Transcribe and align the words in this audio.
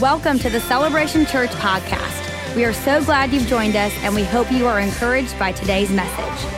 Welcome 0.00 0.38
to 0.40 0.50
the 0.50 0.60
Celebration 0.60 1.26
Church 1.26 1.50
podcast. 1.50 2.54
We 2.54 2.64
are 2.64 2.72
so 2.72 3.02
glad 3.02 3.32
you've 3.32 3.48
joined 3.48 3.74
us, 3.74 3.92
and 4.02 4.14
we 4.14 4.22
hope 4.22 4.52
you 4.52 4.64
are 4.68 4.78
encouraged 4.78 5.36
by 5.40 5.50
today's 5.50 5.90
message. 5.90 6.48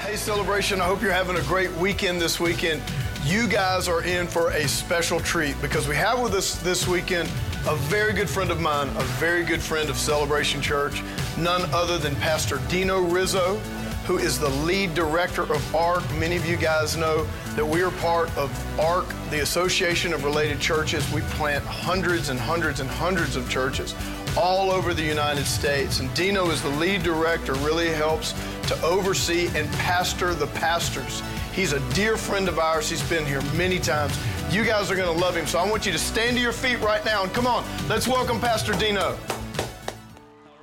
Hey, 0.00 0.16
Celebration, 0.16 0.80
I 0.80 0.86
hope 0.86 1.02
you're 1.02 1.12
having 1.12 1.36
a 1.36 1.42
great 1.42 1.70
weekend 1.76 2.20
this 2.20 2.40
weekend. 2.40 2.82
You 3.22 3.46
guys 3.46 3.86
are 3.86 4.02
in 4.02 4.26
for 4.26 4.50
a 4.50 4.66
special 4.66 5.20
treat 5.20 5.54
because 5.62 5.86
we 5.86 5.94
have 5.94 6.20
with 6.20 6.34
us 6.34 6.56
this 6.62 6.88
weekend 6.88 7.28
a 7.68 7.76
very 7.76 8.12
good 8.12 8.28
friend 8.28 8.50
of 8.50 8.60
mine, 8.60 8.88
a 8.88 9.04
very 9.20 9.44
good 9.44 9.62
friend 9.62 9.88
of 9.88 9.96
Celebration 9.96 10.60
Church, 10.60 11.00
none 11.38 11.62
other 11.72 11.96
than 11.96 12.16
Pastor 12.16 12.60
Dino 12.68 13.02
Rizzo 13.02 13.60
who 14.08 14.16
is 14.16 14.38
the 14.38 14.48
lead 14.64 14.94
director 14.94 15.42
of 15.42 15.76
ARC. 15.76 16.02
Many 16.14 16.34
of 16.34 16.46
you 16.46 16.56
guys 16.56 16.96
know 16.96 17.26
that 17.58 17.66
we 17.66 17.82
are 17.82 17.90
part 17.90 18.28
of 18.38 18.78
ARC, 18.78 19.04
the 19.30 19.40
Association 19.40 20.12
of 20.12 20.22
Related 20.22 20.60
Churches. 20.60 21.12
We 21.12 21.22
plant 21.22 21.64
hundreds 21.64 22.28
and 22.28 22.38
hundreds 22.38 22.78
and 22.78 22.88
hundreds 22.88 23.34
of 23.34 23.50
churches 23.50 23.96
all 24.36 24.70
over 24.70 24.94
the 24.94 25.02
United 25.02 25.44
States. 25.44 25.98
And 25.98 26.14
Dino 26.14 26.50
is 26.50 26.62
the 26.62 26.68
lead 26.68 27.02
director, 27.02 27.54
really 27.54 27.88
helps 27.88 28.32
to 28.68 28.80
oversee 28.82 29.48
and 29.56 29.68
pastor 29.72 30.34
the 30.34 30.46
pastors. 30.46 31.20
He's 31.52 31.72
a 31.72 31.80
dear 31.94 32.16
friend 32.16 32.48
of 32.48 32.60
ours. 32.60 32.88
He's 32.88 33.02
been 33.10 33.26
here 33.26 33.42
many 33.56 33.80
times. 33.80 34.16
You 34.52 34.64
guys 34.64 34.88
are 34.92 34.94
going 34.94 35.12
to 35.12 35.20
love 35.20 35.36
him. 35.36 35.48
So 35.48 35.58
I 35.58 35.68
want 35.68 35.84
you 35.84 35.90
to 35.90 35.98
stand 35.98 36.36
to 36.36 36.40
your 36.40 36.52
feet 36.52 36.78
right 36.78 37.04
now 37.04 37.24
and 37.24 37.34
come 37.34 37.48
on, 37.48 37.64
let's 37.88 38.06
welcome 38.06 38.38
Pastor 38.38 38.72
Dino. 38.74 39.00
All 39.00 39.16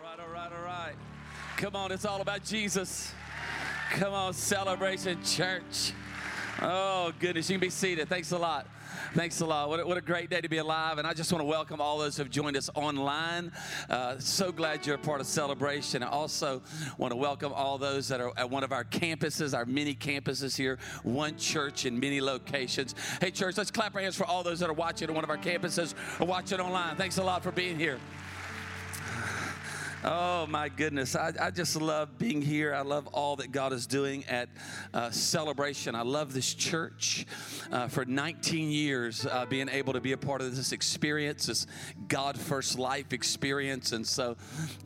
right, 0.01 0.17
all 0.17 0.33
right, 0.33 0.49
all 0.49 0.63
right. 0.63 0.93
Come 1.57 1.75
on, 1.75 1.91
it's 1.91 2.05
all 2.05 2.21
about 2.21 2.45
Jesus. 2.45 3.11
Come 3.91 4.13
on, 4.13 4.33
Celebration 4.33 5.21
Church. 5.25 5.91
Oh, 6.61 7.11
goodness. 7.19 7.49
You 7.49 7.55
can 7.55 7.61
be 7.61 7.69
seated. 7.69 8.07
Thanks 8.07 8.31
a 8.31 8.37
lot. 8.37 8.67
Thanks 9.13 9.41
a 9.41 9.45
lot. 9.45 9.67
What 9.67 9.79
a, 9.81 9.85
what 9.85 9.97
a, 9.97 10.01
great 10.01 10.29
day 10.29 10.39
to 10.39 10.47
be 10.47 10.57
alive. 10.57 10.97
And 10.97 11.07
I 11.07 11.13
just 11.13 11.31
want 11.31 11.41
to 11.41 11.45
welcome 11.45 11.81
all 11.81 11.97
those 11.97 12.15
who 12.15 12.23
have 12.23 12.31
joined 12.31 12.55
us 12.55 12.69
online. 12.75 13.51
Uh, 13.89 14.17
so 14.19 14.53
glad 14.53 14.85
you're 14.85 14.95
a 14.95 14.99
part 14.99 15.19
of 15.19 15.27
Celebration. 15.27 16.01
I 16.01 16.07
also 16.07 16.61
want 16.97 17.11
to 17.11 17.17
welcome 17.17 17.51
all 17.51 17.77
those 17.77 18.07
that 18.07 18.21
are 18.21 18.31
at 18.37 18.49
one 18.49 18.63
of 18.63 18.71
our 18.71 18.85
campuses, 18.85 19.53
our 19.53 19.65
mini 19.65 19.95
campuses 19.95 20.55
here, 20.55 20.79
one 21.03 21.37
church 21.37 21.85
in 21.85 21.99
many 21.99 22.21
locations. 22.21 22.95
Hey, 23.19 23.31
church, 23.31 23.57
let's 23.57 23.71
clap 23.71 23.93
our 23.93 24.01
hands 24.01 24.15
for 24.15 24.25
all 24.25 24.41
those 24.41 24.59
that 24.59 24.69
are 24.69 24.73
watching 24.73 25.09
at 25.09 25.15
one 25.15 25.25
of 25.25 25.29
our 25.29 25.37
campuses 25.37 25.93
or 26.21 26.27
watching 26.27 26.61
online. 26.61 26.95
Thanks 26.95 27.17
a 27.17 27.23
lot 27.23 27.43
for 27.43 27.51
being 27.51 27.77
here. 27.77 27.99
Oh, 30.07 30.45
my 30.45 30.69
goodness. 30.69 31.15
I, 31.15 31.33
I, 31.41 31.49
just 31.49 31.75
love 31.75 32.19
being 32.19 32.39
here. 32.39 32.75
I 32.75 32.81
love 32.81 33.07
all 33.07 33.37
that 33.37 33.51
God 33.51 33.73
is 33.73 33.87
doing 33.87 34.23
at 34.25 34.49
uh, 34.93 35.09
Celebration. 35.09 35.95
I 35.95 36.03
love 36.03 36.31
this 36.31 36.53
church. 36.53 37.25
Uh, 37.71 37.87
for 37.87 38.05
19 38.05 38.69
years, 38.69 39.25
uh, 39.25 39.47
being 39.47 39.67
able 39.67 39.93
to 39.93 39.99
be 39.99 40.11
a 40.11 40.17
part 40.17 40.41
of 40.41 40.55
this 40.55 40.71
experience, 40.73 41.47
this 41.47 41.65
God 42.07 42.37
First 42.37 42.77
Life 42.77 43.13
experience. 43.13 43.93
And 43.93 44.05
so 44.05 44.37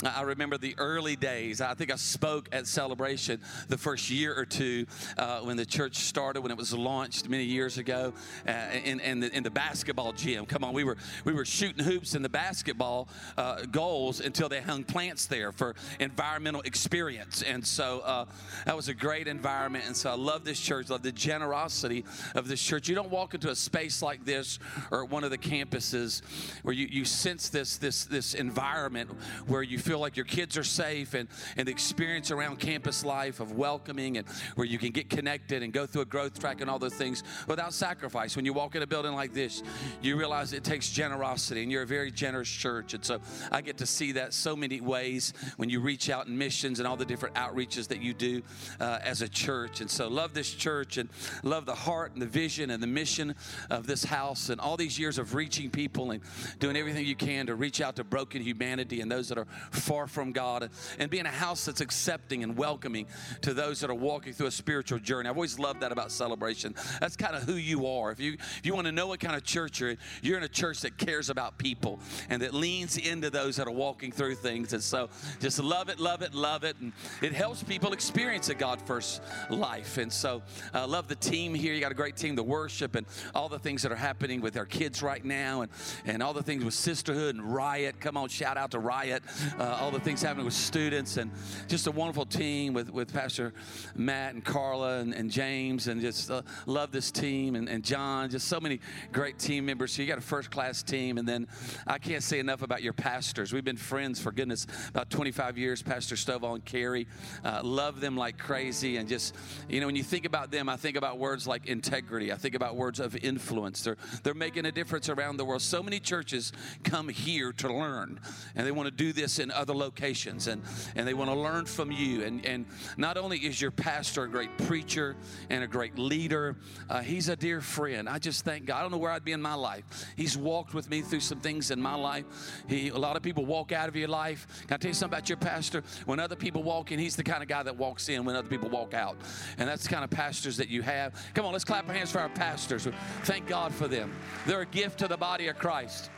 I 0.06 0.22
remember 0.22 0.58
the 0.58 0.74
early 0.78 1.18
days. 1.18 1.60
I 1.60 1.74
think 1.74 1.92
I 1.92 1.98
spoke 1.98 2.48
at 2.54 2.66
Celebration 2.66 3.42
the 3.68 3.78
first 3.78 4.10
year 4.10 4.34
or 4.34 4.46
two 4.46 4.86
uh, 5.18 5.42
when 5.42 5.58
the 5.58 5.66
church 5.66 5.98
started, 5.98 6.40
when 6.40 6.52
it 6.52 6.58
was 6.58 6.74
launched 6.74 7.28
many 7.28 7.44
years 7.44 7.78
ago 7.78 8.14
uh, 8.48 8.52
in, 8.86 9.02
in, 9.02 9.20
the, 9.20 9.36
in 9.36 9.44
the 9.44 9.52
basketball 9.52 10.14
gym. 10.14 10.46
Come 10.46 10.64
on, 10.64 10.74
we 10.74 10.86
were, 10.86 10.96
we 11.26 11.34
were 11.34 11.44
shooting 11.44 11.84
hoops 11.84 12.16
in 12.16 12.22
the 12.22 12.30
basketball 12.30 13.10
uh, 13.38 13.66
goals 13.70 14.22
until 14.22 14.48
they 14.48 14.62
hung 14.62 14.86
plants 14.86 15.09
plants 15.10 15.26
there 15.26 15.52
for 15.52 15.74
environmental 16.00 16.62
experience. 16.62 17.42
And 17.42 17.66
so 17.66 18.02
uh, 18.02 18.26
that 18.66 18.76
was 18.76 18.90
a 18.90 18.94
great 18.94 19.28
environment. 19.28 19.86
And 19.88 19.98
so 19.98 20.12
I 20.12 20.14
love 20.14 20.46
this 20.46 20.60
church, 20.60 20.90
love 20.90 21.02
the 21.02 21.12
generosity 21.12 22.06
of 22.36 22.48
this 22.48 22.62
church. 22.62 22.88
You 22.88 22.94
don't 22.94 23.10
walk 23.10 23.34
into 23.34 23.50
a 23.50 23.56
space 23.56 24.04
like 24.04 24.24
this 24.24 24.60
or 24.92 25.06
one 25.06 25.24
of 25.24 25.32
the 25.32 25.38
campuses 25.38 26.22
where 26.62 26.76
you, 26.76 26.86
you 26.92 27.06
sense 27.06 27.50
this, 27.50 27.78
this, 27.78 28.06
this 28.06 28.36
environment 28.36 29.10
where 29.48 29.64
you 29.64 29.80
feel 29.80 29.98
like 29.98 30.16
your 30.16 30.28
kids 30.28 30.58
are 30.58 30.64
safe 30.64 31.16
and, 31.16 31.28
and 31.58 31.68
the 31.68 31.72
experience 31.72 32.30
around 32.30 32.60
campus 32.60 33.04
life 33.04 33.40
of 33.40 33.54
welcoming 33.54 34.18
and 34.18 34.28
where 34.54 34.68
you 34.68 34.78
can 34.78 34.92
get 34.92 35.10
connected 35.10 35.64
and 35.64 35.74
go 35.74 35.88
through 35.88 36.04
a 36.04 36.06
growth 36.06 36.40
track 36.40 36.62
and 36.62 36.70
all 36.70 36.78
those 36.78 36.94
things 36.94 37.24
without 37.48 37.74
sacrifice. 37.74 38.36
When 38.36 38.46
you 38.46 38.54
walk 38.54 38.76
in 38.76 38.84
a 38.84 38.88
building 38.88 39.14
like 39.14 39.34
this, 39.34 39.64
you 40.04 40.18
realize 40.18 40.54
it 40.54 40.64
takes 40.64 40.92
generosity 40.92 41.64
and 41.64 41.72
you're 41.72 41.82
a 41.82 41.88
very 41.88 42.12
generous 42.12 42.50
church. 42.50 42.94
And 42.94 43.04
so 43.04 43.20
I 43.52 43.62
get 43.62 43.78
to 43.80 43.88
see 43.88 44.12
that 44.12 44.36
so 44.36 44.56
many 44.56 44.80
ways 44.82 44.99
ways 45.00 45.34
when 45.56 45.70
you 45.70 45.80
reach 45.80 46.10
out 46.10 46.28
in 46.28 46.38
missions 46.38 46.80
and 46.80 46.88
all 46.88 46.98
the 46.98 47.06
different 47.06 47.36
outreaches 47.36 47.88
that 47.88 48.02
you 48.02 48.14
do 48.14 48.42
uh, 48.82 49.00
as 49.02 49.22
a 49.22 49.30
church. 49.30 49.80
And 49.80 49.90
so, 49.90 50.10
love 50.10 50.34
this 50.34 50.54
church 50.54 50.98
and 50.98 51.08
love 51.44 51.66
the 51.66 51.76
heart 51.76 52.12
and 52.14 52.22
the 52.22 52.28
vision 52.28 52.70
and 52.70 52.84
the 52.84 52.88
mission 52.88 53.34
of 53.70 53.88
this 53.88 54.04
house 54.04 54.50
and 54.50 54.60
all 54.60 54.76
these 54.76 55.00
years 55.00 55.18
of 55.18 55.36
reaching 55.36 55.70
people 55.70 56.12
and 56.12 56.22
doing 56.60 56.76
everything 56.76 57.06
you 57.06 57.16
can 57.16 57.48
to 57.48 57.56
reach 57.56 57.80
out 57.80 57.96
to 57.96 58.04
broken 58.04 58.42
humanity 58.42 59.00
and 59.00 59.10
those 59.10 59.30
that 59.30 59.38
are 59.38 59.48
far 59.72 60.06
from 60.06 60.34
God 60.34 60.70
and 61.00 61.10
being 61.10 61.26
a 61.26 61.32
house 61.32 61.66
that's 61.66 61.82
accepting 61.82 62.44
and 62.44 62.58
welcoming 62.58 63.08
to 63.42 63.54
those 63.54 63.80
that 63.80 63.90
are 63.90 63.96
walking 63.96 64.34
through 64.34 64.48
a 64.48 64.52
spiritual 64.52 65.00
journey. 65.00 65.30
I've 65.30 65.38
always 65.38 65.60
loved 65.60 65.80
that 65.80 65.94
about 65.94 66.12
celebration. 66.12 66.76
That's 67.00 67.16
kind 67.16 67.36
of 67.38 67.44
who 67.44 67.54
you 67.54 67.88
are. 67.88 68.12
If 68.12 68.20
you 68.20 68.34
if 68.34 68.66
you 68.66 68.74
want 68.74 68.88
to 68.88 68.92
know 68.92 69.08
what 69.08 69.22
kind 69.22 69.36
of 69.36 69.44
church 69.44 69.80
you're 69.80 69.92
in, 69.92 69.98
you're 70.22 70.38
in 70.38 70.44
a 70.44 70.50
church 70.50 70.82
that 70.82 70.98
cares 70.98 71.30
about 71.30 71.58
people 71.58 72.00
and 72.30 72.42
that 72.42 72.54
leans 72.54 72.98
into 72.98 73.30
those 73.30 73.56
that 73.56 73.68
are 73.68 73.72
walking 73.72 74.12
through 74.12 74.36
things. 74.36 74.74
And 74.74 74.84
so 74.90 75.10
just 75.40 75.60
love 75.60 75.90
it, 75.90 76.00
love 76.00 76.22
it, 76.22 76.34
love 76.34 76.64
it. 76.64 76.76
And 76.80 76.92
it 77.22 77.34
helps 77.34 77.64
people 77.64 77.94
experience 77.94 78.50
a 78.50 78.56
God 78.56 78.82
first 78.82 79.22
life. 79.50 79.98
And 79.98 80.12
so 80.12 80.42
I 80.74 80.80
uh, 80.80 80.88
love 80.88 81.08
the 81.08 81.16
team 81.16 81.54
here. 81.54 81.74
You 81.74 81.80
got 81.80 81.92
a 81.92 81.96
great 81.96 82.18
team, 82.18 82.36
the 82.36 82.44
worship 82.44 82.96
and 82.96 83.06
all 83.36 83.50
the 83.50 83.60
things 83.60 83.84
that 83.84 83.92
are 83.92 83.96
happening 83.96 84.42
with 84.42 84.58
our 84.58 84.66
kids 84.66 85.04
right 85.04 85.24
now 85.24 85.62
and, 85.62 85.72
and 86.06 86.24
all 86.24 86.34
the 86.34 86.44
things 86.44 86.66
with 86.66 86.74
sisterhood 86.74 87.36
and 87.36 87.54
riot. 87.54 88.00
Come 88.00 88.18
on, 88.18 88.30
shout 88.30 88.58
out 88.58 88.72
to 88.72 88.80
riot. 88.80 89.24
Uh, 89.60 89.78
all 89.80 89.92
the 89.92 90.00
things 90.00 90.22
happening 90.22 90.46
with 90.46 90.54
students 90.54 91.18
and 91.18 91.32
just 91.68 91.88
a 91.88 91.92
wonderful 91.92 92.26
team 92.26 92.74
with, 92.74 92.92
with 92.92 93.14
Pastor 93.14 93.54
Matt 93.96 94.34
and 94.34 94.44
Carla 94.44 95.00
and, 95.00 95.14
and 95.14 95.30
James 95.30 95.88
and 95.88 96.02
just 96.02 96.32
uh, 96.32 96.42
love 96.66 96.92
this 96.92 97.12
team 97.12 97.56
and, 97.56 97.70
and 97.70 97.84
John. 97.84 98.30
Just 98.30 98.48
so 98.48 98.60
many 98.60 98.80
great 99.12 99.38
team 99.38 99.66
members. 99.66 99.94
So 99.94 100.02
you 100.02 100.08
got 100.08 100.18
a 100.18 100.22
first 100.22 100.50
class 100.50 100.82
team. 100.82 101.18
And 101.18 101.28
then 101.28 101.48
I 101.86 102.00
can't 102.00 102.24
say 102.24 102.40
enough 102.40 102.62
about 102.62 102.82
your 102.82 102.94
pastors. 102.94 103.54
We've 103.54 103.64
been 103.64 103.78
friends 103.78 104.20
for 104.20 104.32
goodness 104.32 104.66
about 104.90 105.10
25 105.10 105.58
years, 105.58 105.82
Pastor 105.82 106.16
Stovall 106.16 106.56
and 106.56 106.66
Kerri. 106.66 107.08
Uh, 107.44 107.62
love 107.64 108.02
them 108.02 108.16
like 108.16 108.38
crazy. 108.38 108.98
And 108.98 109.08
just, 109.08 109.36
you 109.68 109.80
know, 109.80 109.86
when 109.86 109.96
you 109.96 110.04
think 110.04 110.26
about 110.26 110.52
them, 110.52 110.70
I 110.70 110.78
think 110.78 110.98
about 110.98 111.18
words 111.18 111.48
like 111.48 111.68
integrity. 111.68 112.32
I 112.32 112.36
think 112.36 112.56
about 112.56 112.76
words 112.76 113.00
of 113.00 113.16
influence. 113.16 113.84
They're, 113.84 113.98
they're 114.24 114.34
making 114.34 114.66
a 114.66 114.72
difference 114.72 115.10
around 115.10 115.38
the 115.38 115.46
world. 115.46 115.62
So 115.62 115.84
many 115.84 116.00
churches 116.00 116.52
come 116.84 117.10
here 117.10 117.52
to 117.54 117.74
learn, 117.74 118.20
and 118.56 118.66
they 118.66 118.72
want 118.72 118.88
to 118.88 118.96
do 118.96 119.14
this 119.14 119.40
in 119.40 119.52
other 119.52 119.74
locations, 119.74 120.48
and, 120.48 120.62
and 120.96 121.08
they 121.08 121.14
want 121.14 121.30
to 121.30 121.36
learn 121.36 121.66
from 121.66 121.92
you. 121.92 122.24
And, 122.24 122.46
and 122.46 122.66
not 122.98 123.18
only 123.18 123.38
is 123.38 123.62
your 123.62 123.72
pastor 123.72 124.24
a 124.24 124.30
great 124.30 124.58
preacher 124.60 125.16
and 125.50 125.64
a 125.64 125.68
great 125.68 125.98
leader, 125.98 126.58
uh, 126.90 127.02
he's 127.02 127.30
a 127.30 127.36
dear 127.36 127.62
friend. 127.62 128.10
I 128.10 128.20
just 128.20 128.46
thank 128.46 128.66
God. 128.66 128.80
I 128.80 128.82
don't 128.82 128.92
know 128.92 128.98
where 128.98 129.12
I'd 129.12 129.26
be 129.26 129.32
in 129.32 129.42
my 129.42 129.54
life. 129.54 129.84
He's 130.16 130.38
walked 130.38 130.74
with 130.74 130.90
me 130.90 131.02
through 131.02 131.22
some 131.22 131.40
things 131.40 131.72
in 131.72 131.82
my 131.82 131.96
life. 131.96 132.26
He, 132.68 132.90
a 132.90 132.98
lot 132.98 133.16
of 133.16 133.24
people 133.24 133.46
walk 133.46 133.72
out 133.72 133.88
of 133.88 133.96
your 133.96 134.08
life. 134.08 134.48
Can 134.68 134.76
I 134.76 134.78
tell 134.78 134.90
you 134.90 134.94
something 134.94 135.18
about 135.18 135.30
your 135.30 135.38
pastor? 135.38 135.84
When 136.06 136.20
other 136.20 136.36
people 136.36 136.64
walk 136.64 136.92
in, 136.92 137.00
he's 137.00 137.16
the 137.16 137.24
kind 137.24 137.42
of 137.42 137.50
guy 137.50 137.64
that 137.64 137.78
walks 137.78 138.10
in 138.10 138.26
when 138.26 138.36
other 138.36 138.48
people 138.48 138.70
walk 138.70 138.94
out. 138.94 139.18
And 139.58 139.68
that's 139.68 139.84
the 139.84 139.90
kind 139.90 140.04
of 140.04 140.10
pastors 140.10 140.58
that 140.58 140.70
you 140.70 140.82
have. 140.82 141.14
Come 141.34 141.46
on, 141.46 141.54
let's 141.54 141.66
clap 141.66 141.88
our 141.88 141.94
hands 141.94 142.12
for 142.12 142.20
our 142.20 142.30
pastors. 142.30 142.88
Thank 143.24 143.48
God 143.48 143.74
for 143.74 143.88
them. 143.88 144.14
They're 144.46 144.62
a 144.62 144.66
gift 144.66 145.00
to 145.00 145.08
the 145.08 145.18
body 145.18 145.48
of 145.48 145.58
Christ. 145.58 146.10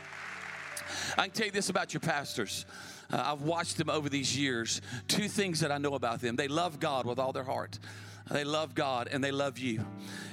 I 1.16 1.22
can 1.22 1.30
tell 1.30 1.46
you 1.46 1.52
this 1.52 1.68
about 1.68 1.94
your 1.94 2.00
pastors. 2.00 2.66
Uh, 3.10 3.22
I've 3.24 3.42
watched 3.42 3.76
them 3.76 3.90
over 3.90 4.08
these 4.08 4.36
years. 4.36 4.80
Two 5.08 5.28
things 5.28 5.60
that 5.60 5.70
I 5.70 5.78
know 5.78 5.94
about 5.94 6.20
them 6.20 6.36
they 6.36 6.48
love 6.48 6.80
God 6.80 7.06
with 7.06 7.18
all 7.18 7.32
their 7.32 7.44
heart. 7.44 7.78
They 8.32 8.44
love 8.44 8.74
God 8.74 9.08
and 9.12 9.22
they 9.22 9.30
love 9.30 9.58
you. 9.58 9.84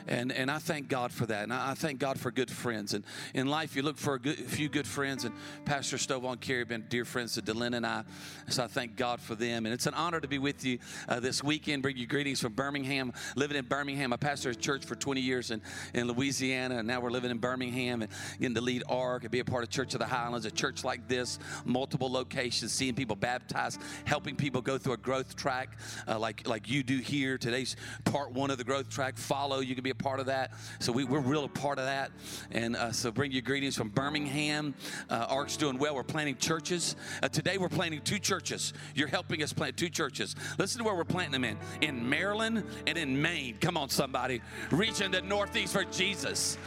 And, 0.08 0.32
and 0.32 0.50
I 0.50 0.58
thank 0.58 0.88
God 0.88 1.12
for 1.12 1.28
that. 1.28 1.44
And 1.44 1.54
I, 1.54 1.75
thank 1.75 2.00
God 2.00 2.19
for 2.19 2.31
good 2.31 2.50
friends. 2.50 2.96
And 2.96 3.04
in 3.36 3.48
life, 3.48 3.75
you 3.75 3.84
look 3.84 3.98
for 3.98 4.16
a, 4.16 4.19
good, 4.19 4.40
a 4.40 4.44
few 4.44 4.68
good 4.68 4.88
friends. 4.88 5.24
And 5.24 5.36
Pastor 5.66 5.98
Stovall 5.98 6.31
and 6.31 6.42
Kerri 6.42 6.60
have 6.60 6.68
been 6.68 6.86
dear 6.90 7.06
friends 7.06 7.36
to 7.36 7.44
Delynn 7.44 7.75
and 7.75 7.86
I. 7.86 8.04
So 8.48 8.63
I 8.63 8.68
thank 8.68 8.96
God 8.96 9.19
for 9.19 9.36
them. 9.36 9.68
And 9.68 9.74
it's 9.74 9.86
an 9.86 9.94
honor 9.94 10.19
to 10.19 10.28
be 10.28 10.40
with 10.40 10.66
you 10.66 10.80
uh, 11.07 11.19
this 11.19 11.44
weekend. 11.44 11.84
Bring 11.84 11.96
you 11.96 12.07
greetings 12.07 12.40
from 12.40 12.54
Birmingham. 12.54 13.13
Living 13.36 13.56
in 13.56 13.66
Birmingham. 13.66 14.12
I 14.12 14.18
pastored 14.18 14.54
a 14.54 14.56
church 14.56 14.84
for 14.84 14.95
20 14.95 15.22
years 15.22 15.52
in, 15.52 15.62
in 15.94 16.07
Louisiana. 16.07 16.78
And 16.78 16.88
now 16.88 17.02
we're 17.02 17.12
living 17.12 17.30
in 17.30 17.38
Birmingham 17.38 18.02
and 18.02 18.12
getting 18.40 18.56
to 18.56 18.62
lead 18.62 18.84
ARC 18.90 19.24
and 19.24 19.31
be 19.31 19.42
a 19.42 19.45
part 19.45 19.63
of 19.63 19.69
Church 19.69 19.94
of 19.94 20.00
the 20.00 20.07
Highlands. 20.07 20.48
A 20.48 20.52
church 20.52 20.84
like 20.84 21.07
this, 21.07 21.38
multiple 21.66 22.12
locations, 22.12 22.74
seeing 22.74 22.95
people 22.95 23.16
baptized, 23.16 23.80
helping 24.06 24.36
people 24.36 24.62
go 24.62 24.80
through 24.80 24.94
a 24.94 24.98
growth 24.98 25.36
track 25.36 25.78
uh, 26.07 26.18
like, 26.18 26.48
like 26.48 26.68
you 26.68 26.81
do 26.81 26.98
here. 26.98 27.38
Today's 27.38 27.75
part 28.06 28.31
one 28.31 28.51
of 28.51 28.57
the 28.57 28.63
growth 28.63 28.89
track. 28.89 29.18
Follow. 29.18 29.59
You 29.59 29.75
can 29.75 29.83
be 29.83 29.89
a 29.89 29.95
part 29.95 30.19
of 30.19 30.27
that. 30.27 30.51
So 30.80 30.91
we, 30.91 31.03
are 31.03 31.19
real 31.19 31.45
a 31.45 31.50
part 31.50 31.80
of 31.80 31.86
that. 31.86 32.12
And 32.51 32.75
uh, 32.75 32.91
so 32.91 33.12
bring 33.12 33.31
your 33.31 33.41
greetings 33.41 33.75
from 33.75 33.89
Birmingham. 33.89 34.75
Uh, 35.09 35.25
ARC's 35.30 35.57
doing 35.57 35.77
well. 35.77 35.95
We're 35.95 36.03
planting 36.03 36.38
churches. 36.38 36.95
Uh, 37.21 37.30
today 37.30 37.57
we're 37.57 37.69
planting 37.69 38.01
two 38.01 38.19
churches. 38.19 38.74
You're 38.95 39.07
helping 39.07 39.44
us 39.44 39.53
plant 39.53 39.77
two 39.77 39.89
churches. 39.89 40.36
Listen 40.57 40.80
to 40.80 40.86
where 40.86 40.95
we're 40.95 41.03
planting 41.03 41.31
them 41.31 41.44
in. 41.44 41.57
In 41.81 42.09
Maryland 42.09 42.63
and 42.88 42.97
in 42.97 43.21
Maine. 43.21 43.57
Come 43.59 43.77
on, 43.77 43.89
somebody. 43.89 44.42
Reach 44.71 45.00
the 45.00 45.21
Northeast 45.21 45.74
for 45.74 45.83
Jesus. 45.85 46.57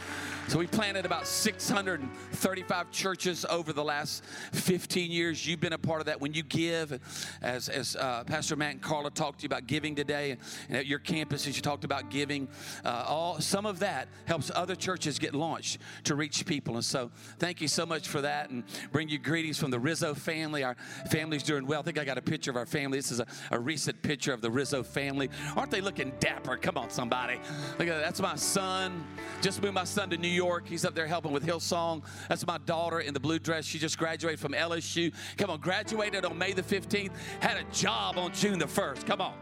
So 0.49 0.59
we 0.59 0.67
planted 0.67 1.05
about 1.05 1.25
635 1.25 2.91
churches 2.91 3.45
over 3.49 3.73
the 3.73 3.83
last 3.83 4.23
15 4.51 5.09
years. 5.09 5.47
You've 5.47 5.61
been 5.61 5.73
a 5.73 5.77
part 5.77 5.99
of 5.99 6.05
that. 6.07 6.21
When 6.21 6.33
you 6.33 6.43
give, 6.43 6.99
as, 7.41 7.69
as 7.69 7.95
uh, 7.95 8.23
Pastor 8.25 8.55
Matt 8.55 8.71
and 8.71 8.81
Carla 8.81 9.09
talked 9.09 9.39
to 9.39 9.43
you 9.43 9.47
about 9.47 9.67
giving 9.67 9.95
today, 9.95 10.37
and 10.67 10.77
at 10.77 10.85
your 10.85 10.99
campus, 10.99 11.47
as 11.47 11.55
you 11.55 11.61
talked 11.61 11.85
about 11.85 12.11
giving, 12.11 12.49
uh, 12.85 13.05
all 13.07 13.39
some 13.39 13.65
of 13.65 13.79
that 13.79 14.09
helps 14.25 14.51
other 14.53 14.75
churches 14.75 15.17
get 15.17 15.33
launched 15.33 15.79
to 16.03 16.13
reach 16.13 16.45
people. 16.45 16.75
And 16.75 16.85
so 16.85 17.09
thank 17.39 17.61
you 17.61 17.67
so 17.67 17.85
much 17.85 18.07
for 18.07 18.21
that, 18.21 18.49
and 18.49 18.63
bring 18.91 19.09
you 19.09 19.17
greetings 19.17 19.57
from 19.57 19.71
the 19.71 19.79
Rizzo 19.79 20.13
family. 20.13 20.63
Our 20.63 20.75
family's 21.09 21.43
doing 21.43 21.65
well. 21.65 21.79
I 21.79 21.83
think 21.83 21.97
I 21.97 22.05
got 22.05 22.17
a 22.17 22.21
picture 22.21 22.51
of 22.51 22.57
our 22.57 22.67
family. 22.67 22.99
This 22.99 23.11
is 23.11 23.21
a, 23.21 23.25
a 23.49 23.59
recent 23.59 24.01
picture 24.01 24.33
of 24.33 24.41
the 24.41 24.51
Rizzo 24.51 24.83
family. 24.83 25.29
Aren't 25.55 25.71
they 25.71 25.81
looking 25.81 26.11
dapper? 26.19 26.57
Come 26.57 26.77
on, 26.77 26.89
somebody. 26.89 27.39
Look 27.79 27.87
at 27.87 27.95
that. 27.95 28.03
That's 28.03 28.21
my 28.21 28.35
son. 28.35 29.03
Just 29.41 29.61
moved 29.61 29.73
my 29.73 29.85
son 29.85 30.09
to 30.11 30.17
New 30.17 30.32
York. 30.33 30.67
He's 30.67 30.85
up 30.85 30.95
there 30.95 31.07
helping 31.07 31.31
with 31.31 31.45
Hillsong. 31.45 32.03
That's 32.29 32.45
my 32.45 32.57
daughter 32.59 32.99
in 32.99 33.13
the 33.13 33.19
blue 33.19 33.39
dress. 33.39 33.65
She 33.65 33.79
just 33.79 33.97
graduated 33.97 34.39
from 34.39 34.53
LSU. 34.53 35.13
Come 35.37 35.49
on, 35.49 35.59
graduated 35.59 36.25
on 36.25 36.37
May 36.37 36.53
the 36.53 36.63
15th, 36.63 37.11
had 37.39 37.57
a 37.57 37.63
job 37.71 38.17
on 38.17 38.33
June 38.33 38.59
the 38.59 38.65
1st. 38.65 39.05
Come 39.05 39.21
on, 39.21 39.35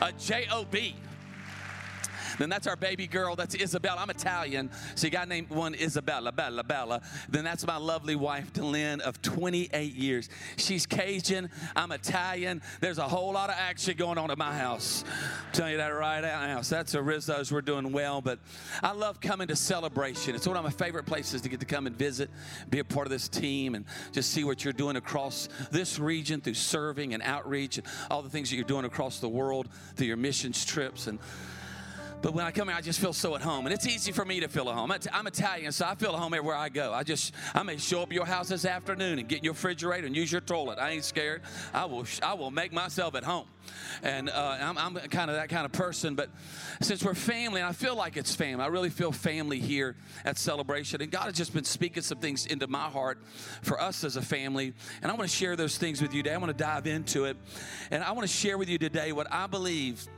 a 0.00 0.12
job. 0.12 0.36
Then 2.38 2.48
that's 2.48 2.66
our 2.66 2.76
baby 2.76 3.06
girl. 3.06 3.36
That's 3.36 3.54
Isabella. 3.54 4.00
I'm 4.00 4.10
Italian, 4.10 4.70
so 4.94 5.06
you 5.06 5.10
got 5.10 5.28
named 5.28 5.50
one 5.50 5.74
Isabella, 5.74 6.32
Bella, 6.32 6.64
Bella. 6.64 7.00
Then 7.28 7.44
that's 7.44 7.66
my 7.66 7.76
lovely 7.76 8.16
wife, 8.16 8.52
Delynn, 8.52 9.00
of 9.00 9.20
28 9.22 9.94
years. 9.94 10.28
She's 10.56 10.86
Cajun. 10.86 11.50
I'm 11.74 11.92
Italian. 11.92 12.62
There's 12.80 12.98
a 12.98 13.08
whole 13.08 13.32
lot 13.32 13.50
of 13.50 13.56
action 13.58 13.96
going 13.96 14.18
on 14.18 14.30
at 14.30 14.38
my 14.38 14.56
house. 14.56 15.04
I'm 15.06 15.52
telling 15.52 15.72
you 15.72 15.78
that 15.78 15.88
right 15.88 16.20
now. 16.20 16.60
So 16.62 16.76
that's 16.76 16.94
a 16.94 17.02
Rizzo's. 17.02 17.52
We're 17.52 17.62
doing 17.62 17.92
well, 17.92 18.20
but 18.20 18.38
I 18.82 18.92
love 18.92 19.20
coming 19.20 19.48
to 19.48 19.56
celebration. 19.56 20.34
It's 20.34 20.46
one 20.46 20.56
of 20.56 20.64
my 20.64 20.70
favorite 20.70 21.06
places 21.06 21.42
to 21.42 21.48
get 21.48 21.60
to 21.60 21.66
come 21.66 21.86
and 21.86 21.96
visit, 21.96 22.30
be 22.70 22.78
a 22.78 22.84
part 22.84 23.06
of 23.06 23.10
this 23.10 23.28
team, 23.28 23.74
and 23.74 23.84
just 24.12 24.30
see 24.30 24.44
what 24.44 24.64
you're 24.64 24.72
doing 24.72 24.96
across 24.96 25.48
this 25.70 25.98
region 25.98 26.40
through 26.40 26.54
serving 26.54 27.14
and 27.14 27.22
outreach 27.22 27.78
and 27.78 27.86
all 28.10 28.22
the 28.22 28.30
things 28.30 28.50
that 28.50 28.56
you're 28.56 28.64
doing 28.64 28.84
across 28.84 29.20
the 29.20 29.28
world 29.28 29.68
through 29.94 30.06
your 30.06 30.16
missions 30.16 30.64
trips 30.64 31.06
and 31.06 31.18
but 32.26 32.34
when 32.34 32.44
I 32.44 32.50
come 32.50 32.66
here, 32.66 32.76
I 32.76 32.80
just 32.80 32.98
feel 32.98 33.12
so 33.12 33.36
at 33.36 33.40
home. 33.40 33.66
And 33.66 33.72
it's 33.72 33.86
easy 33.86 34.10
for 34.10 34.24
me 34.24 34.40
to 34.40 34.48
feel 34.48 34.68
at 34.68 34.74
home. 34.74 34.92
I'm 35.12 35.26
Italian, 35.28 35.70
so 35.70 35.86
I 35.86 35.94
feel 35.94 36.10
at 36.10 36.18
home 36.18 36.34
everywhere 36.34 36.56
I 36.56 36.68
go. 36.68 36.92
I 36.92 37.04
just, 37.04 37.32
I 37.54 37.62
may 37.62 37.76
show 37.76 38.02
up 38.02 38.12
your 38.12 38.26
house 38.26 38.48
this 38.48 38.64
afternoon 38.64 39.20
and 39.20 39.28
get 39.28 39.38
in 39.38 39.44
your 39.44 39.52
refrigerator 39.52 40.08
and 40.08 40.16
use 40.16 40.32
your 40.32 40.40
toilet. 40.40 40.80
I 40.80 40.90
ain't 40.90 41.04
scared. 41.04 41.42
I 41.72 41.84
will, 41.84 42.04
I 42.24 42.34
will 42.34 42.50
make 42.50 42.72
myself 42.72 43.14
at 43.14 43.22
home. 43.22 43.46
And 44.02 44.28
uh, 44.28 44.58
I'm, 44.60 44.76
I'm 44.76 44.96
kind 45.08 45.30
of 45.30 45.36
that 45.36 45.50
kind 45.50 45.64
of 45.64 45.70
person. 45.70 46.16
But 46.16 46.30
since 46.80 47.04
we're 47.04 47.14
family, 47.14 47.60
and 47.60 47.68
I 47.68 47.72
feel 47.72 47.94
like 47.94 48.16
it's 48.16 48.34
family, 48.34 48.64
I 48.64 48.68
really 48.68 48.90
feel 48.90 49.12
family 49.12 49.60
here 49.60 49.94
at 50.24 50.36
Celebration. 50.36 51.02
And 51.02 51.12
God 51.12 51.26
has 51.26 51.34
just 51.34 51.54
been 51.54 51.62
speaking 51.62 52.02
some 52.02 52.18
things 52.18 52.46
into 52.46 52.66
my 52.66 52.88
heart 52.88 53.22
for 53.62 53.80
us 53.80 54.02
as 54.02 54.16
a 54.16 54.22
family. 54.22 54.74
And 55.00 55.12
I 55.12 55.14
want 55.14 55.30
to 55.30 55.36
share 55.36 55.54
those 55.54 55.78
things 55.78 56.02
with 56.02 56.12
you 56.12 56.24
today. 56.24 56.34
I 56.34 56.38
want 56.38 56.50
to 56.50 56.64
dive 56.64 56.88
into 56.88 57.26
it. 57.26 57.36
And 57.92 58.02
I 58.02 58.10
want 58.10 58.22
to 58.22 58.34
share 58.34 58.58
with 58.58 58.68
you 58.68 58.78
today 58.78 59.12
what 59.12 59.32
I 59.32 59.46
believe 59.46 60.08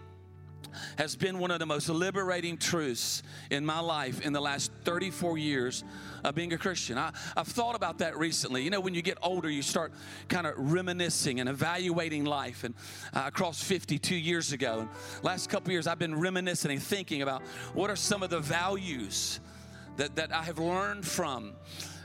has 0.97 1.17
been 1.17 1.39
one 1.39 1.51
of 1.51 1.59
the 1.59 1.67
most 1.67 1.89
liberating 1.89 2.57
truths 2.57 3.23
in 3.51 3.65
my 3.65 3.81
life 3.81 4.21
in 4.21 4.33
the 4.33 4.41
last 4.41 4.71
34 4.85 5.39
years 5.39 5.85
of 6.25 6.35
being 6.35 6.53
a 6.53 6.59
Christian. 6.59 6.99
I, 6.99 7.13
have 7.37 7.49
thought 7.49 7.75
about 7.75 7.99
that 7.99 8.17
recently. 8.17 8.63
You 8.63 8.71
know, 8.71 8.81
when 8.81 8.95
you 8.95 9.03
get 9.03 9.19
older, 9.23 9.51
you 9.51 9.63
start 9.63 9.93
kind 10.29 10.47
of 10.47 10.55
reminiscing 10.57 11.41
and 11.41 11.49
evaluating 11.49 12.25
life. 12.25 12.65
And 12.65 12.75
uh, 13.15 13.25
I 13.27 13.31
crossed 13.31 13.65
52 13.65 14.15
years 14.15 14.53
ago. 14.53 14.81
And 14.81 14.89
last 15.23 15.49
couple 15.51 15.73
years, 15.73 15.87
I've 15.87 15.99
been 15.99 16.19
reminiscing 16.19 16.71
and 16.71 16.83
thinking 16.83 17.23
about 17.23 17.43
what 17.75 17.91
are 17.91 17.97
some 17.97 18.23
of 18.23 18.31
the 18.31 18.41
values 18.41 19.41
that, 19.97 20.17
that 20.17 20.33
I 20.33 20.43
have 20.45 20.59
learned 20.59 21.07
from 21.07 21.55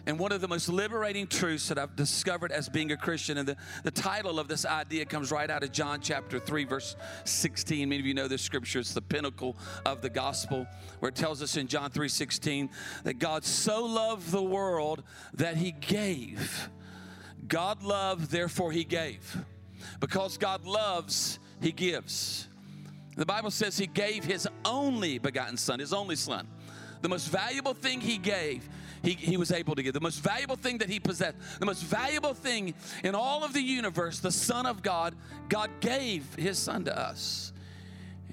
and 0.06 0.20
one 0.20 0.32
of 0.34 0.42
the 0.42 0.48
most 0.48 0.68
liberating 0.68 1.28
truths 1.28 1.70
that 1.70 1.78
I've 1.78 1.96
discovered 1.96 2.52
as 2.52 2.68
being 2.68 2.92
a 2.92 2.98
Christian, 2.98 3.38
and 3.38 3.48
the, 3.48 3.56
the 3.84 3.92
title 3.92 4.38
of 4.38 4.48
this 4.50 4.66
idea 4.66 5.06
comes 5.06 5.32
right 5.32 5.50
out 5.50 5.64
of 5.64 5.72
John 5.72 6.02
chapter 6.02 6.40
3, 6.40 6.66
verse 6.66 6.98
16. 7.24 7.88
Many 7.88 8.00
of 8.02 8.06
you 8.06 8.14
know 8.14 8.28
this 8.28 8.42
scripture, 8.42 8.80
it's 8.80 8.94
the 8.94 9.02
pinnacle 9.02 9.56
of 9.86 10.02
the 10.02 10.10
gospel, 10.10 10.68
where 11.00 11.10
it 11.10 11.16
tells 11.16 11.42
us 11.42 11.56
in 11.56 11.68
John 11.68 11.90
3 11.90 12.10
16 12.10 12.70
that 13.06 13.20
God 13.20 13.46
so 13.46 13.86
loved 13.86 14.30
the 14.32 14.44
world 14.44 15.04
that 15.36 15.56
he 15.56 15.72
gave. 15.72 16.70
God 17.48 17.84
loved, 17.84 18.30
therefore 18.30 18.72
he 18.72 18.84
gave. 18.84 19.38
Because 20.00 20.38
God 20.38 20.66
loves, 20.66 21.40
he 21.62 21.72
gives. 21.72 22.48
The 23.16 23.26
Bible 23.26 23.52
says 23.52 23.78
he 23.78 23.88
gave 23.88 24.24
his 24.26 24.48
only 24.66 25.18
begotten 25.18 25.56
son, 25.56 25.80
his 25.80 25.94
only 25.94 26.16
son. 26.16 26.48
The 27.02 27.10
most 27.10 27.28
valuable 27.28 27.74
thing 27.74 28.02
he 28.02 28.18
gave 28.18 28.68
he, 29.04 29.12
he 29.12 29.38
was 29.38 29.52
able 29.52 29.76
to 29.76 29.84
give. 29.84 29.94
The 29.94 30.02
most 30.02 30.22
valuable 30.22 30.56
thing 30.56 30.78
that 30.80 30.90
he 30.90 31.00
possessed, 31.00 31.36
the 31.60 31.66
most 31.66 31.84
valuable 31.84 32.34
thing 32.34 32.74
in 33.04 33.16
all 33.16 33.44
of 33.44 33.54
the 33.54 33.62
universe, 33.62 34.20
the 34.20 34.32
Son 34.32 34.66
of 34.66 34.82
God, 34.82 35.14
God 35.50 35.70
gave 35.82 36.34
his 36.36 36.58
Son 36.58 36.86
to 36.86 36.98
us. 36.98 37.52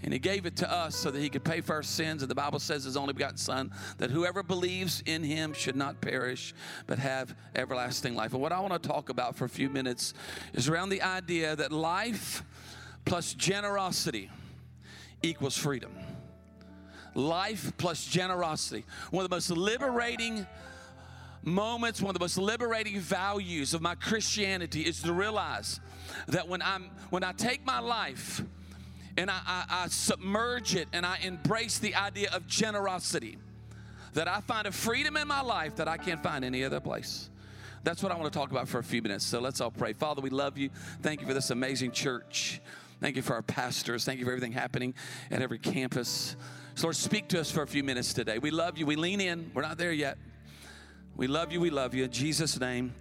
And 0.02 0.14
he 0.14 0.18
gave 0.18 0.46
it 0.46 0.56
to 0.56 0.72
us 0.72 0.96
so 0.96 1.10
that 1.10 1.20
he 1.20 1.28
could 1.28 1.44
pay 1.44 1.60
for 1.60 1.74
our 1.74 1.82
sins. 1.82 2.22
And 2.22 2.30
the 2.30 2.34
Bible 2.34 2.58
says 2.58 2.84
his 2.84 2.96
only 2.96 3.12
begotten 3.12 3.36
Son, 3.36 3.70
that 3.98 4.10
whoever 4.10 4.42
believes 4.42 5.02
in 5.04 5.22
him 5.22 5.52
should 5.52 5.76
not 5.76 6.00
perish, 6.00 6.54
but 6.86 6.98
have 6.98 7.34
everlasting 7.54 8.14
life. 8.14 8.32
And 8.32 8.40
what 8.40 8.52
I 8.52 8.60
want 8.60 8.80
to 8.80 8.88
talk 8.88 9.10
about 9.10 9.36
for 9.36 9.44
a 9.44 9.48
few 9.48 9.68
minutes 9.68 10.14
is 10.54 10.68
around 10.68 10.88
the 10.88 11.02
idea 11.02 11.54
that 11.56 11.70
life 11.70 12.42
plus 13.04 13.34
generosity 13.34 14.30
equals 15.22 15.56
freedom 15.56 15.92
life 17.14 17.72
plus 17.76 18.04
generosity. 18.04 18.84
One 19.10 19.24
of 19.24 19.30
the 19.30 19.36
most 19.36 19.50
liberating 19.50 20.46
moments, 21.42 22.00
one 22.00 22.10
of 22.10 22.14
the 22.14 22.22
most 22.22 22.38
liberating 22.38 22.98
values 23.00 23.74
of 23.74 23.82
my 23.82 23.94
Christianity 23.94 24.82
is 24.82 25.02
to 25.02 25.12
realize 25.12 25.80
that 26.28 26.48
when 26.48 26.62
I'm 26.62 26.90
when 27.10 27.24
I 27.24 27.32
take 27.32 27.64
my 27.64 27.80
life 27.80 28.42
and 29.16 29.30
I, 29.30 29.40
I, 29.46 29.64
I 29.68 29.88
submerge 29.88 30.74
it 30.74 30.88
and 30.92 31.04
I 31.04 31.18
embrace 31.22 31.78
the 31.78 31.94
idea 31.94 32.30
of 32.32 32.46
generosity, 32.46 33.38
that 34.14 34.28
I 34.28 34.40
find 34.40 34.66
a 34.66 34.72
freedom 34.72 35.16
in 35.16 35.28
my 35.28 35.40
life 35.40 35.76
that 35.76 35.88
I 35.88 35.96
can't 35.96 36.22
find 36.22 36.44
any 36.44 36.64
other 36.64 36.80
place. 36.80 37.30
That's 37.82 38.02
what 38.02 38.12
I 38.12 38.16
want 38.16 38.30
to 38.32 38.38
talk 38.38 38.50
about 38.50 38.68
for 38.68 38.78
a 38.78 38.84
few 38.84 39.00
minutes. 39.00 39.24
So 39.24 39.40
let's 39.40 39.60
all 39.60 39.70
pray. 39.70 39.94
Father, 39.94 40.20
we 40.20 40.30
love 40.30 40.58
you. 40.58 40.70
Thank 41.00 41.20
you 41.20 41.26
for 41.26 41.34
this 41.34 41.50
amazing 41.50 41.92
church. 41.92 42.60
Thank 43.00 43.16
you 43.16 43.22
for 43.22 43.34
our 43.34 43.42
pastors. 43.42 44.04
Thank 44.04 44.18
you 44.18 44.26
for 44.26 44.32
everything 44.32 44.52
happening 44.52 44.94
at 45.30 45.40
every 45.40 45.58
campus. 45.58 46.36
So, 46.80 46.86
Lord, 46.86 46.96
speak 46.96 47.28
to 47.28 47.38
us 47.38 47.50
for 47.50 47.62
a 47.62 47.66
few 47.66 47.84
minutes 47.84 48.14
today. 48.14 48.38
We 48.38 48.50
love 48.50 48.78
you. 48.78 48.86
We 48.86 48.96
lean 48.96 49.20
in. 49.20 49.50
We're 49.52 49.60
not 49.60 49.76
there 49.76 49.92
yet. 49.92 50.16
We 51.14 51.26
love 51.26 51.52
you. 51.52 51.60
We 51.60 51.68
love 51.68 51.92
you. 51.92 52.04
In 52.04 52.10
Jesus' 52.10 52.58
name. 52.58 52.94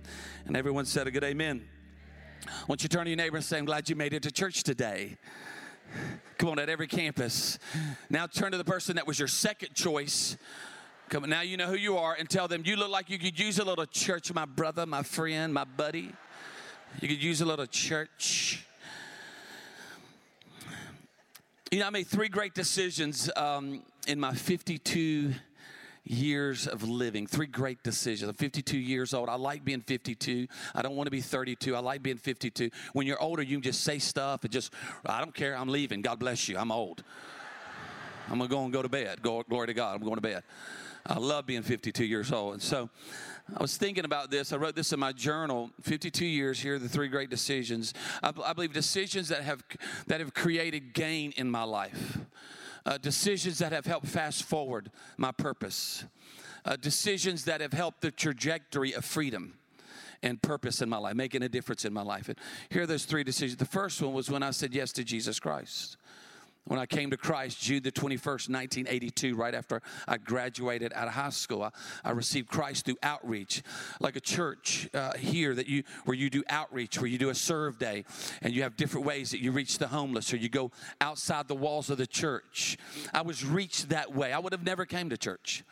And 0.48 0.58
everyone 0.58 0.84
said 0.84 1.08
a 1.08 1.12
good 1.12 1.24
amen. 1.24 1.65
Won't 2.68 2.84
you 2.84 2.89
turn 2.89 3.06
to 3.06 3.10
your 3.10 3.15
neighbor 3.15 3.38
and 3.38 3.46
say, 3.46 3.58
I'm 3.58 3.63
glad 3.63 3.88
you 3.88 3.96
made 3.96 4.12
it 4.12 4.24
to 4.24 4.32
church 4.34 4.63
today. 4.63 5.15
Come 6.38 6.50
on, 6.50 6.60
at 6.60 6.68
every 6.68 6.88
campus. 6.88 7.58
Now 8.10 8.27
turn 8.27 8.51
to 8.51 8.58
the 8.58 8.65
person 8.65 8.98
that 8.98 9.08
was 9.08 9.18
your 9.18 9.30
second 9.30 9.75
choice. 9.75 10.36
Come 11.08 11.24
on, 11.24 11.30
now 11.30 11.39
you 11.39 11.56
know 11.56 11.68
who 11.68 11.77
you 11.77 11.98
are 11.98 12.18
and 12.20 12.30
tell 12.30 12.50
them, 12.50 12.63
You 12.65 12.75
look 12.75 12.92
like 12.92 13.10
you 13.10 13.18
could 13.18 13.39
use 13.39 13.60
a 13.60 13.63
little 13.63 13.86
church, 13.86 14.34
my 14.34 14.44
brother, 14.44 14.86
my 14.86 15.04
friend, 15.04 15.54
my 15.54 15.63
buddy. 15.63 16.12
You 17.00 17.08
could 17.08 17.24
use 17.24 17.39
a 17.39 17.46
little 17.46 17.65
church. 17.65 18.65
You 21.72 21.78
know, 21.78 21.86
I 21.86 21.92
made 21.92 22.08
three 22.08 22.30
great 22.30 22.56
decisions 22.56 23.30
um, 23.36 23.84
in 24.08 24.20
my 24.20 24.34
52 24.34 25.36
years 26.04 26.66
of 26.66 26.82
living. 26.82 27.28
Three 27.28 27.46
great 27.46 27.84
decisions. 27.84 28.28
I'm 28.28 28.36
52 28.36 28.76
years 28.76 29.14
old. 29.14 29.30
I 29.30 29.36
like 29.36 29.64
being 29.64 29.82
52. 29.82 30.48
I 30.74 30.82
don't 30.82 30.96
want 30.96 31.06
to 31.06 31.12
be 31.12 31.22
32. 31.22 31.76
I 31.76 31.80
like 31.80 32.02
being 32.02 32.18
52. 32.18 32.72
When 32.94 33.06
you're 33.06 33.22
older, 33.22 33.44
you 33.44 33.58
can 33.58 33.62
just 33.62 33.84
say 33.84 34.00
stuff 34.00 34.44
and 34.44 34.52
just, 34.52 34.74
I 35.06 35.20
don't 35.20 35.36
care. 35.36 35.56
I'm 35.56 35.70
leaving. 35.70 36.02
God 36.02 36.18
bless 36.18 36.50
you. 36.50 36.58
I'm 36.58 36.72
old. 36.72 37.04
I'm 38.32 38.40
going 38.40 38.50
to 38.50 38.56
go 38.56 38.64
and 38.64 38.74
go 38.74 38.82
to 38.82 38.90
bed. 38.90 39.22
Go, 39.22 39.44
glory 39.44 39.68
to 39.68 39.76
God. 39.76 39.96
I'm 39.96 40.02
going 40.02 40.16
to 40.16 40.22
bed. 40.22 40.42
I 41.06 41.20
love 41.20 41.46
being 41.46 41.62
52 41.62 42.04
years 42.04 42.32
old. 42.32 42.54
And 42.54 42.64
so 42.64 42.90
I 43.56 43.62
was 43.62 43.77
thinking 43.77 44.06
about 44.06 44.29
this. 44.29 44.53
I 44.53 44.58
wrote 44.58 44.75
this 44.75 44.94
in 44.94 45.00
my 45.00 45.12
journal. 45.12 45.72
52 45.82 46.25
years. 46.25 46.60
Here 46.60 46.77
the 46.77 46.89
three 46.89 47.08
great 47.08 47.29
decisions. 47.29 47.94
I, 48.22 48.32
I 48.46 48.53
believe 48.53 48.74
decisions 48.74 49.29
that 49.29 49.41
have 49.44 49.63
that 50.08 50.20
have 50.20 50.34
created 50.34 50.94
gain 50.94 51.34
in 51.36 51.50
my 51.50 51.63
life. 51.63 52.20
Uh, 52.86 52.98
decisions 52.98 53.60
that 53.60 53.72
have 53.72 53.86
helped 53.86 54.08
fast 54.08 54.44
forward 54.44 54.91
my 55.18 55.32
purpose. 55.32 56.06
Uh, 56.65 56.75
decisions 56.75 57.46
that 57.46 57.62
have 57.62 57.74
helped 57.74 58.01
the 58.01 58.12
trajectory 58.12 58.94
of 58.94 59.03
freedom 59.03 59.56
and 60.22 60.41
purpose 60.41 60.82
in 60.82 60.89
my 60.89 60.98
life, 60.98 61.15
making 61.15 61.44
a 61.44 61.50
difference 61.50 61.86
in 61.86 61.94
my 61.94 62.01
life. 62.01 62.27
And 62.27 62.38
here 62.70 62.84
are 62.84 62.88
those 62.88 63.06
three 63.06 63.24
decisions. 63.24 63.58
The 63.58 63.65
first 63.65 64.01
one 64.01 64.13
was 64.13 64.29
when 64.29 64.44
I 64.44 64.51
said 64.51 64.74
yes 64.74 64.91
to 64.94 65.03
Jesus 65.03 65.39
Christ 65.39 65.98
when 66.70 66.80
I 66.80 66.86
came 66.86 67.10
to 67.10 67.18
Christ, 67.18 67.60
June 67.60 67.82
the 67.82 67.92
21st, 67.92 68.48
1982, 68.48 69.36
right 69.36 69.56
after 69.56 69.82
I 70.08 70.18
graduated 70.18 70.94
out 70.94 71.08
of 71.08 71.16
high 71.16 71.32
school. 71.32 71.64
I, 71.64 71.72
I 72.04 72.12
received 72.12 72.48
Christ 72.48 72.86
through 72.86 72.98
outreach, 73.02 73.64
like 74.00 74.16
a 74.16 74.20
church 74.20 74.88
uh, 74.94 75.18
here 75.18 75.56
that 75.56 75.68
you 75.68 75.82
where 76.06 76.16
you 76.16 76.30
do 76.30 76.44
outreach, 76.48 77.00
where 77.00 77.08
you 77.08 77.18
do 77.18 77.30
a 77.30 77.36
serve 77.36 77.80
day, 77.80 78.06
and 78.44 78.54
you 78.54 78.62
have 78.62 78.76
different 78.76 79.08
ways 79.08 79.32
that 79.32 79.42
you 79.42 79.52
reach 79.52 79.80
the 79.80 79.88
homeless, 79.88 80.32
or 80.32 80.38
you 80.38 80.48
go 80.48 80.70
outside 81.02 81.48
the 81.48 81.56
walls 81.56 81.90
of 81.90 81.98
the 81.98 82.06
church. 82.06 82.78
I 83.16 83.24
was 83.24 83.44
reached 83.44 83.90
that 83.90 84.14
way. 84.14 84.32
I 84.32 84.38
would 84.38 84.54
have 84.54 84.64
never 84.64 84.86
came 84.86 85.10
to 85.10 85.18
church 85.18 85.64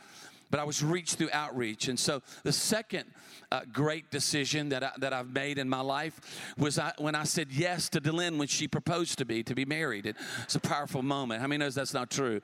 but 0.50 0.60
I 0.60 0.64
was 0.64 0.84
reached 0.84 1.16
through 1.16 1.30
outreach. 1.34 1.88
And 1.88 2.00
so 2.00 2.22
the 2.44 2.52
second 2.52 3.06
uh, 3.52 3.62
great 3.72 4.10
decision 4.12 4.70
that, 4.70 4.84
I, 4.84 4.92
that 4.98 5.14
I've 5.14 5.34
made 5.34 5.58
in 5.58 5.70
my 5.70 5.82
life 5.82 6.20
was 6.58 6.78
I, 6.78 6.94
when 6.98 7.16
I 7.16 7.24
said 7.24 7.48
yes 7.52 7.90
to 7.90 8.02
Delynn 8.02 8.38
when 8.38 8.48
she 8.48 8.68
proposed 8.68 9.18
to 9.20 9.26
me 9.26 9.44
to 9.44 9.56
be 9.56 9.66
married. 9.66 10.14
It's 10.44 10.56
a 10.56 10.60
powerful 10.60 11.02
moment. 11.02 11.42
How 11.42 11.48
many 11.48 11.60
knows 11.60 11.76
that's 11.76 11.94
not 11.94 12.10
true? 12.10 12.42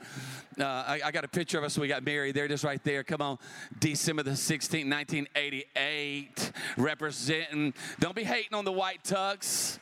Uh, 0.60 0.64
I, 0.64 1.02
I, 1.06 1.12
got 1.12 1.26
a 1.26 1.28
picture 1.28 1.58
of 1.58 1.64
us 1.64 1.78
when 1.78 1.84
we 1.84 1.88
got 1.88 2.04
married 2.04 2.36
there, 2.36 2.48
just 2.48 2.64
right 2.64 2.84
there. 2.84 3.04
Come 3.04 3.22
on, 3.22 3.38
December 3.80 4.24
the 4.24 4.32
16th, 4.32 4.90
1988, 4.90 6.52
representing. 6.78 7.74
Don't 8.00 8.16
be 8.16 8.24
hating 8.24 8.54
on 8.54 8.66
the 8.66 8.72
white 8.72 9.04
tux. 9.04 9.80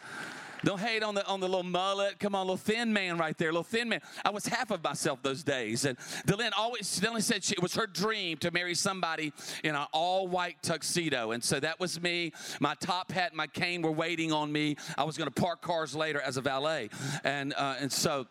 Don't 0.63 0.79
hate 0.79 1.03
on 1.03 1.15
the 1.15 1.25
on 1.27 1.39
the 1.39 1.47
little 1.47 1.63
mullet. 1.63 2.19
Come 2.19 2.35
on, 2.35 2.45
little 2.45 2.57
thin 2.57 2.93
man 2.93 3.17
right 3.17 3.37
there, 3.37 3.51
little 3.51 3.63
thin 3.63 3.89
man. 3.89 4.01
I 4.23 4.29
was 4.29 4.45
half 4.45 4.71
of 4.71 4.83
myself 4.83 5.21
those 5.23 5.43
days. 5.43 5.85
And 5.85 5.97
Delynn 6.27 6.51
always 6.57 6.99
Delynn 6.99 7.21
said 7.21 7.43
she, 7.43 7.53
it 7.53 7.61
was 7.61 7.73
her 7.75 7.87
dream 7.87 8.37
to 8.37 8.51
marry 8.51 8.75
somebody 8.75 9.33
in 9.63 9.75
an 9.75 9.85
all 9.91 10.27
white 10.27 10.61
tuxedo. 10.61 11.31
And 11.31 11.43
so 11.43 11.59
that 11.59 11.79
was 11.79 12.01
me. 12.01 12.31
My 12.59 12.75
top 12.75 13.11
hat 13.11 13.31
and 13.31 13.37
my 13.37 13.47
cane 13.47 13.81
were 13.81 13.91
waiting 13.91 14.31
on 14.31 14.51
me. 14.51 14.77
I 14.97 15.03
was 15.03 15.17
going 15.17 15.29
to 15.29 15.41
park 15.41 15.61
cars 15.61 15.95
later 15.95 16.21
as 16.21 16.37
a 16.37 16.41
valet. 16.41 16.89
And 17.23 17.53
uh, 17.55 17.75
and 17.79 17.91
so 17.91 18.27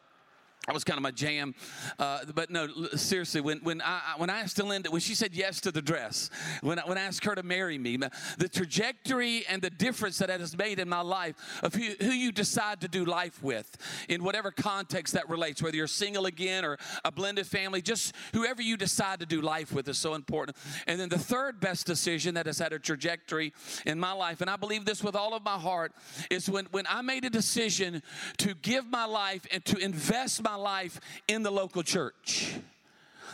that 0.66 0.74
was 0.74 0.84
kind 0.84 0.98
of 0.98 1.02
my 1.02 1.10
jam. 1.10 1.54
Uh, 1.98 2.20
but 2.34 2.50
no, 2.50 2.68
seriously, 2.94 3.40
when, 3.40 3.58
when, 3.60 3.80
I, 3.80 4.14
when 4.18 4.28
I 4.28 4.40
asked 4.40 4.62
Linda, 4.62 4.90
when 4.90 5.00
she 5.00 5.14
said 5.14 5.34
yes 5.34 5.58
to 5.62 5.72
the 5.72 5.80
dress, 5.80 6.28
when 6.60 6.78
I, 6.78 6.82
when 6.82 6.98
I 6.98 7.00
asked 7.00 7.24
her 7.24 7.34
to 7.34 7.42
marry 7.42 7.78
me, 7.78 7.96
the 7.96 8.48
trajectory 8.48 9.44
and 9.48 9.62
the 9.62 9.70
difference 9.70 10.18
that 10.18 10.28
it 10.28 10.38
has 10.38 10.56
made 10.56 10.78
in 10.78 10.88
my 10.88 11.00
life 11.00 11.34
of 11.62 11.74
who, 11.74 11.90
who 12.00 12.10
you 12.12 12.30
decide 12.30 12.82
to 12.82 12.88
do 12.88 13.06
life 13.06 13.42
with, 13.42 13.74
in 14.10 14.22
whatever 14.22 14.50
context 14.50 15.14
that 15.14 15.28
relates, 15.30 15.62
whether 15.62 15.76
you're 15.76 15.86
single 15.86 16.26
again 16.26 16.64
or 16.64 16.76
a 17.06 17.10
blended 17.10 17.46
family, 17.46 17.80
just 17.80 18.14
whoever 18.34 18.60
you 18.60 18.76
decide 18.76 19.18
to 19.20 19.26
do 19.26 19.40
life 19.40 19.72
with 19.72 19.88
is 19.88 19.96
so 19.96 20.14
important. 20.14 20.56
And 20.86 21.00
then 21.00 21.08
the 21.08 21.18
third 21.18 21.58
best 21.58 21.86
decision 21.86 22.34
that 22.34 22.44
has 22.44 22.58
had 22.58 22.74
a 22.74 22.78
trajectory 22.78 23.54
in 23.86 23.98
my 23.98 24.12
life, 24.12 24.42
and 24.42 24.50
I 24.50 24.56
believe 24.56 24.84
this 24.84 25.02
with 25.02 25.16
all 25.16 25.34
of 25.34 25.42
my 25.42 25.58
heart, 25.58 25.92
is 26.30 26.50
when, 26.50 26.66
when 26.70 26.86
I 26.86 27.00
made 27.00 27.24
a 27.24 27.30
decision 27.30 28.02
to 28.38 28.54
give 28.54 28.86
my 28.86 29.06
life 29.06 29.46
and 29.50 29.64
to 29.64 29.78
invest 29.78 30.42
my 30.42 30.49
my 30.50 30.56
life 30.56 31.00
in 31.28 31.42
the 31.42 31.50
local 31.50 31.82
church. 31.82 32.56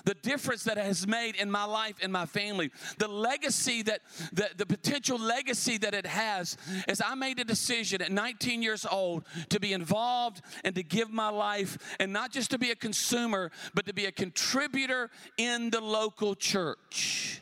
The 0.04 0.14
difference 0.14 0.64
that 0.64 0.76
has 0.76 1.06
made 1.06 1.34
in 1.36 1.50
my 1.50 1.64
life 1.64 1.96
and 2.02 2.12
my 2.12 2.26
family, 2.26 2.70
the 2.98 3.08
legacy 3.08 3.82
that, 3.82 4.00
the, 4.32 4.50
the 4.56 4.66
potential 4.66 5.18
legacy 5.18 5.78
that 5.78 5.94
it 5.94 6.06
has, 6.06 6.58
is 6.86 7.00
I 7.00 7.14
made 7.14 7.40
a 7.40 7.44
decision 7.44 8.02
at 8.02 8.12
19 8.12 8.62
years 8.62 8.84
old 8.84 9.24
to 9.48 9.58
be 9.58 9.72
involved 9.72 10.42
and 10.62 10.74
to 10.74 10.82
give 10.82 11.10
my 11.10 11.30
life, 11.30 11.78
and 11.98 12.12
not 12.12 12.30
just 12.32 12.50
to 12.50 12.58
be 12.58 12.70
a 12.70 12.76
consumer, 12.76 13.50
but 13.74 13.86
to 13.86 13.94
be 13.94 14.04
a 14.04 14.12
contributor 14.12 15.10
in 15.38 15.70
the 15.70 15.80
local 15.80 16.34
church. 16.34 17.40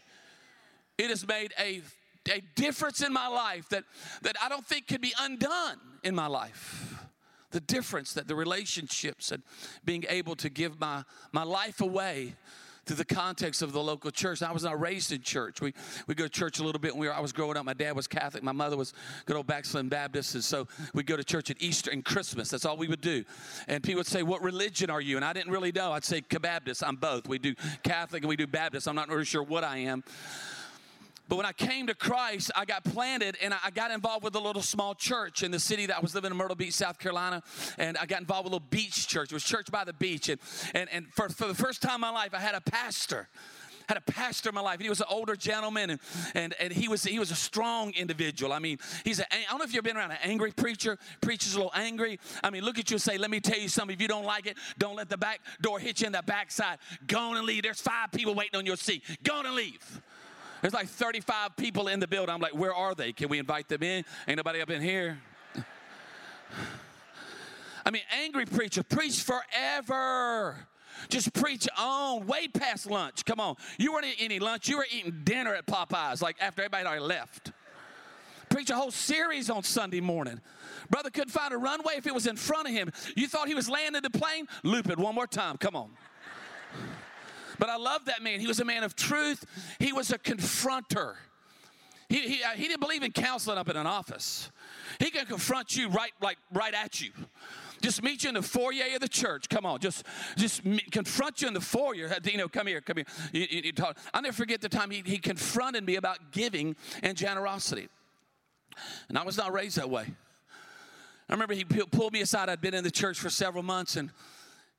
It 0.97 1.11
has 1.11 1.27
made 1.27 1.53
a, 1.59 1.83
a 2.31 2.41
difference 2.55 3.03
in 3.03 3.13
my 3.13 3.27
life 3.27 3.69
that, 3.71 3.83
that 4.23 4.37
I 4.41 4.49
don't 4.49 4.65
think 4.65 4.87
could 4.87 5.01
be 5.01 5.13
undone 5.19 5.81
in 6.05 6.15
my 6.15 6.29
life 6.29 7.04
the 7.55 7.61
difference 7.61 8.13
that 8.15 8.27
the 8.27 8.35
relationships 8.35 9.31
and 9.31 9.41
being 9.85 10.05
able 10.09 10.35
to 10.35 10.51
give 10.51 10.81
my, 10.81 11.05
my 11.31 11.45
life 11.45 11.81
away 11.81 12.35
through 12.85 12.97
the 12.97 13.05
context 13.05 13.63
of 13.63 13.73
the 13.73 13.81
local 13.81 14.11
church. 14.11 14.43
I 14.43 14.51
was 14.51 14.65
not 14.65 14.79
raised 14.79 15.13
in 15.13 15.23
church. 15.23 15.61
We 15.61 15.73
we 16.09 16.17
go 16.17 16.25
to 16.25 16.29
church 16.29 16.59
a 16.59 16.65
little 16.65 16.81
bit 16.81 16.93
when 16.93 17.01
we 17.01 17.07
were, 17.07 17.15
I 17.15 17.21
was 17.21 17.33
growing 17.33 17.57
up. 17.57 17.65
My 17.65 17.73
dad 17.73 17.95
was 17.95 18.09
Catholic. 18.09 18.43
My 18.43 18.53
mother 18.53 18.77
was 18.77 18.93
good 19.25 19.37
old 19.37 19.47
backslidden 19.47 19.89
Baptist. 19.89 20.35
And 20.35 20.43
so 20.43 20.67
we'd 20.95 21.07
go 21.07 21.17
to 21.17 21.23
church 21.23 21.49
at 21.49 21.63
Easter 21.63 21.93
and 21.93 22.05
Christmas. 22.05 22.51
That's 22.51 22.65
all 22.65 22.77
we 22.77 22.89
would 22.89 23.01
do. 23.01 23.25
And 23.69 23.83
people 23.85 24.01
would 24.01 24.07
say, 24.09 24.25
What 24.25 24.43
religion 24.43 24.91
are 24.91 25.01
you? 25.01 25.15
And 25.15 25.25
I 25.25 25.33
didn't 25.33 25.53
really 25.53 25.73
know. 25.73 25.93
I'd 25.93 26.05
say 26.05 26.23
Baptist. 26.29 26.83
I'm 26.83 26.97
both. 26.97 27.29
We 27.29 27.39
do 27.39 27.55
Catholic 27.85 28.25
and 28.25 28.29
we 28.29 28.37
do 28.37 28.49
Baptist. 28.49 28.89
I'm 28.89 28.97
not 28.97 29.09
really 29.09 29.25
sure 29.25 29.45
what 29.45 29.63
I 29.63 29.79
am. 29.79 30.03
But 31.29 31.37
when 31.37 31.47
I 31.47 31.53
came 31.53 31.87
to 31.87 31.95
Christ, 31.95 32.51
I 32.55 32.65
got 32.65 32.85
planted 32.85 33.39
and 33.43 33.55
I 33.55 33.71
got 33.71 33.91
involved 33.91 34.25
with 34.25 34.35
a 34.35 34.41
little 34.41 34.63
small 34.63 34.95
church 34.95 35.43
in 35.43 35.51
the 35.51 35.59
city 35.59 35.87
that 35.87 35.97
I 35.97 36.01
was 36.01 36.15
living 36.15 36.31
in 36.31 36.37
Myrtle 36.37 36.57
Beach, 36.57 36.75
South 36.75 36.99
Carolina. 36.99 37.43
And 37.79 37.97
I 37.97 38.07
got 38.07 38.21
involved 38.21 38.45
with 38.45 38.53
a 38.53 38.57
little 38.57 38.69
beach 38.69 39.09
church. 39.09 39.33
It 39.33 39.35
was 39.35 39.45
church 39.45 39.71
by 39.71 39.85
the 39.85 39.95
beach. 39.95 40.29
And, 40.29 40.41
and, 40.75 40.89
and 40.93 41.07
for, 41.15 41.29
for 41.31 41.47
the 41.47 41.55
first 41.55 41.81
time 41.81 41.97
in 41.97 42.01
my 42.03 42.11
life, 42.11 42.35
I 42.35 42.41
had 42.41 42.55
a 42.55 42.61
pastor 42.61 43.29
had 43.89 43.99
a 43.99 44.13
pastor 44.13 44.49
in 44.49 44.55
my 44.55 44.61
life. 44.61 44.81
He 44.81 44.89
was 44.89 45.01
an 45.01 45.07
older 45.11 45.37
gentleman, 45.37 45.91
and, 45.91 46.01
and, 46.35 46.55
and 46.59 46.73
he, 46.73 46.89
was, 46.89 47.05
he 47.05 47.19
was 47.19 47.31
a 47.31 47.35
strong 47.35 47.93
individual. 47.93 48.53
I 48.53 48.59
mean, 48.59 48.79
he's 49.05 49.21
a, 49.21 49.35
I 49.35 49.45
don't 49.51 49.59
know 49.59 49.65
if 49.65 49.75
you've 49.75 49.85
been 49.85 49.97
around 49.97 50.13
an 50.13 50.19
angry 50.23 50.53
preacher. 50.53 50.99
Preacher's 51.21 51.55
a 51.55 51.59
little 51.59 51.73
angry. 51.75 52.19
I 52.43 52.51
mean, 52.51 52.65
look 52.65 52.79
at 52.79 52.91
you 52.91 52.95
and 52.95 53.03
say, 53.03 53.19
let 53.19 53.31
me 53.31 53.41
tell 53.41 53.59
you 53.59 53.69
something. 53.69 53.95
If 53.95 54.01
you 54.01 54.09
don't 54.09 54.25
like 54.25 54.47
it, 54.47 54.57
don't 54.79 54.97
let 54.97 55.11
the 55.11 55.19
back 55.19 55.41
door 55.61 55.79
hit 55.79 56.01
you 56.01 56.07
in 56.07 56.13
the 56.13 56.23
backside. 56.23 56.79
Go 57.07 57.19
on 57.19 57.37
and 57.37 57.47
leave. 57.47 57.63
There's 57.63 57.81
five 57.81 58.11
people 58.11 58.35
waiting 58.35 58.57
on 58.57 58.67
your 58.67 58.77
seat. 58.77 59.03
Go 59.23 59.37
on 59.37 59.47
and 59.47 59.55
leave. 59.55 60.01
There's 60.65 60.73
like 60.73 60.89
35 60.89 61.57
people 61.59 61.89
in 61.89 62.01
the 62.01 62.09
building. 62.09 62.35
I'm 62.35 62.41
like, 62.41 62.55
where 62.55 62.73
are 62.75 62.95
they? 62.95 63.13
Can 63.13 63.29
we 63.29 63.39
invite 63.39 63.69
them 63.69 63.83
in? 63.83 64.03
Ain't 64.27 64.39
nobody 64.39 64.63
up 64.63 64.71
in 64.71 64.81
here. 64.81 65.19
I 67.85 67.91
mean, 67.91 68.01
angry 68.11 68.47
preacher, 68.47 68.83
preach 68.83 69.23
forever. 69.23 70.57
Just 71.11 71.35
preach 71.35 71.69
on, 71.77 72.27
way 72.27 72.49
past 72.49 72.91
lunch. 72.91 73.27
Come 73.27 73.41
on. 73.41 73.57
You 73.77 73.93
weren't 73.93 74.07
eating 74.07 74.25
any 74.25 74.39
lunch, 74.39 74.67
you 74.67 74.79
were 74.79 74.87
eating 74.91 75.21
dinner 75.23 75.55
at 75.55 75.67
Popeyes, 75.67 76.23
like 76.23 76.37
after 76.41 76.63
everybody 76.63 76.87
already 76.87 77.05
left. 77.05 77.53
Preach 78.49 78.71
a 78.71 78.75
whole 78.75 78.91
series 78.91 79.51
on 79.51 79.65
Sunday 79.65 80.01
morning. 80.01 80.41
Brother 80.89 81.11
couldn't 81.11 81.29
find 81.29 81.53
a 81.53 81.59
runway 81.59 81.97
if 81.99 82.07
it 82.07 82.15
was 82.15 82.27
in 82.27 82.37
front 82.37 82.69
of 82.69 82.73
him. 82.73 82.91
You 83.19 83.29
thought 83.29 83.49
he 83.49 83.55
was 83.55 83.69
landing 83.69 84.01
the 84.01 84.09
plane? 84.09 84.49
Loop 84.63 84.89
it 84.89 84.97
one 84.99 85.15
more 85.15 85.27
time. 85.27 85.59
Come 85.59 85.77
on. 85.77 85.91
But 87.59 87.69
I 87.69 87.77
love 87.77 88.07
that 88.07 88.23
man. 88.23 88.41
He 88.41 88.47
was 88.47 88.61
a 88.61 88.65
man 88.65 88.83
of 88.85 88.97
truth, 88.97 89.45
he 89.79 89.93
was 89.93 90.11
a 90.11 90.19
confronter. 90.19 91.15
He, 92.09 92.29
he, 92.29 92.43
uh, 92.43 92.51
he 92.51 92.69
didn't 92.69 92.81
believe 92.81 93.03
in 93.03 93.13
counseling 93.13 93.57
up 93.57 93.69
in 93.69 93.77
an 93.77 93.87
office. 93.87 94.51
He 95.01 95.11
can 95.11 95.25
confront 95.25 95.75
you 95.75 95.89
right, 95.89 96.13
like, 96.21 96.37
right 96.53 96.75
at 96.75 97.01
you. 97.01 97.11
Just 97.81 98.03
meet 98.03 98.23
you 98.23 98.29
in 98.29 98.35
the 98.35 98.43
foyer 98.43 98.95
of 98.95 99.01
the 99.01 99.09
church. 99.09 99.49
Come 99.49 99.67
on, 99.67 99.79
just 99.79 100.07
just 100.37 100.65
meet, 100.65 100.91
confront 100.91 101.43
you 101.43 101.49
in 101.49 101.55
the 101.55 101.61
foyer. 101.61 102.11
You 102.25 102.39
know, 102.39 102.49
come 102.49 102.67
here, 102.67 102.81
come 102.81 102.97
here. 102.97 103.07
You, 103.33 103.47
you, 103.51 103.63
you 103.65 103.73
talk. 103.73 103.99
I'll 104.13 104.23
never 104.23 104.35
forget 104.35 104.61
the 104.61 104.69
time 104.69 104.91
he, 104.91 105.03
he 105.05 105.19
confronted 105.19 105.85
me 105.85 105.97
about 105.97 106.33
giving 106.33 106.77
and 107.03 107.17
generosity. 107.17 107.89
And 109.09 109.19
I 109.19 109.23
was 109.23 109.37
not 109.37 109.53
raised 109.53 109.77
that 109.77 109.91
way. 109.91 110.07
I 111.29 111.33
remember 111.33 111.55
he 111.55 111.65
pulled 111.65 112.13
me 112.13 112.23
aside. 112.23 112.49
I'd 112.49 112.61
been 112.61 112.75
in 112.75 112.85
the 112.85 112.91
church 112.91 113.19
for 113.19 113.31
several 113.31 113.63
months, 113.63 113.97
and 113.97 114.11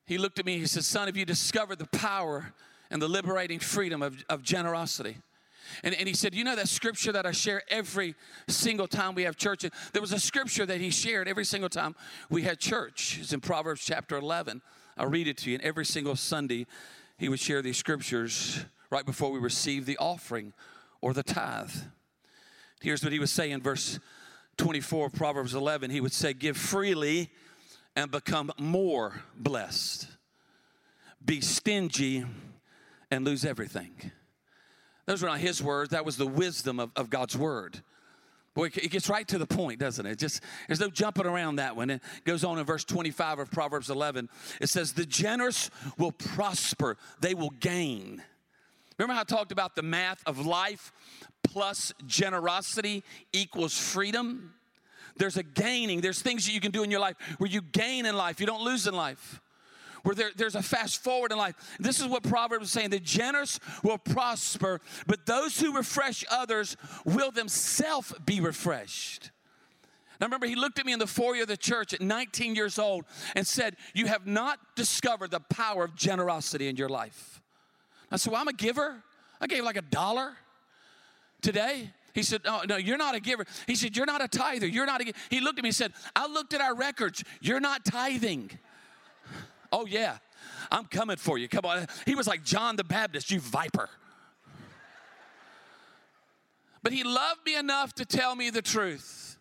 he 0.06 0.18
looked 0.18 0.40
at 0.40 0.46
me. 0.46 0.58
He 0.58 0.66
said, 0.66 0.84
Son, 0.84 1.08
have 1.08 1.18
you 1.18 1.26
discovered 1.26 1.80
the 1.80 1.88
power 1.88 2.54
and 2.90 3.02
the 3.02 3.08
liberating 3.08 3.60
freedom 3.60 4.02
of, 4.02 4.24
of 4.30 4.44
generosity? 4.44 5.18
And, 5.84 5.96
and 5.96 6.08
he 6.08 6.14
said, 6.14 6.36
You 6.36 6.44
know 6.44 6.56
that 6.56 6.70
scripture 6.70 7.12
that 7.12 7.26
I 7.26 7.32
share 7.32 7.64
every 7.70 8.16
single 8.48 8.88
time 8.88 9.16
we 9.16 9.24
have 9.24 9.36
church? 9.36 9.66
There 9.94 10.02
was 10.02 10.14
a 10.14 10.20
scripture 10.20 10.66
that 10.66 10.80
he 10.80 10.90
shared 10.92 11.28
every 11.28 11.46
single 11.46 11.70
time 11.70 11.96
we 12.30 12.44
had 12.44 12.60
church. 12.60 13.20
It's 13.22 13.34
in 13.34 13.42
Proverbs 13.42 13.84
chapter 13.84 14.16
11. 14.16 14.62
I'll 14.98 15.08
read 15.08 15.28
it 15.28 15.38
to 15.38 15.50
you. 15.50 15.56
And 15.56 15.64
every 15.64 15.86
single 15.86 16.16
Sunday, 16.16 16.68
he 17.18 17.30
would 17.30 17.40
share 17.40 17.62
these 17.62 17.78
scriptures 17.78 18.64
right 18.92 19.06
before 19.06 19.32
we 19.32 19.40
received 19.40 19.88
the 19.88 19.98
offering 19.98 20.54
or 21.02 21.14
the 21.14 21.24
tithe. 21.24 21.72
Here's 22.82 23.04
what 23.04 23.12
he 23.12 23.20
was 23.20 23.32
saying, 23.32 23.62
verse 23.62 24.00
24 24.58 25.08
of 25.08 25.14
Proverbs 25.14 25.54
11. 25.54 25.90
He 25.92 26.02
would 26.02 26.14
say, 26.14 26.34
Give 26.34 26.56
freely 26.56 27.32
and 27.96 28.12
become 28.12 28.52
more 28.58 29.22
blessed. 29.38 30.08
Be 31.24 31.42
stingy 31.42 32.26
and 33.10 33.26
lose 33.26 33.46
everything. 33.46 34.12
Those 35.06 35.22
were 35.22 35.30
not 35.30 35.40
his 35.40 35.62
words, 35.62 35.92
that 35.92 36.06
was 36.06 36.18
the 36.18 36.28
wisdom 36.28 36.80
of, 36.80 36.92
of 36.96 37.10
God's 37.10 37.38
word. 37.38 37.82
Boy, 38.56 38.66
it 38.68 38.90
gets 38.90 39.10
right 39.10 39.28
to 39.28 39.38
the 39.38 39.46
point, 39.46 39.80
doesn't 39.80 40.06
it? 40.06 40.18
Just 40.18 40.42
there's 40.68 40.80
no 40.80 40.90
jumping 40.90 41.26
around 41.26 41.58
that 41.58 41.76
one. 41.76 41.90
It 41.90 42.02
goes 42.24 42.46
on 42.46 42.58
in 42.58 42.66
verse 42.66 42.86
25 42.86 43.40
of 43.40 43.52
Proverbs 43.52 43.90
11. 43.90 44.30
It 44.62 44.70
says, 44.70 44.94
"The 44.94 45.06
generous 45.06 45.70
will 45.98 46.14
prosper; 46.14 46.96
they 47.20 47.34
will 47.34 47.50
gain." 47.50 48.24
Remember 48.98 49.14
how 49.14 49.22
I 49.22 49.24
talked 49.26 49.52
about 49.52 49.76
the 49.76 49.84
math 49.84 50.24
of 50.26 50.46
life 50.46 50.94
plus 51.44 51.94
generosity 52.08 53.04
equals 53.34 53.78
freedom? 53.78 54.54
There's 55.18 55.38
a 55.38 55.44
gaining. 55.44 56.02
There's 56.02 56.22
things 56.22 56.46
that 56.46 56.52
you 56.52 56.60
can 56.60 56.72
do 56.72 56.84
in 56.84 56.92
your 56.92 57.00
life 57.00 57.16
where 57.38 57.50
you 57.50 57.62
gain 57.62 58.06
in 58.06 58.16
life, 58.16 58.40
you 58.40 58.46
don't 58.46 58.64
lose 58.64 58.88
in 58.88 58.94
life. 58.94 59.42
Where 60.04 60.14
there, 60.14 60.30
there's 60.36 60.54
a 60.54 60.62
fast 60.62 61.04
forward 61.04 61.32
in 61.32 61.38
life. 61.40 61.56
This 61.80 62.00
is 62.00 62.06
what 62.06 62.22
Proverbs 62.22 62.66
is 62.66 62.72
saying 62.72 62.92
the 62.92 63.00
generous 63.00 63.60
will 63.82 63.98
prosper, 63.98 64.80
but 65.08 65.26
those 65.26 65.60
who 65.60 65.76
refresh 65.76 66.24
others 66.30 66.78
will 67.06 67.32
themselves 67.32 68.14
be 68.24 68.40
refreshed. 68.40 69.32
Now, 70.20 70.28
remember, 70.28 70.46
he 70.46 70.56
looked 70.56 70.80
at 70.80 70.86
me 70.86 70.94
in 70.94 71.00
the 71.00 71.08
foyer 71.08 71.42
of 71.42 71.48
the 71.48 71.58
church 71.58 71.92
at 71.94 72.02
19 72.02 72.56
years 72.56 72.78
old 72.78 73.06
and 73.36 73.46
said, 73.46 73.76
You 73.94 74.06
have 74.06 74.28
not 74.28 74.60
discovered 74.76 75.32
the 75.32 75.40
power 75.40 75.84
of 75.84 75.96
generosity 75.96 76.68
in 76.68 76.76
your 76.76 76.88
life. 76.88 77.42
I 78.12 78.18
said, 78.18 78.32
Well, 78.32 78.42
I'm 78.42 78.48
a 78.48 78.54
giver. 78.54 79.04
I 79.42 79.48
gave 79.48 79.64
like 79.64 79.76
a 79.76 79.82
dollar 79.82 80.34
today. 81.42 81.92
He 82.16 82.24
said, 82.24 82.42
No, 82.46 82.62
no, 82.68 82.78
you're 82.78 82.98
not 82.98 83.14
a 83.14 83.20
giver. 83.20 83.46
He 83.68 83.76
said, 83.76 83.96
You're 83.96 84.06
not 84.06 84.24
a 84.24 84.28
tither. 84.28 84.66
You're 84.66 84.86
not 84.86 85.02
a 85.02 85.04
giver. 85.04 85.18
He 85.30 85.42
looked 85.42 85.60
at 85.60 85.64
me 85.64 85.70
and 85.70 85.76
said, 85.76 85.94
I 86.16 86.26
looked 86.26 86.54
at 86.54 86.62
our 86.62 86.74
records. 86.74 87.24
You're 87.42 87.60
not 87.60 87.86
tithing. 87.86 88.52
oh, 89.72 89.86
yeah. 89.86 90.18
I'm 90.72 90.86
coming 90.86 91.18
for 91.18 91.38
you. 91.38 91.48
Come 91.48 91.66
on. 91.66 91.86
He 92.06 92.16
was 92.16 92.26
like 92.26 92.44
John 92.44 92.78
the 92.78 92.84
Baptist, 92.84 93.30
you 93.30 93.40
viper. 93.40 93.90
But 96.82 96.94
he 96.94 97.04
loved 97.04 97.46
me 97.46 97.56
enough 97.58 97.94
to 97.96 98.06
tell 98.06 98.36
me 98.36 98.50
the 98.50 98.62
truth. 98.62 99.35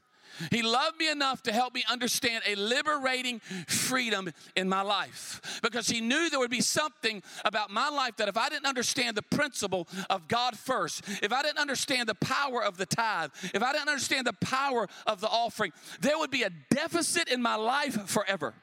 He 0.51 0.63
loved 0.63 0.99
me 0.99 1.11
enough 1.11 1.43
to 1.45 1.53
help 1.53 1.75
me 1.75 1.85
understand 1.89 2.45
a 2.47 2.55
liberating 2.55 3.41
freedom 3.67 4.31
in 4.57 4.69
my 4.69 4.83
life 4.83 5.61
because 5.63 5.89
he 5.89 6.01
knew 6.01 6.31
there 6.31 6.41
would 6.41 6.51
be 6.51 6.61
something 6.61 7.23
about 7.45 7.71
my 7.71 7.89
life 7.89 8.17
that 8.17 8.29
if 8.29 8.37
I 8.37 8.49
didn't 8.49 8.67
understand 8.67 9.17
the 9.17 9.23
principle 9.23 9.89
of 10.11 10.29
God 10.29 10.57
first, 10.57 11.03
if 11.23 11.33
I 11.33 11.43
didn't 11.43 11.59
understand 11.59 12.09
the 12.09 12.15
power 12.15 12.63
of 12.63 12.77
the 12.77 12.87
tithe, 12.87 13.31
if 13.55 13.63
I 13.63 13.73
didn't 13.73 13.89
understand 13.89 14.27
the 14.27 14.33
power 14.35 14.89
of 15.07 15.21
the 15.21 15.29
offering, 15.29 15.73
there 16.01 16.19
would 16.19 16.31
be 16.31 16.43
a 16.43 16.51
deficit 16.71 17.29
in 17.29 17.41
my 17.41 17.57
life 17.57 18.07
forever. 18.07 18.55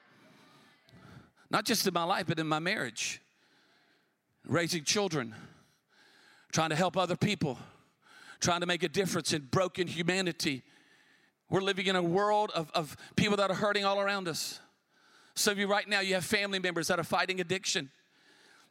Not 1.50 1.66
just 1.66 1.86
in 1.86 1.94
my 1.94 2.04
life, 2.04 2.28
but 2.28 2.40
in 2.40 2.48
my 2.48 2.60
marriage, 2.60 3.22
raising 4.48 4.84
children, 4.84 5.36
trying 6.52 6.70
to 6.70 6.76
help 6.76 6.98
other 6.98 7.18
people, 7.18 7.58
trying 8.40 8.62
to 8.62 8.66
make 8.66 8.84
a 8.84 8.90
difference 8.90 9.34
in 9.34 9.48
broken 9.52 9.88
humanity 9.88 10.64
we're 11.52 11.62
living 11.62 11.86
in 11.86 11.98
a 11.98 12.02
world 12.02 12.50
of, 12.56 12.72
of 12.74 12.96
people 13.18 13.38
that 13.38 13.52
are 13.52 13.56
hurting 13.56 13.84
all 13.84 14.00
around 14.00 14.30
us. 14.30 14.60
Some 15.36 15.52
of 15.52 15.60
you 15.60 15.68
right 15.68 15.88
now, 15.88 16.00
you 16.00 16.14
have 16.14 16.26
family 16.26 16.60
members 16.60 16.88
that 16.88 16.98
are 16.98 17.04
fighting 17.04 17.42
addiction. 17.42 17.92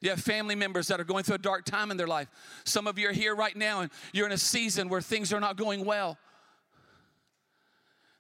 You 0.01 0.09
have 0.09 0.21
family 0.21 0.55
members 0.55 0.89
that 0.89 0.99
are 0.99 1.05
going 1.05 1.23
through 1.23 1.35
a 1.35 1.39
dark 1.39 1.67
time 1.67 1.91
in 1.91 1.99
their 1.99 2.07
life. 2.07 2.29
Some 2.65 2.87
of 2.87 2.99
you 2.99 3.11
are 3.11 3.13
here 3.13 3.37
right 3.37 3.55
now 3.55 3.83
and 3.83 3.91
you're 4.13 4.25
in 4.25 4.33
a 4.33 4.39
season 4.39 4.89
where 4.89 5.03
things 5.03 5.31
are 5.31 5.41
not 5.41 5.57
going 5.57 5.85
well. 5.85 6.17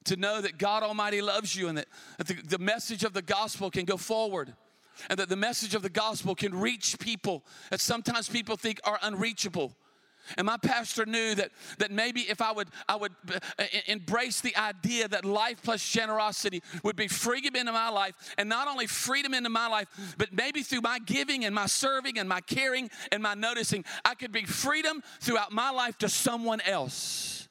To 0.05 0.17
know 0.17 0.43
that 0.43 0.59
God 0.59 0.83
Almighty 0.83 1.23
loves 1.23 1.57
you 1.57 1.69
and 1.69 1.79
that, 1.79 1.87
that 2.19 2.27
the, 2.27 2.35
the 2.35 2.59
message 2.59 3.03
of 3.03 3.15
the 3.15 3.23
gospel 3.23 3.71
can 3.71 3.87
go 3.87 3.97
forward 3.97 4.53
and 5.09 5.19
that 5.19 5.31
the 5.31 5.37
message 5.37 5.75
of 5.75 5.81
the 5.81 5.89
gospel 5.89 6.35
can 6.35 6.55
reach 6.55 6.99
people 6.99 7.45
that 7.71 7.81
sometimes 7.81 8.29
people 8.29 8.57
think 8.57 8.79
are 8.85 8.99
unreachable. 9.03 9.75
And 10.37 10.47
my 10.47 10.57
pastor 10.57 11.07
knew 11.07 11.35
that, 11.35 11.51
that 11.79 11.91
maybe 11.91 12.23
if 12.23 12.41
I 12.41 12.53
would, 12.53 12.69
I 12.89 12.97
would 12.97 13.13
uh, 13.59 13.65
embrace 13.87 14.41
the 14.41 14.57
idea 14.57 15.09
that 15.09 15.25
life 15.25 15.61
plus 15.63 15.87
generosity 15.87 16.63
would 16.83 16.97
be 16.97 17.09
freedom 17.09 17.57
into 17.57 17.73
my 17.73 17.89
life, 17.89 18.15
and 18.39 18.49
not 18.49 18.69
only 18.69 18.87
freedom 18.87 19.35
into 19.35 19.51
my 19.51 19.67
life, 19.67 19.89
but 20.19 20.33
maybe 20.33 20.63
through 20.63 20.83
my 20.83 20.99
giving 21.01 21.45
and 21.45 21.55
my 21.55 21.67
serving 21.67 22.19
and 22.19 22.29
my 22.29 22.41
caring 22.41 22.91
and 23.13 23.23
my 23.23 23.35
noticing, 23.35 23.85
I 24.05 24.15
could 24.15 24.33
be 24.33 24.45
freedom 24.45 25.03
throughout 25.21 25.53
my 25.53 25.71
life 25.71 25.99
to 25.99 26.09
someone 26.09 26.61
else. 26.61 27.49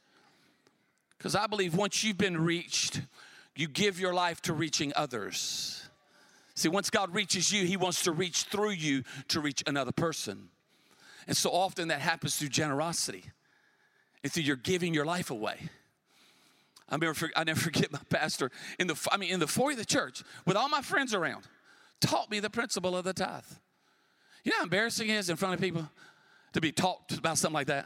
Because 1.17 1.35
I 1.35 1.47
believe 1.47 1.75
once 1.75 2.03
you've 2.03 2.17
been 2.17 2.41
reached, 2.41 3.01
you 3.55 3.67
give 3.67 3.99
your 3.99 4.13
life 4.13 4.41
to 4.43 4.53
reaching 4.53 4.93
others. 4.95 5.83
See, 6.55 6.69
once 6.69 6.89
God 6.89 7.13
reaches 7.13 7.51
you, 7.51 7.65
He 7.65 7.77
wants 7.77 8.03
to 8.03 8.11
reach 8.11 8.43
through 8.43 8.71
you 8.71 9.03
to 9.29 9.39
reach 9.39 9.63
another 9.67 9.91
person. 9.91 10.49
And 11.29 11.37
so 11.37 11.51
often 11.51 11.89
that 11.89 12.01
happens 12.01 12.35
through 12.35 12.49
generosity 12.49 13.23
and 14.23 14.33
through 14.33 14.43
your 14.43 14.55
giving 14.55 14.95
your 14.95 15.05
life 15.05 15.29
away. 15.29 15.69
I 16.89 16.97
never, 16.97 17.29
I 17.35 17.43
never 17.43 17.59
forget 17.69 17.91
my 17.91 18.01
pastor 18.09 18.49
in 18.79 18.87
the, 18.87 19.09
I 19.11 19.17
mean, 19.17 19.31
in 19.31 19.39
the 19.39 19.45
foyer 19.45 19.73
of 19.73 19.77
the 19.77 19.85
church 19.85 20.23
with 20.47 20.57
all 20.57 20.67
my 20.67 20.81
friends 20.81 21.13
around, 21.13 21.43
taught 22.01 22.31
me 22.31 22.39
the 22.39 22.49
principle 22.49 22.97
of 22.97 23.03
the 23.05 23.13
tithe. 23.13 23.43
You 24.43 24.49
know 24.49 24.57
how 24.57 24.63
embarrassing 24.63 25.07
it 25.07 25.17
is 25.17 25.29
in 25.29 25.35
front 25.35 25.53
of 25.53 25.61
people 25.61 25.87
to 26.53 26.61
be 26.61 26.71
taught 26.71 27.15
about 27.15 27.37
something 27.37 27.53
like 27.53 27.67
that? 27.67 27.85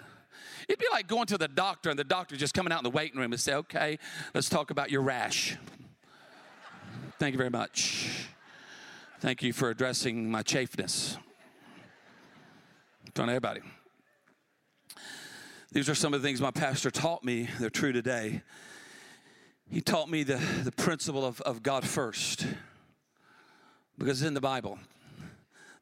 It'd 0.70 0.80
be 0.80 0.88
like 0.94 1.08
going 1.08 1.26
to 1.26 1.38
the 1.38 1.50
doctor 1.50 1.90
and 1.90 2.00
the 2.00 2.06
doctor 2.06 2.38
just 2.38 2.54
coming 2.54 2.72
out 2.72 2.80
in 2.80 2.86
the 2.86 2.92
waiting 2.92 3.20
room 3.20 3.34
and 3.34 3.42
say, 3.42 3.56
okay, 3.56 4.00
let's 4.34 4.48
talk 4.48 4.72
about 4.72 4.90
your 4.90 5.02
rash. 5.02 5.58
Thank 7.20 7.34
you 7.34 7.38
very 7.38 7.50
much. 7.50 8.30
Thank 9.20 9.44
you 9.44 9.52
for 9.52 9.70
addressing 9.70 10.32
my 10.32 10.44
chafeness 10.44 11.18
of 13.22 13.30
everybody. 13.30 13.62
These 15.72 15.90
are 15.90 15.96
some 15.96 16.14
of 16.14 16.22
the 16.22 16.28
things 16.28 16.42
my 16.42 16.52
pastor 16.52 16.92
taught 16.92 17.24
me. 17.24 17.48
They're 17.60 17.70
true 17.70 17.92
today. 17.92 18.42
He 19.70 19.82
taught 19.82 20.10
me 20.10 20.24
the, 20.24 20.40
the 20.64 20.72
principle 20.72 21.26
of, 21.26 21.42
of 21.42 21.64
God 21.64 21.88
first 21.88 22.46
because 23.98 24.22
it's 24.22 24.28
in 24.28 24.34
the 24.34 24.42
Bible. 24.42 24.78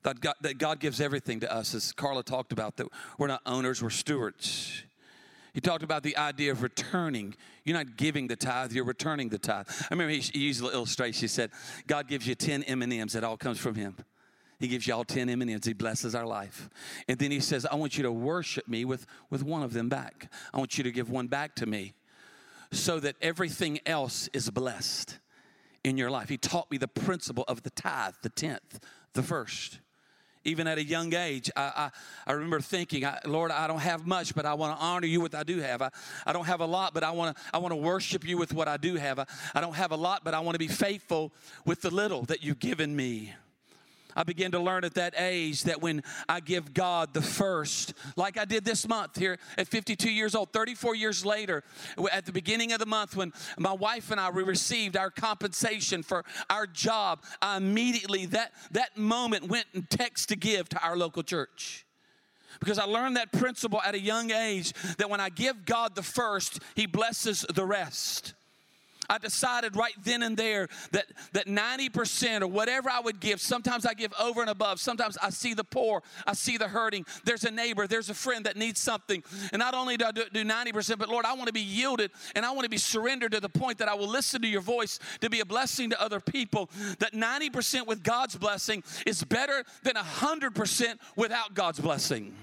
That 0.04 0.20
God, 0.20 0.36
that 0.42 0.58
God 0.58 0.80
gives 0.80 1.00
everything 1.00 1.42
to 1.42 1.54
us, 1.54 1.76
as 1.76 1.92
Carla 1.92 2.24
talked 2.24 2.52
about, 2.52 2.78
that 2.78 2.88
we're 3.18 3.28
not 3.28 3.42
owners, 3.46 3.84
we're 3.84 3.90
stewards. 3.90 4.84
He 5.54 5.62
talked 5.62 5.84
about 5.84 6.04
the 6.04 6.18
idea 6.18 6.52
of 6.52 6.64
returning. 6.64 7.36
You're 7.66 7.78
not 7.78 7.98
giving 7.98 8.28
the 8.28 8.36
tithe, 8.36 8.72
you're 8.72 8.86
returning 8.86 9.30
the 9.30 9.38
tithe. 9.38 9.68
I 9.70 9.88
remember 9.92 10.14
he, 10.14 10.20
he 10.20 10.40
used 10.40 10.64
an 10.64 10.72
illustration. 10.72 11.22
He 11.22 11.28
said, 11.28 11.52
God 11.86 12.08
gives 12.08 12.26
you 12.26 12.36
10 12.36 12.64
M&Ms, 12.64 13.14
that 13.14 13.24
all 13.24 13.38
comes 13.38 13.60
from 13.60 13.76
him. 13.76 13.96
He 14.62 14.68
gives 14.68 14.86
y'all 14.86 15.04
10 15.04 15.28
M&Ms. 15.28 15.66
He 15.66 15.74
blesses 15.74 16.14
our 16.14 16.28
life. 16.28 16.70
And 17.08 17.18
then 17.18 17.32
he 17.32 17.40
says, 17.40 17.66
I 17.66 17.74
want 17.76 17.98
you 17.98 18.04
to 18.04 18.12
worship 18.12 18.68
me 18.68 18.86
with, 18.86 19.08
with 19.32 19.42
one 19.44 19.64
of 19.64 19.74
them 19.74 19.90
back. 19.90 20.32
I 20.54 20.60
want 20.60 20.78
you 20.78 20.84
to 20.84 20.92
give 20.92 21.10
one 21.10 21.26
back 21.26 21.56
to 21.56 21.66
me 21.66 21.96
so 22.72 23.00
that 23.00 23.16
everything 23.24 23.80
else 23.88 24.30
is 24.34 24.52
blessed 24.52 25.18
in 25.84 25.98
your 25.98 26.12
life. 26.12 26.30
He 26.30 26.38
taught 26.38 26.70
me 26.70 26.78
the 26.78 26.88
principle 26.88 27.44
of 27.48 27.64
the 27.64 27.72
tithe, 27.72 28.14
the 28.22 28.30
tenth, 28.30 28.80
the 29.14 29.24
first. 29.24 29.80
Even 30.44 30.68
at 30.68 30.78
a 30.78 30.84
young 30.84 31.12
age, 31.16 31.50
I, 31.56 31.62
I, 31.76 31.90
I 32.28 32.34
remember 32.34 32.60
thinking, 32.60 33.04
I, 33.04 33.20
Lord, 33.26 33.50
I 33.50 33.66
don't 33.66 33.80
have 33.80 34.06
much, 34.06 34.36
but 34.36 34.46
I 34.46 34.54
want 34.54 34.78
to 34.78 34.84
honor 34.84 35.08
you 35.08 35.22
with 35.22 35.34
what 35.34 35.40
I 35.40 35.44
do 35.44 35.60
have. 35.60 35.82
I, 35.82 35.90
I 36.24 36.34
don't 36.34 36.46
have 36.46 36.62
a 36.62 36.66
lot, 36.68 36.94
but 36.94 37.04
I 37.04 37.10
want 37.12 37.36
to 37.36 37.44
I 37.52 37.58
want 37.58 37.72
to 37.72 37.78
worship 37.78 38.28
you 38.28 38.38
with 38.38 38.54
what 38.54 38.68
I 38.68 38.78
do 38.78 38.94
have. 38.96 39.18
I, 39.18 39.26
I 39.56 39.62
don't 39.62 39.76
have 39.76 39.92
a 39.92 39.96
lot, 39.96 40.24
but 40.24 40.36
I 40.36 40.40
want 40.40 40.54
to 40.54 40.60
be 40.60 40.68
faithful 40.68 41.32
with 41.66 41.82
the 41.82 41.90
little 41.90 42.26
that 42.26 42.44
you've 42.44 42.60
given 42.60 42.96
me. 42.96 43.34
I 44.16 44.24
began 44.24 44.52
to 44.52 44.60
learn 44.60 44.84
at 44.84 44.96
that 44.96 45.14
age 45.18 45.64
that 45.64 45.82
when 45.82 46.04
I 46.28 46.40
give 46.40 46.74
God 46.74 47.14
the 47.14 47.22
first, 47.22 47.94
like 48.16 48.38
I 48.38 48.46
did 48.46 48.66
this 48.66 48.88
month 48.88 49.18
here 49.18 49.38
at 49.58 49.68
52 49.68 50.12
years 50.12 50.36
old, 50.36 50.52
34 50.54 50.96
years 50.96 51.26
later, 51.26 51.64
at 52.12 52.26
the 52.26 52.32
beginning 52.32 52.74
of 52.74 52.80
the 52.80 52.86
month 52.86 53.16
when 53.16 53.34
my 53.58 53.74
wife 53.74 54.12
and 54.12 54.20
I 54.20 54.30
we 54.30 54.44
received 54.44 54.98
our 54.98 55.10
compensation 55.10 56.04
for 56.04 56.24
our 56.50 56.68
job, 56.68 57.24
I 57.42 57.58
immediately 57.58 58.26
that 58.28 58.54
that 58.72 58.98
moment 58.98 59.48
went 59.48 59.68
and 59.74 59.90
text 59.90 60.30
to 60.30 60.36
give 60.36 60.70
to 60.70 60.84
our 60.84 60.96
local 60.96 61.24
church. 61.24 61.86
Because 62.60 62.78
I 62.78 62.84
learned 62.84 63.18
that 63.18 63.32
principle 63.32 63.82
at 63.82 63.96
a 63.96 64.00
young 64.00 64.32
age 64.32 64.74
that 64.98 65.10
when 65.10 65.20
I 65.20 65.30
give 65.30 65.66
God 65.66 65.96
the 65.96 66.04
first, 66.04 66.60
He 66.76 66.86
blesses 66.86 67.46
the 67.54 67.66
rest. 67.66 68.34
I 69.12 69.18
decided 69.18 69.76
right 69.76 69.94
then 70.02 70.24
and 70.24 70.38
there 70.38 70.70
that, 70.92 71.08
that 71.34 71.46
90% 71.46 72.42
or 72.42 72.48
whatever 72.48 72.90
I 72.90 73.02
would 73.02 73.20
give, 73.20 73.42
sometimes 73.42 73.86
I 73.86 73.94
give 73.94 74.14
over 74.18 74.40
and 74.40 74.50
above. 74.50 74.80
Sometimes 74.80 75.18
I 75.22 75.32
see 75.32 75.54
the 75.54 75.66
poor, 75.66 76.02
I 76.26 76.32
see 76.32 76.56
the 76.56 76.70
hurting. 76.70 77.06
There's 77.26 77.44
a 77.44 77.52
neighbor, 77.52 77.88
there's 77.88 78.10
a 78.10 78.14
friend 78.14 78.46
that 78.46 78.56
needs 78.56 78.80
something. 78.80 79.22
And 79.52 79.60
not 79.60 79.74
only 79.74 79.98
do 79.98 80.06
I 80.06 80.12
do, 80.14 80.24
do 80.32 80.46
90%, 80.46 80.98
but 80.98 81.10
Lord, 81.10 81.26
I 81.26 81.34
want 81.34 81.48
to 81.48 81.54
be 81.54 81.60
yielded 81.60 82.12
and 82.36 82.46
I 82.46 82.52
want 82.52 82.64
to 82.64 82.70
be 82.70 82.78
surrendered 82.78 83.34
to 83.34 83.42
the 83.42 83.50
point 83.50 83.80
that 83.80 83.90
I 83.90 83.96
will 83.96 84.08
listen 84.08 84.42
to 84.44 84.48
your 84.48 84.62
voice 84.62 84.98
to 85.20 85.30
be 85.30 85.42
a 85.42 85.46
blessing 85.46 85.90
to 85.90 86.02
other 86.02 86.22
people. 86.22 86.70
That 87.00 87.12
90% 87.12 87.86
with 87.88 88.04
God's 88.04 88.38
blessing 88.38 88.82
is 89.06 89.26
better 89.26 89.66
than 89.84 89.96
100% 89.96 90.96
without 91.18 91.54
God's 91.54 91.82
blessing. 91.82 92.34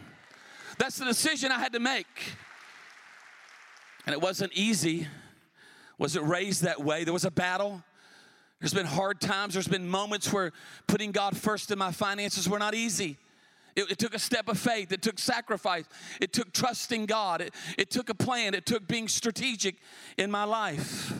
That's 0.76 0.98
the 0.98 1.07
decision 1.07 1.50
I 1.50 1.61
had 1.61 1.72
to 1.72 1.81
make. 1.81 2.35
And 4.04 4.12
it 4.12 4.20
wasn't 4.20 4.52
easy 4.52 5.07
wasn't 5.98 6.26
raised 6.26 6.62
that 6.62 6.82
way. 6.82 7.04
There 7.04 7.12
was 7.12 7.24
a 7.24 7.30
battle. 7.30 7.82
There's 8.61 8.74
been 8.74 8.87
hard 8.87 9.20
times. 9.20 9.54
There's 9.54 9.68
been 9.68 9.88
moments 9.88 10.32
where 10.32 10.52
putting 10.87 11.12
God 11.12 11.37
first 11.37 11.70
in 11.70 11.78
my 11.78 11.92
finances 11.92 12.48
were 12.48 12.58
not 12.58 12.74
easy. 12.74 13.18
It, 13.76 13.92
it, 13.92 13.98
took 13.98 14.14
a 14.14 14.18
step 14.18 14.48
of 14.48 14.58
faith. 14.58 14.90
It 14.90 15.02
took 15.02 15.18
sacrifice. 15.18 15.84
It 16.20 16.32
took 16.32 16.52
trusting 16.52 17.06
God. 17.06 17.40
It, 17.40 17.54
it 17.76 17.90
took 17.90 18.08
a 18.08 18.14
plan. 18.14 18.54
It 18.54 18.66
took 18.66 18.88
being 18.88 19.06
strategic 19.06 19.76
in 20.16 20.30
my 20.30 20.44
life. 20.44 21.12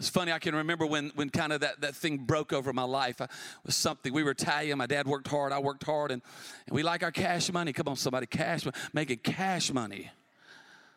It's 0.00 0.08
funny, 0.08 0.32
I 0.32 0.38
can 0.38 0.54
remember 0.54 0.86
when, 0.86 1.12
when 1.14 1.28
kind 1.28 1.52
of 1.52 1.60
that, 1.60 1.82
that 1.82 1.94
thing 1.94 2.16
broke 2.16 2.54
over 2.54 2.72
my 2.72 2.84
life. 2.84 3.20
I, 3.20 3.28
was 3.66 3.76
something, 3.76 4.14
we 4.14 4.22
were 4.22 4.30
Italian, 4.30 4.78
my 4.78 4.86
dad 4.86 5.06
worked 5.06 5.28
hard, 5.28 5.52
I 5.52 5.58
worked 5.58 5.84
hard, 5.84 6.10
and, 6.10 6.22
and 6.66 6.74
we 6.74 6.82
like 6.82 7.02
our 7.02 7.12
cash 7.12 7.52
money. 7.52 7.74
Come 7.74 7.86
on, 7.86 7.96
somebody, 7.96 8.24
cash, 8.24 8.66
making 8.94 9.18
cash 9.18 9.70
money. 9.70 10.10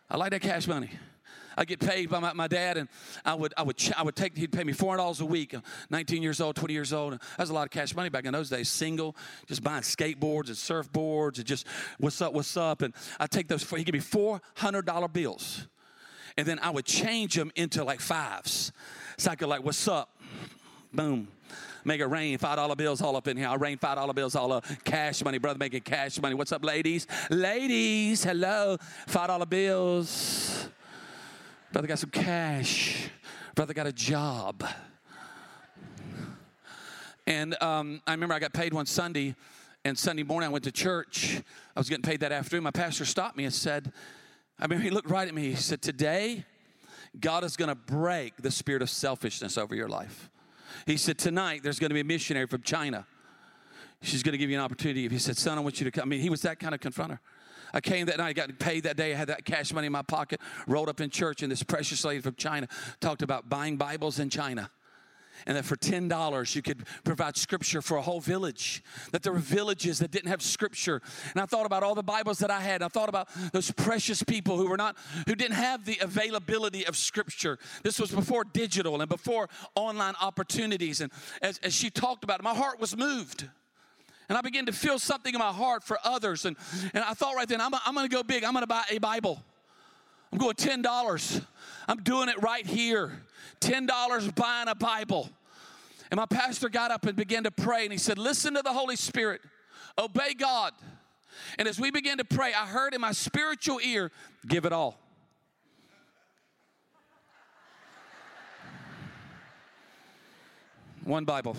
I 0.10 0.16
like 0.16 0.32
that 0.32 0.42
cash 0.42 0.70
money. 0.70 0.90
I 1.58 1.66
get 1.66 1.80
paid 1.80 2.10
by 2.10 2.20
my, 2.20 2.34
my 2.34 2.48
dad, 2.48 2.78
and 2.78 2.90
I 3.26 3.36
would 3.36 3.54
I 3.58 3.64
would 3.64 3.82
I 3.98 4.04
would 4.04 4.16
take 4.16 4.38
he'd 4.38 4.52
pay 4.52 4.64
me 4.64 4.74
four 4.74 4.90
hundred 4.90 5.04
dollars 5.04 5.22
a 5.22 5.26
week. 5.26 5.56
19 5.90 6.24
years 6.24 6.42
old, 6.42 6.56
20 6.56 6.74
years 6.74 6.94
old. 6.94 7.14
That 7.14 7.40
was 7.40 7.50
a 7.50 7.54
lot 7.54 7.64
of 7.64 7.72
cash 7.72 7.96
money 7.96 8.10
back 8.10 8.26
in 8.26 8.34
those 8.34 8.50
days. 8.50 8.70
Single, 8.70 9.16
just 9.48 9.64
buying 9.64 9.84
skateboards 9.84 10.48
and 10.48 10.56
surfboards 10.56 11.38
and 11.38 11.46
just 11.46 11.68
what's 12.00 12.22
up, 12.22 12.34
what's 12.34 12.56
up. 12.58 12.82
And 12.82 12.94
I 13.20 13.28
take 13.28 13.48
those. 13.48 13.70
He 13.70 13.84
give 13.84 13.94
me 13.94 14.00
four 14.00 14.42
hundred 14.56 14.86
dollar 14.86 15.08
bills, 15.08 15.68
and 16.38 16.48
then 16.48 16.60
I 16.60 16.70
would 16.70 16.86
change 16.86 17.36
them 17.36 17.52
into 17.56 17.84
like 17.84 18.00
fives. 18.00 18.72
So 19.18 19.32
I 19.32 19.36
could 19.36 19.48
like, 19.48 19.64
what's 19.64 19.88
up? 19.88 20.18
Boom 20.94 21.28
make 21.86 22.02
it 22.02 22.06
rain. 22.06 22.38
Five 22.38 22.58
dollar 22.58 22.76
bills 22.76 23.02
all 23.02 23.16
up 23.16 23.28
in 23.28 23.38
here. 23.38 23.48
I 23.48 23.56
rain 23.56 23.78
five 23.78 23.96
dollar 23.96 24.14
bills 24.14 24.36
all 24.36 24.52
up. 24.52 24.66
Cash 24.84 25.24
money, 25.24 25.38
brother, 25.38 25.60
making 25.60 25.82
cash 25.82 26.20
money. 26.22 26.36
What's 26.36 26.52
up, 26.52 26.64
ladies? 26.64 27.08
Ladies, 27.30 28.24
hello. 28.24 28.78
Five 29.08 29.28
dollar 29.28 29.46
bills. 29.46 30.70
Brother 31.74 31.88
got 31.88 31.98
some 31.98 32.12
cash. 32.12 33.10
Brother 33.56 33.74
got 33.74 33.88
a 33.88 33.92
job. 33.92 34.64
And 37.26 37.62
um, 37.64 38.00
I 38.06 38.12
remember 38.12 38.36
I 38.36 38.40
got 38.40 38.54
paid 38.54 38.76
one 38.76 38.86
Sunday, 38.86 39.34
and 39.84 39.98
Sunday 39.98 40.22
morning 40.22 40.50
I 40.50 40.52
went 40.52 40.66
to 40.66 40.72
church. 40.72 41.42
I 41.76 41.80
was 41.80 41.90
getting 41.90 42.04
paid 42.04 42.20
that 42.20 42.32
afternoon. 42.32 42.64
My 42.64 42.70
pastor 42.70 43.06
stopped 43.06 43.36
me 43.36 43.46
and 43.46 43.54
said, 43.54 43.92
I 44.60 44.68
mean, 44.68 44.82
he 44.82 44.92
looked 44.92 45.10
right 45.10 45.28
at 45.28 45.34
me. 45.34 45.50
He 45.50 45.56
said, 45.56 45.82
Today, 45.82 46.46
God 47.20 47.44
is 47.44 47.58
going 47.58 47.70
to 47.70 47.76
break 47.76 48.38
the 48.38 48.52
spirit 48.52 48.84
of 48.84 48.90
selfishness 48.92 49.58
over 49.58 49.74
your 49.74 49.90
life. 49.90 50.30
He 50.86 50.96
said, 50.96 51.18
Tonight, 51.18 51.62
there's 51.64 51.80
going 51.80 51.90
to 51.90 51.96
be 51.96 52.02
a 52.02 52.06
missionary 52.06 52.46
from 52.46 52.62
China. 52.62 53.08
She's 54.04 54.22
going 54.22 54.34
to 54.34 54.38
give 54.38 54.52
you 54.52 54.60
an 54.60 54.64
opportunity. 54.64 55.08
He 55.08 55.18
said, 55.18 55.38
Son, 55.38 55.58
I 55.58 55.62
want 55.62 55.80
you 55.80 55.86
to 55.86 55.92
come. 55.92 56.04
I 56.04 56.06
mean, 56.06 56.20
he 56.20 56.30
was 56.30 56.44
that 56.44 56.60
kind 56.60 56.76
of 56.76 56.82
confronter. 56.82 57.18
I 57.74 57.82
came 57.82 58.06
that 58.08 58.18
night, 58.18 58.30
I 58.30 58.34
got 58.34 58.60
paid 58.60 58.84
that 58.84 58.98
day. 58.98 59.14
I 59.14 59.18
had 59.18 59.30
that 59.30 59.46
cash 59.46 59.74
money 59.74 59.88
in 59.88 59.94
my 59.94 60.04
pocket, 60.04 60.40
rolled 60.68 60.90
up 60.90 61.02
in 61.02 61.10
church, 61.10 61.42
and 61.42 61.52
this 61.52 61.64
precious 61.64 62.04
lady 62.06 62.22
from 62.22 62.36
China 62.36 62.68
talked 63.00 63.22
about 63.22 63.50
buying 63.50 63.78
Bibles 63.78 64.20
in 64.20 64.30
China 64.30 64.70
and 65.46 65.58
that 65.58 65.66
for 65.66 65.76
$10 65.76 66.56
you 66.56 66.62
could 66.62 66.86
provide 67.04 67.38
scripture 67.38 67.82
for 67.82 67.98
a 67.98 68.02
whole 68.02 68.20
village. 68.20 68.84
That 69.12 69.24
there 69.24 69.34
were 69.34 69.40
villages 69.40 70.00
that 70.00 70.12
didn't 70.12 70.30
have 70.30 70.42
scripture. 70.42 71.02
And 71.32 71.42
I 71.42 71.46
thought 71.46 71.66
about 71.66 71.84
all 71.84 71.96
the 71.96 72.04
Bibles 72.04 72.40
that 72.40 72.52
I 72.52 72.62
had. 72.62 72.82
I 72.82 72.88
thought 72.88 73.10
about 73.10 73.30
those 73.52 73.72
precious 73.72 74.24
people 74.24 74.58
who 74.58 74.68
were 74.68 74.78
not 74.78 74.98
who 75.28 75.36
didn't 75.36 75.56
have 75.56 75.86
the 75.86 75.98
availability 76.02 76.86
of 76.86 76.96
scripture. 76.96 77.58
This 77.84 78.00
was 78.00 78.12
before 78.12 78.44
digital 78.44 79.00
and 79.02 79.10
before 79.10 79.50
online 79.76 80.16
opportunities. 80.22 81.02
And 81.02 81.12
as, 81.42 81.58
as 81.60 81.74
she 81.74 81.90
talked 81.90 82.24
about 82.24 82.40
it, 82.40 82.44
my 82.44 82.56
heart 82.56 82.80
was 82.80 82.96
moved. 82.96 83.50
And 84.30 84.38
I 84.38 84.42
began 84.42 84.66
to 84.68 84.72
feel 84.72 85.00
something 85.00 85.34
in 85.34 85.40
my 85.40 85.52
heart 85.52 85.84
for 85.84 85.98
others. 86.04 86.46
And, 86.46 86.56
and 86.94 87.04
I 87.04 87.14
thought 87.14 87.36
right 87.36 87.48
then, 87.48 87.62
I'm, 87.62 87.74
I'm 87.86 87.94
going 87.94 88.08
to 88.08 88.14
go 88.14 88.24
big. 88.24 88.44
I'm 88.44 88.54
going 88.54 88.64
to 88.64 88.68
buy 88.68 88.84
a 88.90 88.98
Bible. 88.98 89.42
I'm 90.32 90.40
going 90.40 90.56
$10. 90.56 91.46
I'm 91.88 92.02
doing 92.04 92.30
it 92.30 92.42
right 92.42 92.66
here. 92.66 93.24
$10 93.62 94.36
buying 94.36 94.68
a 94.68 94.76
Bible. 94.76 95.30
And 96.10 96.18
my 96.18 96.26
pastor 96.26 96.70
got 96.70 96.92
up 96.92 97.06
and 97.06 97.16
began 97.16 97.44
to 97.44 97.52
pray, 97.52 97.84
and 97.84 97.92
he 97.92 97.98
said, 97.98 98.18
Listen 98.18 98.54
to 98.54 98.62
the 98.62 98.74
Holy 98.74 98.96
Spirit, 98.96 99.42
obey 99.98 100.34
God. 100.34 100.74
And 101.58 101.68
as 101.68 101.80
we 101.80 101.92
began 101.92 102.18
to 102.18 102.26
pray, 102.26 102.54
I 102.54 102.68
heard 102.68 102.94
in 102.94 103.02
my 103.02 103.12
spiritual 103.12 103.80
ear, 103.84 104.12
Give 104.48 104.66
it 104.66 104.74
all. 104.74 105.00
One 111.04 111.26
Bible. 111.26 111.58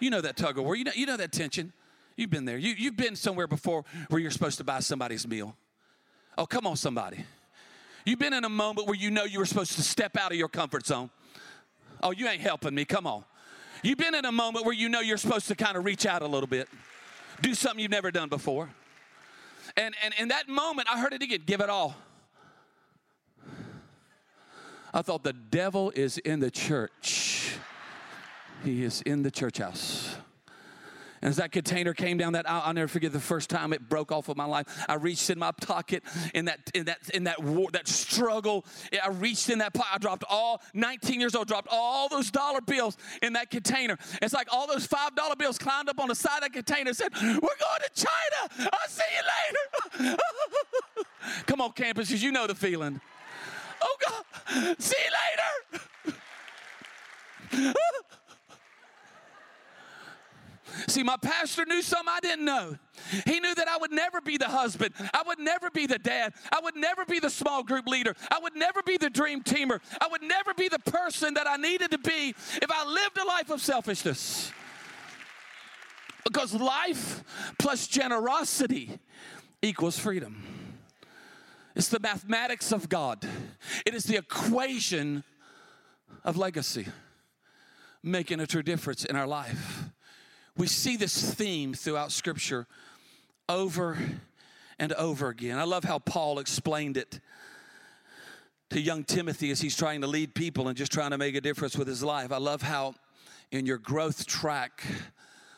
You 0.00 0.10
know 0.10 0.20
that 0.20 0.36
tug 0.36 0.58
of 0.58 0.64
war. 0.64 0.74
You 0.74 0.84
know, 0.84 0.92
you 0.94 1.06
know 1.06 1.16
that 1.16 1.32
tension. 1.32 1.72
You've 2.16 2.30
been 2.30 2.44
there. 2.44 2.58
You, 2.58 2.74
you've 2.76 2.96
been 2.96 3.16
somewhere 3.16 3.46
before 3.46 3.84
where 4.08 4.20
you're 4.20 4.30
supposed 4.30 4.58
to 4.58 4.64
buy 4.64 4.80
somebody's 4.80 5.26
meal. 5.26 5.56
Oh, 6.36 6.46
come 6.46 6.66
on, 6.66 6.76
somebody. 6.76 7.24
You've 8.04 8.18
been 8.18 8.32
in 8.32 8.44
a 8.44 8.48
moment 8.48 8.86
where 8.86 8.96
you 8.96 9.10
know 9.10 9.24
you 9.24 9.38
were 9.38 9.46
supposed 9.46 9.72
to 9.72 9.82
step 9.82 10.16
out 10.16 10.32
of 10.32 10.38
your 10.38 10.48
comfort 10.48 10.86
zone. 10.86 11.10
Oh, 12.02 12.12
you 12.12 12.26
ain't 12.26 12.40
helping 12.40 12.74
me. 12.74 12.84
Come 12.84 13.06
on. 13.06 13.24
You've 13.82 13.98
been 13.98 14.14
in 14.14 14.24
a 14.24 14.32
moment 14.32 14.64
where 14.64 14.74
you 14.74 14.88
know 14.88 15.00
you're 15.00 15.16
supposed 15.16 15.48
to 15.48 15.54
kind 15.54 15.76
of 15.76 15.84
reach 15.84 16.06
out 16.06 16.22
a 16.22 16.26
little 16.26 16.46
bit, 16.46 16.68
do 17.40 17.54
something 17.54 17.80
you've 17.80 17.90
never 17.90 18.10
done 18.10 18.28
before. 18.28 18.68
And, 19.76 19.94
and 20.04 20.14
in 20.18 20.28
that 20.28 20.48
moment, 20.48 20.88
I 20.90 21.00
heard 21.00 21.12
it 21.12 21.22
again 21.22 21.40
give 21.46 21.60
it 21.60 21.70
all. 21.70 21.94
I 24.92 25.02
thought 25.02 25.22
the 25.22 25.32
devil 25.32 25.92
is 25.94 26.18
in 26.18 26.40
the 26.40 26.50
church. 26.50 27.56
He 28.62 28.84
is 28.84 29.02
in 29.02 29.22
the 29.22 29.30
church 29.30 29.58
house. 29.58 30.16
And 31.22 31.28
as 31.28 31.36
that 31.36 31.52
container 31.52 31.92
came 31.92 32.16
down 32.16 32.32
that 32.32 32.48
aisle, 32.48 32.62
I'll 32.64 32.72
never 32.72 32.88
forget 32.88 33.12
the 33.12 33.20
first 33.20 33.50
time 33.50 33.74
it 33.74 33.90
broke 33.90 34.10
off 34.10 34.30
of 34.30 34.38
my 34.38 34.46
life. 34.46 34.66
I 34.88 34.94
reached 34.94 35.28
in 35.28 35.38
my 35.38 35.52
pocket 35.52 36.02
in 36.32 36.46
that 36.46 36.70
in 36.72 36.86
that 36.86 37.10
in 37.12 37.24
that 37.24 37.42
war, 37.42 37.68
that 37.72 37.86
struggle. 37.88 38.64
I 39.02 39.08
reached 39.08 39.50
in 39.50 39.58
that 39.58 39.74
pocket. 39.74 39.90
I 39.94 39.98
dropped 39.98 40.24
all 40.30 40.62
19 40.72 41.20
years 41.20 41.34
old, 41.34 41.46
dropped 41.46 41.68
all 41.70 42.08
those 42.08 42.30
dollar 42.30 42.62
bills 42.62 42.96
in 43.22 43.34
that 43.34 43.50
container. 43.50 43.98
It's 44.22 44.32
like 44.32 44.48
all 44.50 44.66
those 44.66 44.86
five 44.86 45.14
dollar 45.14 45.36
bills 45.36 45.58
climbed 45.58 45.90
up 45.90 46.00
on 46.00 46.08
the 46.08 46.14
side 46.14 46.38
of 46.38 46.44
that 46.44 46.54
container 46.54 46.88
and 46.88 46.96
said, 46.96 47.12
"We're 47.20 47.40
going 47.40 47.40
to 47.40 47.90
China. 47.94 48.70
I'll 48.72 48.88
see 48.88 49.02
you 49.14 49.22
later." 50.08 50.16
Come 51.46 51.60
on, 51.60 51.72
campuses, 51.72 52.22
you 52.22 52.32
know 52.32 52.46
the 52.46 52.54
feeling. 52.54 52.98
Oh 53.82 53.96
God, 54.08 54.24
see 54.78 54.96
you 55.04 55.10
later. 55.12 55.26
See, 60.88 61.02
my 61.02 61.16
pastor 61.16 61.64
knew 61.64 61.82
something 61.82 62.08
I 62.08 62.20
didn't 62.20 62.44
know. 62.44 62.76
He 63.26 63.40
knew 63.40 63.54
that 63.54 63.68
I 63.68 63.76
would 63.78 63.92
never 63.92 64.20
be 64.20 64.36
the 64.36 64.48
husband. 64.48 64.94
I 65.12 65.22
would 65.26 65.38
never 65.38 65.70
be 65.70 65.86
the 65.86 65.98
dad. 65.98 66.34
I 66.52 66.60
would 66.62 66.76
never 66.76 67.04
be 67.04 67.18
the 67.18 67.30
small 67.30 67.62
group 67.62 67.86
leader. 67.86 68.14
I 68.30 68.38
would 68.42 68.56
never 68.56 68.82
be 68.82 68.96
the 68.96 69.10
dream 69.10 69.42
teamer. 69.42 69.80
I 70.00 70.08
would 70.08 70.22
never 70.22 70.54
be 70.54 70.68
the 70.68 70.78
person 70.78 71.34
that 71.34 71.48
I 71.48 71.56
needed 71.56 71.90
to 71.90 71.98
be 71.98 72.34
if 72.62 72.70
I 72.70 72.84
lived 72.86 73.18
a 73.18 73.24
life 73.24 73.50
of 73.50 73.60
selfishness. 73.60 74.52
Because 76.24 76.54
life 76.54 77.24
plus 77.58 77.86
generosity 77.86 78.98
equals 79.62 79.98
freedom. 79.98 80.42
It's 81.74 81.88
the 81.88 82.00
mathematics 82.00 82.72
of 82.72 82.88
God, 82.88 83.26
it 83.86 83.94
is 83.94 84.04
the 84.04 84.16
equation 84.16 85.24
of 86.24 86.36
legacy, 86.36 86.86
making 88.02 88.40
a 88.40 88.46
true 88.46 88.62
difference 88.62 89.04
in 89.04 89.16
our 89.16 89.26
life. 89.26 89.90
We 90.56 90.66
see 90.66 90.96
this 90.96 91.34
theme 91.34 91.74
throughout 91.74 92.12
Scripture 92.12 92.66
over 93.48 93.98
and 94.78 94.92
over 94.94 95.28
again. 95.28 95.58
I 95.58 95.64
love 95.64 95.84
how 95.84 95.98
Paul 95.98 96.38
explained 96.38 96.96
it 96.96 97.20
to 98.70 98.80
young 98.80 99.04
Timothy 99.04 99.50
as 99.50 99.60
he's 99.60 99.76
trying 99.76 100.00
to 100.00 100.06
lead 100.06 100.34
people 100.34 100.68
and 100.68 100.76
just 100.76 100.92
trying 100.92 101.10
to 101.10 101.18
make 101.18 101.34
a 101.34 101.40
difference 101.40 101.76
with 101.76 101.88
his 101.88 102.02
life. 102.02 102.32
I 102.32 102.38
love 102.38 102.62
how 102.62 102.94
in 103.50 103.66
your 103.66 103.78
growth 103.78 104.26
track, 104.26 104.82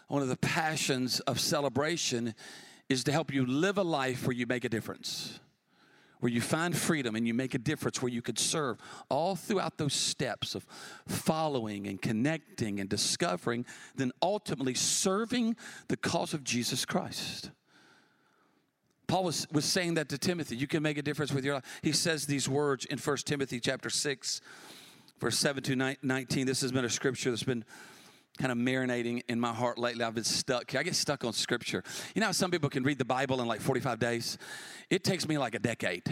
one 0.08 0.22
of 0.22 0.28
the 0.28 0.36
passions 0.36 1.20
of 1.20 1.38
celebration 1.38 2.34
is 2.88 3.04
to 3.04 3.12
help 3.12 3.32
you 3.32 3.46
live 3.46 3.78
a 3.78 3.82
life 3.82 4.26
where 4.26 4.34
you 4.34 4.46
make 4.46 4.64
a 4.64 4.68
difference 4.68 5.40
where 6.22 6.30
you 6.30 6.40
find 6.40 6.76
freedom 6.76 7.16
and 7.16 7.26
you 7.26 7.34
make 7.34 7.52
a 7.52 7.58
difference, 7.58 8.00
where 8.00 8.08
you 8.08 8.22
could 8.22 8.38
serve 8.38 8.78
all 9.08 9.34
throughout 9.34 9.76
those 9.76 9.92
steps 9.92 10.54
of 10.54 10.64
following 11.08 11.88
and 11.88 12.00
connecting 12.00 12.78
and 12.78 12.88
discovering, 12.88 13.66
then 13.96 14.12
ultimately 14.22 14.72
serving 14.72 15.56
the 15.88 15.96
cause 15.96 16.32
of 16.32 16.44
Jesus 16.44 16.84
Christ. 16.84 17.50
Paul 19.08 19.24
was, 19.24 19.48
was 19.50 19.64
saying 19.64 19.94
that 19.94 20.08
to 20.10 20.16
Timothy. 20.16 20.54
You 20.54 20.68
can 20.68 20.80
make 20.80 20.96
a 20.96 21.02
difference 21.02 21.32
with 21.32 21.44
your 21.44 21.54
life. 21.54 21.80
He 21.82 21.90
says 21.90 22.24
these 22.26 22.48
words 22.48 22.84
in 22.84 22.98
1 22.98 23.16
Timothy 23.24 23.58
chapter 23.58 23.90
6, 23.90 24.40
verse 25.18 25.36
7 25.36 25.60
to 25.64 25.96
19. 26.04 26.46
This 26.46 26.60
has 26.60 26.70
been 26.70 26.84
a 26.84 26.88
scripture 26.88 27.30
that's 27.30 27.42
been 27.42 27.64
kind 28.38 28.50
of 28.50 28.58
marinating 28.58 29.22
in 29.28 29.38
my 29.38 29.52
heart 29.52 29.78
lately. 29.78 30.04
I've 30.04 30.14
been 30.14 30.24
stuck. 30.24 30.74
I 30.74 30.82
get 30.82 30.94
stuck 30.94 31.24
on 31.24 31.32
scripture. 31.32 31.84
You 32.14 32.20
know 32.22 32.32
some 32.32 32.50
people 32.50 32.70
can 32.70 32.82
read 32.82 32.98
the 32.98 33.04
Bible 33.04 33.40
in 33.40 33.46
like 33.46 33.60
45 33.60 33.98
days? 33.98 34.38
It 34.88 35.04
takes 35.04 35.28
me 35.28 35.38
like 35.38 35.54
a 35.54 35.58
decade. 35.58 36.02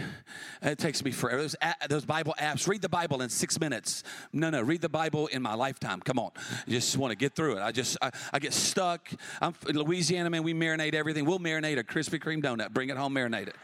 It 0.61 0.77
takes 0.77 1.03
me 1.03 1.11
forever. 1.11 1.41
Those, 1.41 1.55
those 1.89 2.05
Bible 2.05 2.35
apps, 2.39 2.67
read 2.67 2.81
the 2.81 2.89
Bible 2.89 3.21
in 3.21 3.29
six 3.29 3.59
minutes. 3.59 4.03
No, 4.33 4.49
no, 4.49 4.61
read 4.61 4.81
the 4.81 4.89
Bible 4.89 5.27
in 5.27 5.41
my 5.41 5.55
lifetime. 5.55 5.99
Come 5.99 6.19
on. 6.19 6.31
You 6.67 6.77
just 6.77 6.95
want 6.97 7.11
to 7.11 7.15
get 7.15 7.35
through 7.35 7.57
it. 7.57 7.61
I 7.61 7.71
just, 7.71 7.97
I, 8.01 8.11
I 8.31 8.39
get 8.39 8.53
stuck. 8.53 9.09
I'm 9.41 9.55
in 9.67 9.77
Louisiana, 9.77 10.29
man, 10.29 10.43
we 10.43 10.53
marinate 10.53 10.93
everything. 10.93 11.25
We'll 11.25 11.39
marinate 11.39 11.79
a 11.79 11.83
Krispy 11.83 12.19
Kreme 12.19 12.41
donut. 12.41 12.71
Bring 12.71 12.89
it 12.89 12.97
home, 12.97 13.15
marinate 13.15 13.47
it. 13.47 13.55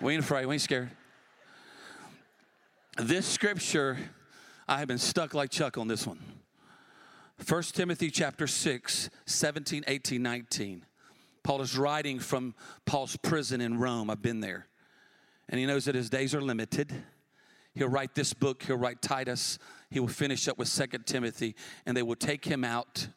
We 0.00 0.14
ain't 0.14 0.22
afraid. 0.22 0.46
We 0.46 0.54
ain't 0.54 0.62
scared. 0.62 0.90
This 2.96 3.26
scripture, 3.26 3.98
I 4.68 4.78
have 4.78 4.88
been 4.88 4.98
stuck 4.98 5.34
like 5.34 5.50
Chuck 5.50 5.78
on 5.78 5.88
this 5.88 6.06
one. 6.06 6.18
1 7.42 7.62
Timothy 7.64 8.10
chapter 8.10 8.46
6, 8.46 9.10
17, 9.26 9.84
18, 9.86 10.22
19. 10.22 10.86
Paul 11.42 11.60
is 11.60 11.76
writing 11.76 12.18
from 12.18 12.54
Paul's 12.86 13.16
prison 13.16 13.60
in 13.60 13.78
Rome. 13.78 14.08
I've 14.08 14.22
been 14.22 14.40
there. 14.40 14.66
And 15.48 15.58
he 15.58 15.66
knows 15.66 15.84
that 15.84 15.94
his 15.94 16.08
days 16.08 16.34
are 16.34 16.40
limited. 16.40 16.92
He'll 17.74 17.88
write 17.88 18.14
this 18.14 18.32
book, 18.32 18.62
he'll 18.62 18.76
write 18.76 19.02
Titus, 19.02 19.58
he 19.90 19.98
will 19.98 20.08
finish 20.08 20.46
up 20.46 20.58
with 20.58 20.68
Second 20.68 21.06
Timothy, 21.06 21.56
and 21.84 21.96
they 21.96 22.04
will 22.04 22.14
take 22.14 22.44
him 22.44 22.62
out 22.62 23.08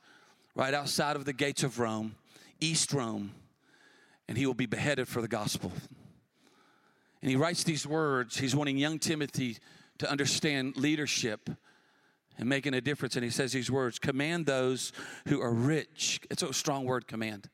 right 0.55 0.73
outside 0.73 1.15
of 1.15 1.25
the 1.25 1.33
gates 1.33 1.63
of 1.63 1.77
Rome, 1.77 2.15
East 2.59 2.91
Rome, 2.91 3.31
and 4.27 4.35
he 4.35 4.47
will 4.47 4.55
be 4.55 4.65
beheaded 4.65 5.07
for 5.07 5.21
the 5.21 5.27
gospel. 5.27 5.71
And 7.21 7.29
he 7.29 7.37
writes 7.37 7.63
these 7.63 7.85
words. 7.85 8.37
He's 8.37 8.55
wanting 8.55 8.77
young 8.77 8.97
Timothy 8.97 9.57
to 9.99 10.09
understand 10.09 10.75
leadership 10.75 11.51
and 12.37 12.47
making 12.47 12.73
a 12.73 12.81
difference. 12.81 13.15
And 13.15 13.23
he 13.23 13.31
says 13.31 13.51
these 13.51 13.71
words 13.71 13.99
Command 13.99 14.45
those 14.45 14.91
who 15.27 15.41
are 15.41 15.53
rich. 15.53 16.19
It's 16.29 16.43
a 16.43 16.53
strong 16.53 16.85
word, 16.85 17.07
command. 17.07 17.49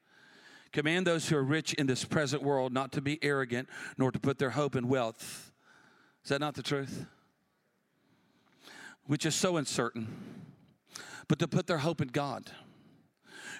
Command 0.72 1.06
those 1.06 1.30
who 1.30 1.38
are 1.38 1.44
rich 1.44 1.74
in 1.76 1.86
this 1.86 2.04
present 2.04 2.42
world 2.42 2.74
not 2.74 2.92
to 2.94 3.02
be 3.02 3.24
arrogant 3.24 3.70
nor 3.98 4.12
to 4.12 4.20
put 4.20 4.40
their 4.40 4.50
hope 4.50 4.76
in 4.76 4.88
wealth. 4.88 5.52
Is 6.24 6.30
that 6.30 6.42
not 6.42 6.56
the 6.56 6.64
truth? 6.64 7.06
Which 9.06 9.26
is 9.26 9.36
so 9.36 9.58
uncertain, 9.58 10.08
but 11.28 11.38
to 11.40 11.48
put 11.48 11.68
their 11.68 11.80
hope 11.80 12.02
in 12.02 12.08
God, 12.08 12.52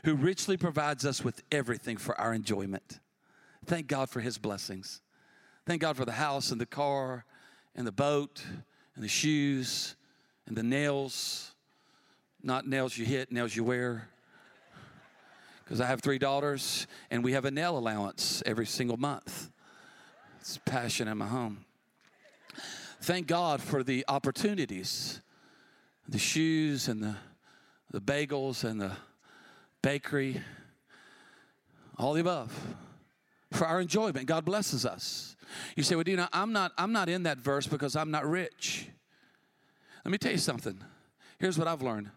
who 0.06 0.16
richly 0.16 0.58
provides 0.58 1.06
us 1.06 1.24
with 1.24 1.44
everything 1.52 1.98
for 1.98 2.20
our 2.20 2.34
enjoyment. 2.34 3.00
Thank 3.66 3.88
God 3.88 4.10
for 4.10 4.20
his 4.20 4.38
blessings. 4.38 5.02
Thank 5.66 5.82
God 5.82 5.96
for 5.96 6.06
the 6.06 6.14
house 6.14 6.52
and 6.52 6.60
the 6.60 6.66
car 6.66 7.26
and 7.76 7.86
the 7.86 7.92
boat 7.92 8.44
and 8.96 9.04
the 9.04 9.10
shoes 9.10 9.96
and 10.48 10.56
the 10.56 10.64
nails, 10.64 11.52
not 12.42 12.68
nails 12.68 12.98
you 12.98 13.06
hit, 13.06 13.32
nails 13.32 13.56
you 13.56 13.64
wear. 13.64 14.10
Because 15.64 15.80
I 15.80 15.88
have 15.88 16.02
three 16.02 16.20
daughters 16.20 16.88
and 17.10 17.24
we 17.24 17.32
have 17.34 17.46
a 17.46 17.52
nail 17.52 17.78
allowance 17.78 18.44
every 18.46 18.66
single 18.66 18.98
month. 18.98 19.50
It's 20.40 20.60
passion 20.66 21.08
in 21.08 21.18
my 21.18 21.28
home. 21.28 21.66
Thank 23.02 23.28
God 23.28 23.62
for 23.62 23.84
the 23.84 24.06
opportunities, 24.08 25.22
the 26.08 26.18
shoes 26.18 26.88
and 26.88 27.02
the, 27.02 27.16
the 27.92 28.02
bagels 28.02 28.64
and 28.64 28.80
the 28.80 28.92
bakery, 29.82 30.42
all 31.98 32.14
the 32.14 32.22
above, 32.22 32.52
for 33.52 33.66
our 33.66 33.80
enjoyment. 33.80 34.26
God 34.26 34.46
blesses 34.46 34.86
us. 34.86 35.36
You 35.76 35.84
say, 35.84 35.96
well, 35.96 36.04
Dino, 36.04 36.28
I'm 36.34 36.52
not, 36.52 36.72
I'm 36.78 36.92
not 36.92 37.10
in 37.10 37.24
that 37.24 37.38
verse 37.38 37.68
because 37.68 37.96
I'm 37.96 38.12
not 38.12 38.26
rich. 38.26 38.88
Let 40.04 40.12
me 40.12 40.18
tell 40.18 40.32
you 40.32 40.38
something. 40.38 40.84
Here's 41.40 41.58
what 41.58 41.68
I've 41.68 41.82
learned 41.82 42.10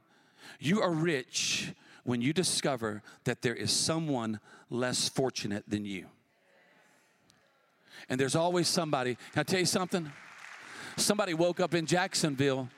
you 0.60 0.80
are 0.80 0.92
rich 0.92 1.72
when 2.04 2.20
you 2.20 2.32
discover 2.32 3.02
that 3.24 3.42
there 3.42 3.54
is 3.54 3.72
someone 3.72 4.38
less 4.70 5.08
fortunate 5.08 5.64
than 5.66 5.84
you. 5.84 6.06
And 8.08 8.20
there's 8.20 8.36
always 8.36 8.68
somebody. 8.68 9.16
Can 9.32 9.40
I 9.40 9.42
tell 9.42 9.58
you 9.58 9.66
something? 9.66 10.12
Somebody 10.96 11.34
woke 11.34 11.58
up 11.60 11.74
in 11.74 11.84
Jacksonville 11.84 12.68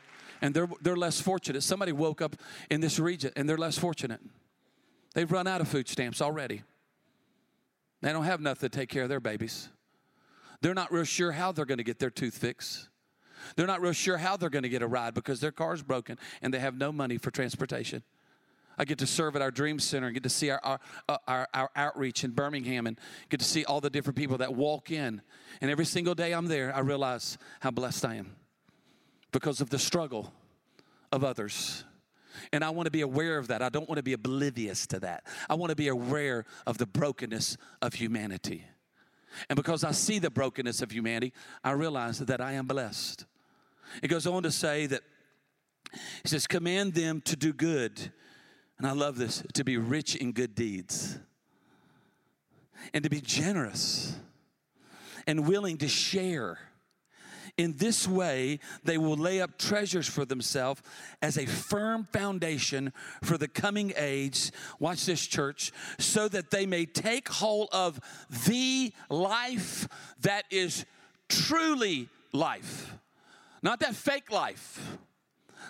and 0.41 0.55
they're, 0.55 0.69
they're 0.81 0.97
less 0.97 1.21
fortunate. 1.21 1.63
Somebody 1.63 1.93
woke 1.93 2.23
up 2.23 2.37
in 2.71 2.81
this 2.81 2.99
region 2.99 3.33
and 3.37 3.49
they're 3.49 3.59
less 3.59 3.79
fortunate. 3.79 4.21
They've 5.15 5.31
run 5.31 5.47
out 5.47 5.61
of 5.61 5.69
food 5.69 5.89
stamps 5.89 6.23
already. 6.23 6.63
They 8.01 8.13
don't 8.13 8.25
have 8.25 8.41
nothing 8.41 8.71
to 8.71 8.77
take 8.77 8.89
care 8.89 9.03
of 9.03 9.09
their 9.09 9.21
babies. 9.21 9.69
They're 10.61 10.75
not 10.75 10.93
real 10.93 11.05
sure 11.05 11.33
how 11.33 11.53
they're 11.53 11.65
going 11.65 11.79
to 11.79 11.85
get 11.85 11.99
their 11.99 12.11
tooth 12.11 12.39
fixed. 12.39 12.89
They're 13.57 13.67
not 13.67 13.81
real 13.81 13.93
sure 13.93 14.19
how 14.19 14.37
they're 14.37 14.51
going 14.51 14.63
to 14.63 14.69
get 14.69 14.83
a 14.83 14.87
ride 14.87 15.15
because 15.15 15.41
their 15.41 15.53
car's 15.53 15.83
broken 15.83 16.19
and 16.43 16.53
they 16.53 16.59
have 16.59 16.77
no 16.77 16.93
money 16.93 17.19
for 17.19 17.31
transportation. 17.31 18.03
I 18.79 18.85
get 18.85 18.99
to 18.99 19.07
serve 19.07 19.35
at 19.35 19.43
our 19.43 19.51
Dream 19.51 19.81
Center 19.81 20.07
and 20.07 20.15
get 20.15 20.23
to 20.23 20.29
see 20.29 20.51
our, 20.51 20.61
our, 20.63 20.81
uh, 21.09 21.19
our, 21.27 21.49
our, 21.53 21.71
outreach 21.75 22.23
in 22.23 22.31
Birmingham 22.31 22.87
and 22.87 22.99
get 23.29 23.41
to 23.41 23.47
see 23.47 23.65
all 23.65 23.81
the 23.81 23.91
different 23.91 24.17
people 24.17 24.39
that 24.39 24.55
walk 24.55 24.93
in. 24.93 25.21
And 25.61 25.71
every 25.71 25.85
single 25.85 26.15
day 26.15 26.33
I'm 26.33 26.47
there, 26.47 26.75
I 26.75 26.79
realize 26.81 27.39
how 27.59 27.73
blessed 27.73 28.05
I 28.05 28.15
am 28.15 28.37
because 29.33 29.61
of 29.61 29.71
the 29.71 29.81
struggle 29.81 30.33
of 31.11 31.25
others. 31.25 31.85
And 32.53 32.63
I 32.63 32.71
want 32.71 32.87
to 32.87 32.93
be 32.93 33.01
aware 33.01 33.39
of 33.39 33.49
that. 33.49 33.63
I 33.63 33.69
don't 33.69 33.89
want 33.89 33.97
to 33.97 34.03
be 34.05 34.13
oblivious 34.13 34.87
to 34.89 35.01
that. 35.01 35.27
I 35.51 35.55
want 35.55 35.71
to 35.71 35.77
be 35.77 35.89
aware 35.89 36.45
of 36.65 36.79
the 36.79 36.87
brokenness 36.87 37.57
of 37.83 37.95
humanity. 37.95 38.65
And 39.49 39.57
because 39.57 39.83
I 39.83 39.91
see 39.91 40.21
the 40.21 40.31
brokenness 40.31 40.83
of 40.83 40.93
humanity, 40.93 41.33
I 41.65 41.73
realize 41.73 42.21
that 42.21 42.41
I 42.41 42.53
am 42.53 42.67
blessed. 42.67 43.27
It 44.03 44.09
goes 44.09 44.27
on 44.27 44.43
to 44.43 44.51
say 44.51 44.87
that 44.87 45.03
he 46.23 46.29
says, 46.29 46.47
Command 46.47 46.95
them 46.95 47.21
to 47.23 47.37
do 47.37 47.53
good. 47.53 48.13
And 48.79 48.87
I 48.87 48.93
love 48.93 49.19
this 49.19 49.43
to 49.55 49.65
be 49.65 49.77
rich 49.77 50.15
in 50.15 50.33
good 50.33 50.55
deeds 50.55 51.19
and 52.95 53.03
to 53.03 53.11
be 53.11 53.21
generous 53.21 54.17
and 55.27 55.49
willing 55.49 55.79
to 55.79 55.89
share 55.89 56.59
in 57.59 57.77
this 57.77 58.07
way, 58.07 58.61
they 58.85 58.99
will 58.99 59.17
lay 59.17 59.41
up 59.43 59.59
treasures 59.59 60.09
for 60.09 60.25
themselves 60.25 60.81
as 61.21 61.37
a 61.37 61.45
firm 61.45 62.07
foundation 62.13 62.93
for 63.23 63.37
the 63.37 63.49
coming 63.49 63.93
age. 63.97 64.53
Watch 64.79 65.07
this, 65.07 65.27
church, 65.27 65.73
so 65.99 66.29
that 66.29 66.53
they 66.53 66.67
may 66.67 66.87
take 66.87 67.29
hold 67.29 67.69
of 67.73 68.01
the 68.47 68.93
life 69.11 69.89
that 70.21 70.45
is 70.51 70.87
truly 71.29 72.09
life, 72.33 72.95
not 73.63 73.81
that 73.81 73.95
fake 73.95 74.31
life. 74.31 74.99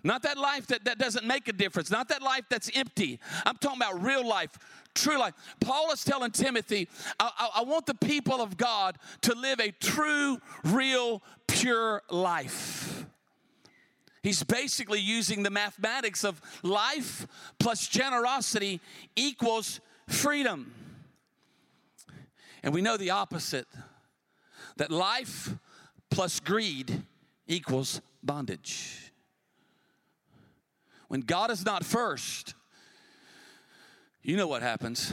Not 0.05 0.23
that 0.23 0.39
life 0.39 0.67
that, 0.69 0.85
that 0.85 0.99
doesn't 0.99 1.27
make 1.27 1.49
a 1.49 1.53
difference, 1.53 1.91
not 1.91 2.09
that 2.11 2.23
life 2.23 2.45
that's 2.49 2.71
empty. 2.75 3.19
I'm 3.45 3.57
talking 3.57 3.81
about 3.81 4.03
real 4.03 4.27
life, 4.27 4.57
true 4.95 5.19
life. 5.19 5.35
Paul 5.61 5.91
is 5.91 6.05
telling 6.05 6.31
Timothy, 6.31 6.89
I, 7.19 7.31
I, 7.37 7.61
I 7.61 7.63
want 7.65 7.87
the 7.87 7.95
people 7.95 8.41
of 8.41 8.57
God 8.57 8.97
to 9.23 9.35
live 9.35 9.61
a 9.61 9.73
true, 9.73 10.39
real, 10.65 11.23
pure 11.47 12.03
life. 12.11 13.07
He's 14.23 14.43
basically 14.43 15.01
using 15.01 15.43
the 15.43 15.51
mathematics 15.51 16.25
of 16.25 16.41
life 16.63 17.27
plus 17.59 17.87
generosity 17.89 18.81
equals 19.17 19.81
freedom. 20.07 20.73
And 22.63 22.75
we 22.75 22.83
know 22.83 22.97
the 22.97 23.11
opposite 23.11 23.67
that 24.77 24.91
life 24.91 25.55
plus 26.11 26.41
greed 26.41 27.03
equals 27.49 28.01
bondage. 28.23 29.13
When 31.09 31.23
God 31.23 31.51
is 31.51 31.65
not 31.65 31.85
first, 31.85 32.55
you 34.23 34.37
know 34.37 34.47
what 34.47 34.63
happens. 34.63 35.13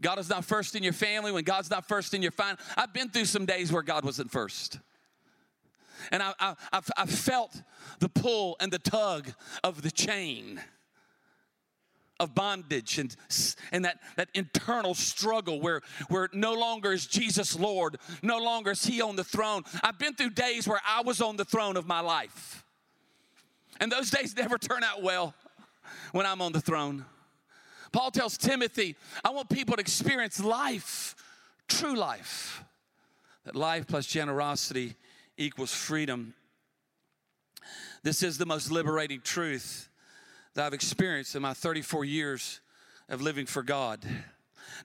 God 0.00 0.18
is 0.18 0.28
not 0.28 0.44
first 0.44 0.74
in 0.74 0.82
your 0.82 0.92
family, 0.92 1.30
when 1.30 1.44
God's 1.44 1.70
not 1.70 1.86
first 1.86 2.14
in 2.14 2.22
your 2.22 2.32
fine. 2.32 2.56
I've 2.76 2.92
been 2.92 3.08
through 3.08 3.26
some 3.26 3.46
days 3.46 3.70
where 3.70 3.82
God 3.82 4.04
wasn't 4.04 4.30
first. 4.30 4.78
And 6.10 6.22
I, 6.22 6.32
I, 6.38 6.54
I've 6.96 7.10
felt 7.10 7.62
the 8.00 8.08
pull 8.08 8.56
and 8.60 8.72
the 8.72 8.78
tug 8.78 9.32
of 9.64 9.82
the 9.82 9.90
chain 9.90 10.60
of 12.18 12.34
bondage 12.34 12.98
and, 12.98 13.14
and 13.72 13.84
that, 13.84 13.98
that 14.16 14.28
internal 14.34 14.94
struggle 14.94 15.60
where, 15.60 15.82
where 16.08 16.28
no 16.32 16.54
longer 16.54 16.92
is 16.92 17.06
Jesus 17.06 17.58
Lord, 17.58 17.98
no 18.22 18.38
longer 18.38 18.70
is 18.72 18.84
He 18.84 19.02
on 19.02 19.16
the 19.16 19.24
throne. 19.24 19.64
I've 19.82 19.98
been 19.98 20.14
through 20.14 20.30
days 20.30 20.66
where 20.66 20.80
I 20.86 21.02
was 21.02 21.20
on 21.20 21.36
the 21.36 21.44
throne 21.44 21.76
of 21.76 21.86
my 21.86 22.00
life. 22.00 22.64
And 23.80 23.92
those 23.92 24.10
days 24.10 24.36
never 24.36 24.56
turn 24.58 24.82
out 24.82 25.02
well 25.02 25.34
when 26.12 26.26
I'm 26.26 26.40
on 26.40 26.52
the 26.52 26.60
throne. 26.60 27.04
Paul 27.92 28.10
tells 28.10 28.36
Timothy, 28.36 28.96
I 29.24 29.30
want 29.30 29.48
people 29.48 29.76
to 29.76 29.80
experience 29.80 30.40
life, 30.40 31.14
true 31.68 31.96
life. 31.96 32.62
That 33.44 33.54
life 33.54 33.86
plus 33.86 34.06
generosity 34.06 34.96
equals 35.36 35.72
freedom. 35.72 36.34
This 38.02 38.22
is 38.22 38.38
the 38.38 38.46
most 38.46 38.70
liberating 38.70 39.20
truth 39.20 39.88
that 40.56 40.64
I've 40.64 40.74
experienced 40.74 41.36
in 41.36 41.42
my 41.42 41.54
34 41.54 42.04
years 42.04 42.60
of 43.08 43.20
living 43.20 43.46
for 43.46 43.62
God. 43.62 44.00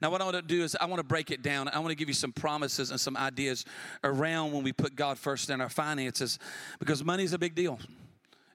Now, 0.02 0.12
what 0.12 0.22
I 0.22 0.26
want 0.26 0.36
to 0.36 0.42
do 0.42 0.64
is 0.64 0.76
I 0.80 0.86
want 0.86 1.00
to 1.00 1.04
break 1.04 1.32
it 1.32 1.42
down. 1.42 1.68
I 1.70 1.80
want 1.80 1.90
to 1.90 1.96
give 1.96 2.08
you 2.08 2.14
some 2.14 2.32
promises 2.32 2.92
and 2.92 3.00
some 3.00 3.16
ideas 3.16 3.66
around 4.04 4.52
when 4.52 4.64
we 4.64 4.74
put 4.74 4.96
God 4.96 5.18
first 5.18 5.50
in 5.50 5.62
our 5.62 5.70
finances 5.70 6.40
because 6.80 7.04
money 7.04 7.24
is 7.24 7.34
a 7.34 7.40
big 7.40 7.56
deal. 7.56 7.80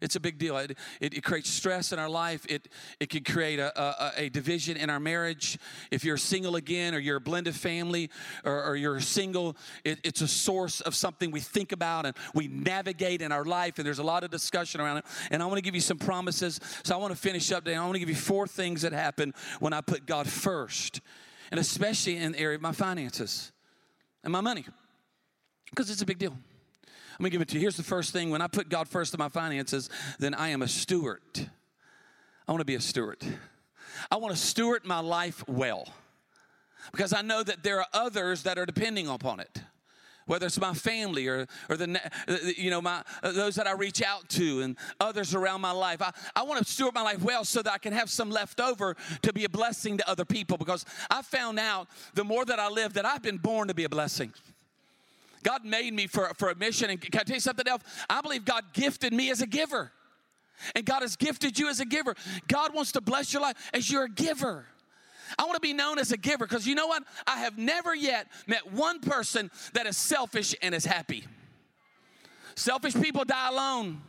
It's 0.00 0.16
a 0.16 0.20
big 0.20 0.38
deal. 0.38 0.56
It, 0.58 0.76
it, 1.00 1.14
it, 1.14 1.24
creates 1.24 1.48
stress 1.48 1.92
in 1.92 1.98
our 1.98 2.08
life. 2.08 2.44
It, 2.48 2.68
it 3.00 3.08
can 3.08 3.24
create 3.24 3.58
a, 3.58 3.78
a, 3.80 4.12
a, 4.24 4.28
division 4.28 4.76
in 4.76 4.90
our 4.90 5.00
marriage. 5.00 5.58
If 5.90 6.04
you're 6.04 6.18
single 6.18 6.56
again, 6.56 6.94
or 6.94 6.98
you're 6.98 7.16
a 7.16 7.20
blended 7.20 7.54
family, 7.54 8.10
or, 8.44 8.62
or 8.62 8.76
you're 8.76 9.00
single, 9.00 9.56
it, 9.84 9.98
it's 10.04 10.20
a 10.20 10.28
source 10.28 10.80
of 10.82 10.94
something 10.94 11.30
we 11.30 11.40
think 11.40 11.72
about 11.72 12.04
and 12.04 12.16
we 12.34 12.48
navigate 12.48 13.22
in 13.22 13.32
our 13.32 13.44
life. 13.44 13.78
And 13.78 13.86
there's 13.86 13.98
a 13.98 14.04
lot 14.04 14.22
of 14.22 14.30
discussion 14.30 14.80
around 14.80 14.98
it. 14.98 15.04
And 15.30 15.42
I 15.42 15.46
want 15.46 15.56
to 15.56 15.62
give 15.62 15.74
you 15.74 15.80
some 15.80 15.98
promises. 15.98 16.60
So 16.84 16.94
I 16.94 16.98
want 16.98 17.14
to 17.14 17.18
finish 17.18 17.50
up 17.52 17.64
today. 17.64 17.76
I 17.76 17.82
want 17.82 17.94
to 17.94 18.00
give 18.00 18.10
you 18.10 18.14
four 18.14 18.46
things 18.46 18.82
that 18.82 18.92
happen 18.92 19.32
when 19.60 19.72
I 19.72 19.80
put 19.80 20.06
God 20.06 20.26
first, 20.28 21.00
and 21.50 21.58
especially 21.58 22.16
in 22.16 22.32
the 22.32 22.38
area 22.38 22.56
of 22.56 22.62
my 22.62 22.72
finances 22.72 23.52
and 24.22 24.32
my 24.32 24.40
money, 24.40 24.64
because 25.70 25.90
it's 25.90 26.02
a 26.02 26.06
big 26.06 26.18
deal. 26.18 26.36
Let 27.18 27.24
me 27.24 27.30
give 27.30 27.40
it 27.40 27.48
to 27.48 27.54
you. 27.54 27.60
Here's 27.60 27.76
the 27.76 27.82
first 27.82 28.12
thing 28.12 28.30
when 28.30 28.42
I 28.42 28.46
put 28.46 28.68
God 28.68 28.88
first 28.88 29.14
in 29.14 29.18
my 29.18 29.28
finances, 29.28 29.88
then 30.18 30.34
I 30.34 30.48
am 30.48 30.62
a 30.62 30.68
steward. 30.68 31.20
I 32.46 32.52
want 32.52 32.60
to 32.60 32.66
be 32.66 32.74
a 32.74 32.80
steward. 32.80 33.24
I 34.10 34.16
want 34.16 34.34
to 34.34 34.40
steward 34.40 34.84
my 34.84 35.00
life 35.00 35.42
well 35.48 35.88
because 36.92 37.12
I 37.12 37.22
know 37.22 37.42
that 37.42 37.62
there 37.62 37.80
are 37.80 37.86
others 37.92 38.42
that 38.42 38.58
are 38.58 38.66
depending 38.66 39.08
upon 39.08 39.40
it 39.40 39.62
whether 40.26 40.46
it's 40.46 40.60
my 40.60 40.74
family 40.74 41.28
or, 41.28 41.46
or 41.68 41.76
the, 41.76 42.00
you 42.56 42.70
know, 42.70 42.82
my, 42.82 43.02
those 43.22 43.54
that 43.54 43.66
I 43.66 43.72
reach 43.72 44.02
out 44.02 44.28
to 44.30 44.60
and 44.62 44.76
others 45.00 45.34
around 45.34 45.60
my 45.60 45.70
life. 45.70 46.02
I, 46.02 46.12
I 46.34 46.42
want 46.42 46.64
to 46.64 46.70
steward 46.70 46.94
my 46.94 47.02
life 47.02 47.22
well 47.22 47.44
so 47.44 47.62
that 47.62 47.72
I 47.72 47.78
can 47.78 47.92
have 47.92 48.10
some 48.10 48.30
left 48.30 48.60
over 48.60 48.96
to 49.22 49.32
be 49.32 49.44
a 49.44 49.48
blessing 49.48 49.98
to 49.98 50.10
other 50.10 50.24
people 50.24 50.58
because 50.58 50.84
I 51.10 51.22
found 51.22 51.58
out 51.58 51.88
the 52.14 52.24
more 52.24 52.44
that 52.44 52.58
I 52.58 52.68
live 52.68 52.94
that 52.94 53.06
I've 53.06 53.22
been 53.22 53.38
born 53.38 53.68
to 53.68 53.74
be 53.74 53.84
a 53.84 53.88
blessing. 53.88 54.32
God 55.46 55.64
made 55.64 55.94
me 55.94 56.08
for, 56.08 56.32
for 56.34 56.50
a 56.50 56.56
mission. 56.56 56.90
And 56.90 57.00
can 57.00 57.20
I 57.20 57.22
tell 57.22 57.36
you 57.36 57.40
something 57.40 57.68
else? 57.68 57.84
I 58.10 58.20
believe 58.20 58.44
God 58.44 58.64
gifted 58.72 59.12
me 59.12 59.30
as 59.30 59.42
a 59.42 59.46
giver. 59.46 59.92
And 60.74 60.84
God 60.84 61.02
has 61.02 61.14
gifted 61.14 61.56
you 61.56 61.68
as 61.68 61.78
a 61.78 61.84
giver. 61.84 62.16
God 62.48 62.74
wants 62.74 62.90
to 62.92 63.00
bless 63.00 63.32
your 63.32 63.42
life 63.42 63.54
as 63.72 63.88
you're 63.88 64.06
a 64.06 64.10
giver. 64.10 64.66
I 65.38 65.44
want 65.44 65.54
to 65.54 65.60
be 65.60 65.72
known 65.72 66.00
as 66.00 66.10
a 66.10 66.16
giver 66.16 66.46
because 66.46 66.66
you 66.66 66.74
know 66.74 66.88
what? 66.88 67.04
I 67.28 67.38
have 67.38 67.58
never 67.58 67.94
yet 67.94 68.26
met 68.48 68.72
one 68.72 68.98
person 68.98 69.52
that 69.74 69.86
is 69.86 69.96
selfish 69.96 70.52
and 70.62 70.74
is 70.74 70.84
happy. 70.84 71.24
Selfish 72.56 72.94
people 72.94 73.24
die 73.24 73.48
alone. 73.48 74.02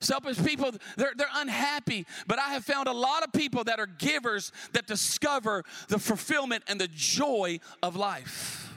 Selfish 0.00 0.42
people, 0.42 0.70
they're, 0.96 1.12
they're 1.14 1.26
unhappy. 1.34 2.06
But 2.26 2.38
I 2.38 2.54
have 2.54 2.64
found 2.64 2.88
a 2.88 2.92
lot 2.92 3.22
of 3.22 3.34
people 3.34 3.64
that 3.64 3.78
are 3.78 3.86
givers 3.86 4.50
that 4.72 4.86
discover 4.86 5.62
the 5.88 5.98
fulfillment 5.98 6.64
and 6.68 6.80
the 6.80 6.88
joy 6.88 7.60
of 7.82 7.96
life. 7.96 8.67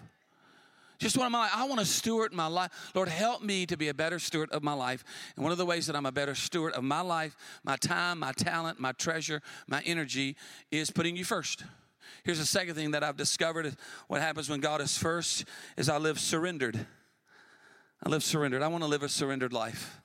Just 1.01 1.17
of 1.17 1.31
my 1.31 1.39
life. 1.39 1.51
I 1.55 1.63
want 1.63 1.79
to 1.79 1.85
steward 1.85 2.31
my 2.31 2.45
life. 2.45 2.91
Lord, 2.93 3.09
help 3.09 3.41
me 3.41 3.65
to 3.65 3.75
be 3.75 3.87
a 3.87 3.93
better 3.93 4.19
steward 4.19 4.51
of 4.51 4.61
my 4.61 4.73
life. 4.73 5.03
And 5.35 5.41
one 5.41 5.51
of 5.51 5.57
the 5.57 5.65
ways 5.65 5.87
that 5.87 5.95
I'm 5.95 6.05
a 6.05 6.11
better 6.11 6.35
steward 6.35 6.73
of 6.73 6.83
my 6.83 7.01
life, 7.01 7.35
my 7.63 7.75
time, 7.75 8.19
my 8.19 8.33
talent, 8.33 8.79
my 8.79 8.91
treasure, 8.91 9.41
my 9.67 9.81
energy 9.83 10.35
is 10.69 10.91
putting 10.91 11.15
you 11.15 11.25
first. 11.25 11.63
Here's 12.23 12.37
the 12.37 12.45
second 12.45 12.75
thing 12.75 12.91
that 12.91 13.03
I've 13.03 13.17
discovered 13.17 13.75
what 14.09 14.21
happens 14.21 14.47
when 14.47 14.59
God 14.59 14.79
is 14.79 14.95
first 14.95 15.45
is 15.75 15.89
I 15.89 15.97
live 15.97 16.19
surrendered. 16.19 16.85
I 18.05 18.09
live 18.09 18.23
surrendered. 18.23 18.61
I 18.61 18.67
want 18.67 18.83
to 18.83 18.87
live 18.87 19.01
a 19.01 19.09
surrendered 19.09 19.53
life. 19.53 20.01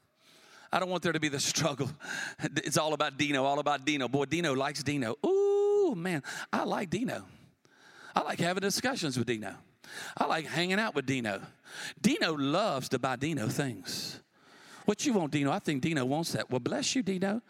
I 0.72 0.80
don't 0.80 0.88
want 0.88 1.02
there 1.02 1.12
to 1.12 1.20
be 1.20 1.28
the 1.28 1.40
struggle. 1.40 1.90
It's 2.64 2.78
all 2.78 2.94
about 2.94 3.18
Dino, 3.18 3.44
all 3.44 3.58
about 3.58 3.84
Dino. 3.84 4.08
Boy, 4.08 4.24
Dino 4.24 4.54
likes 4.54 4.82
Dino. 4.82 5.14
Ooh, 5.26 5.92
man, 5.94 6.22
I 6.50 6.64
like 6.64 6.88
Dino. 6.88 7.26
I 8.14 8.22
like 8.22 8.40
having 8.40 8.62
discussions 8.62 9.18
with 9.18 9.26
Dino. 9.26 9.56
I 10.16 10.26
like 10.26 10.46
hanging 10.46 10.78
out 10.78 10.94
with 10.94 11.06
Dino. 11.06 11.40
Dino 12.00 12.34
loves 12.34 12.88
to 12.90 12.98
buy 12.98 13.16
Dino 13.16 13.48
things. 13.48 14.20
What 14.84 15.04
you 15.04 15.12
want, 15.12 15.32
Dino? 15.32 15.50
I 15.50 15.58
think 15.58 15.82
Dino 15.82 16.04
wants 16.04 16.32
that. 16.32 16.50
Well, 16.50 16.60
bless 16.60 16.94
you, 16.94 17.02
Dino. 17.02 17.42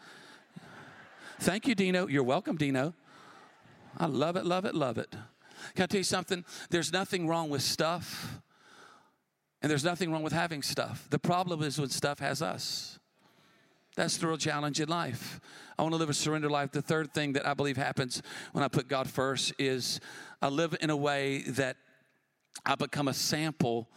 Thank 1.39 1.67
you, 1.67 1.75
Dino. 1.75 2.07
You're 2.07 2.23
welcome, 2.23 2.57
Dino. 2.57 2.93
I 3.97 4.07
love 4.07 4.35
it, 4.35 4.45
love 4.45 4.65
it, 4.65 4.73
love 4.75 4.97
it. 4.97 5.11
Can 5.75 5.83
I 5.83 5.85
tell 5.87 5.99
you 5.99 6.03
something? 6.03 6.43
There's 6.69 6.91
nothing 6.91 7.27
wrong 7.27 7.49
with 7.49 7.61
stuff, 7.61 8.39
and 9.61 9.69
there's 9.69 9.83
nothing 9.83 10.11
wrong 10.11 10.23
with 10.23 10.33
having 10.33 10.61
stuff. 10.61 11.07
The 11.09 11.19
problem 11.19 11.61
is 11.61 11.79
when 11.79 11.89
stuff 11.89 12.19
has 12.19 12.41
us. 12.41 12.99
That's 13.95 14.17
the 14.17 14.27
real 14.27 14.37
challenge 14.37 14.79
in 14.79 14.89
life. 14.89 15.39
I 15.77 15.81
want 15.81 15.93
to 15.93 15.97
live 15.97 16.09
a 16.09 16.13
surrender 16.13 16.49
life. 16.49 16.71
The 16.71 16.83
third 16.83 17.13
thing 17.13 17.33
that 17.33 17.47
I 17.47 17.55
believe 17.55 17.77
happens 17.77 18.21
when 18.51 18.63
I 18.63 18.67
put 18.67 18.87
God 18.87 19.09
first 19.09 19.53
is 19.57 19.99
I 20.39 20.49
live 20.49 20.75
in 20.81 20.91
a 20.91 20.95
way 20.95 21.41
that 21.47 21.77
I 22.65 22.75
become 22.75 23.07
a 23.07 23.13
sample 23.13 23.87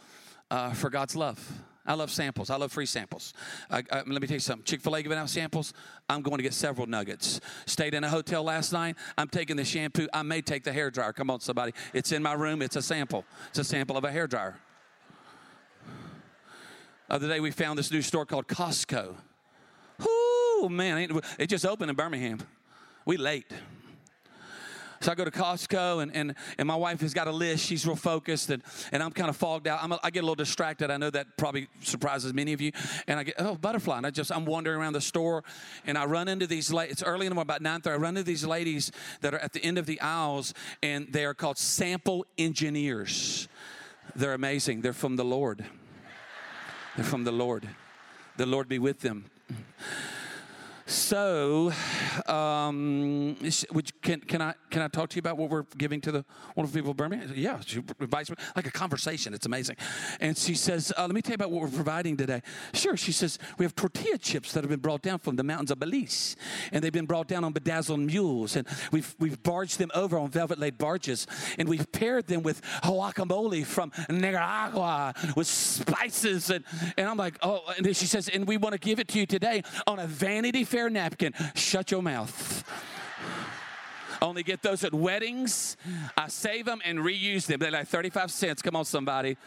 uh, 0.49 0.71
for 0.73 0.89
God's 0.89 1.15
love. 1.15 1.39
I 1.85 1.95
love 1.95 2.11
samples. 2.11 2.49
I 2.49 2.57
love 2.57 2.71
free 2.71 2.85
samples. 2.85 3.33
I, 3.69 3.79
I, 3.91 3.97
let 3.97 4.07
me 4.07 4.27
tell 4.27 4.35
you 4.35 4.39
something. 4.39 4.63
Chick 4.63 4.81
fil 4.81 4.95
A 4.95 5.01
giving 5.01 5.17
out 5.17 5.29
samples. 5.29 5.73
I'm 6.07 6.21
going 6.21 6.37
to 6.37 6.43
get 6.43 6.53
several 6.53 6.85
nuggets. 6.85 7.41
Stayed 7.65 7.95
in 7.95 8.03
a 8.03 8.09
hotel 8.09 8.43
last 8.43 8.71
night. 8.71 8.95
I'm 9.17 9.27
taking 9.27 9.55
the 9.57 9.65
shampoo. 9.65 10.07
I 10.13 10.21
may 10.21 10.41
take 10.41 10.63
the 10.63 10.71
hair 10.71 10.91
dryer. 10.91 11.11
Come 11.11 11.31
on, 11.31 11.39
somebody. 11.39 11.73
It's 11.93 12.11
in 12.11 12.21
my 12.21 12.33
room. 12.33 12.61
It's 12.61 12.75
a 12.75 12.81
sample. 12.81 13.25
It's 13.49 13.59
a 13.59 13.63
sample 13.63 13.97
of 13.97 14.03
a 14.03 14.11
hair 14.11 14.27
dryer. 14.27 14.55
Other 17.09 17.27
day 17.27 17.39
we 17.39 17.51
found 17.51 17.79
this 17.79 17.91
new 17.91 18.01
store 18.01 18.25
called 18.25 18.47
Costco. 18.47 19.15
Whoo, 19.99 20.69
man, 20.69 21.19
it 21.37 21.47
just 21.47 21.65
opened 21.65 21.89
in 21.89 21.95
Birmingham. 21.95 22.39
We 23.05 23.17
late. 23.17 23.51
So 25.01 25.11
I 25.11 25.15
go 25.15 25.25
to 25.25 25.31
Costco, 25.31 26.03
and, 26.03 26.15
and, 26.15 26.35
and 26.59 26.67
my 26.67 26.75
wife 26.75 27.01
has 27.01 27.13
got 27.13 27.27
a 27.27 27.31
list. 27.31 27.65
She's 27.65 27.87
real 27.87 27.95
focused, 27.95 28.51
and, 28.51 28.61
and 28.91 29.01
I'm 29.01 29.11
kind 29.11 29.29
of 29.29 29.35
fogged 29.35 29.67
out. 29.67 29.83
I'm 29.83 29.91
a, 29.91 29.99
I 30.03 30.11
get 30.11 30.19
a 30.19 30.23
little 30.23 30.35
distracted. 30.35 30.91
I 30.91 30.97
know 30.97 31.09
that 31.09 31.37
probably 31.37 31.67
surprises 31.81 32.33
many 32.33 32.53
of 32.53 32.61
you. 32.61 32.71
And 33.07 33.19
I 33.19 33.23
get, 33.23 33.35
oh, 33.39 33.55
butterfly. 33.55 33.97
And 33.97 34.05
I 34.05 34.11
just, 34.11 34.31
I'm 34.31 34.45
wandering 34.45 34.79
around 34.79 34.93
the 34.93 35.01
store, 35.01 35.43
and 35.87 35.97
I 35.97 36.05
run 36.05 36.27
into 36.27 36.45
these, 36.45 36.71
la- 36.71 36.81
it's 36.81 37.01
early 37.01 37.25
in 37.25 37.31
the 37.31 37.35
morning, 37.35 37.49
about 37.49 37.63
9.30. 37.63 37.93
I 37.93 37.95
run 37.95 38.17
into 38.17 38.23
these 38.23 38.45
ladies 38.45 38.91
that 39.21 39.33
are 39.33 39.39
at 39.39 39.53
the 39.53 39.63
end 39.63 39.79
of 39.79 39.87
the 39.87 39.99
aisles, 40.01 40.53
and 40.83 41.11
they 41.11 41.25
are 41.25 41.33
called 41.33 41.57
sample 41.57 42.25
engineers. 42.37 43.47
They're 44.15 44.33
amazing. 44.33 44.81
They're 44.81 44.93
from 44.93 45.15
the 45.15 45.25
Lord. 45.25 45.65
They're 46.95 47.05
from 47.05 47.23
the 47.23 47.31
Lord. 47.31 47.67
The 48.37 48.45
Lord 48.45 48.67
be 48.67 48.77
with 48.77 48.99
them. 48.99 49.25
So, 50.91 51.71
um, 52.25 53.37
which, 53.69 54.01
can, 54.01 54.19
can, 54.19 54.41
I, 54.41 54.55
can 54.69 54.81
I 54.81 54.89
talk 54.89 55.07
to 55.11 55.15
you 55.15 55.21
about 55.21 55.37
what 55.37 55.49
we're 55.49 55.63
giving 55.77 56.01
to 56.01 56.11
the 56.11 56.25
wonderful 56.53 56.77
people 56.77 56.91
of 56.91 56.97
Birmingham? 56.97 57.31
Yeah, 57.33 57.61
she 57.65 57.81
invites 58.01 58.29
me, 58.29 58.35
like 58.57 58.67
a 58.67 58.71
conversation. 58.71 59.33
It's 59.33 59.45
amazing. 59.45 59.77
And 60.19 60.37
she 60.37 60.53
says, 60.53 60.91
uh, 60.97 61.03
Let 61.03 61.15
me 61.15 61.21
tell 61.21 61.31
you 61.31 61.35
about 61.35 61.51
what 61.51 61.61
we're 61.61 61.69
providing 61.69 62.17
today. 62.17 62.41
Sure, 62.73 62.97
she 62.97 63.13
says, 63.13 63.39
We 63.57 63.63
have 63.63 63.73
tortilla 63.73 64.17
chips 64.17 64.51
that 64.51 64.65
have 64.65 64.69
been 64.69 64.81
brought 64.81 65.01
down 65.01 65.19
from 65.19 65.37
the 65.37 65.43
mountains 65.43 65.71
of 65.71 65.79
Belize, 65.79 66.35
and 66.73 66.83
they've 66.83 66.91
been 66.91 67.05
brought 67.05 67.29
down 67.29 67.45
on 67.45 67.53
bedazzled 67.53 68.01
mules, 68.01 68.57
and 68.57 68.67
we've, 68.91 69.15
we've 69.17 69.41
barged 69.41 69.79
them 69.79 69.91
over 69.95 70.19
on 70.19 70.29
velvet 70.29 70.59
laid 70.59 70.77
barges, 70.77 71.25
and 71.57 71.69
we've 71.69 71.89
paired 71.93 72.27
them 72.27 72.43
with 72.43 72.61
guacamole 72.83 73.65
from 73.65 73.93
Nicaragua 74.09 75.13
with 75.37 75.47
spices. 75.47 76.49
And, 76.49 76.65
and 76.97 77.07
I'm 77.07 77.17
like, 77.17 77.37
Oh, 77.41 77.61
and 77.77 77.85
then 77.85 77.93
she 77.93 78.07
says, 78.07 78.27
And 78.27 78.45
we 78.45 78.57
want 78.57 78.73
to 78.73 78.79
give 78.79 78.99
it 78.99 79.07
to 79.09 79.19
you 79.19 79.25
today 79.25 79.63
on 79.87 79.97
a 79.97 80.05
Vanity 80.05 80.65
Fair 80.65 80.80
napkin. 80.89 81.33
Shut 81.55 81.91
your 81.91 82.01
mouth. 82.01 82.63
Only 84.21 84.43
get 84.43 84.61
those 84.61 84.83
at 84.83 84.93
weddings. 84.93 85.77
I 86.15 86.27
save 86.27 86.65
them 86.65 86.79
and 86.85 86.99
reuse 86.99 87.47
them. 87.47 87.59
They're 87.59 87.71
like 87.71 87.87
35 87.87 88.31
cents. 88.31 88.61
Come 88.61 88.75
on, 88.75 88.85
somebody. 88.85 89.37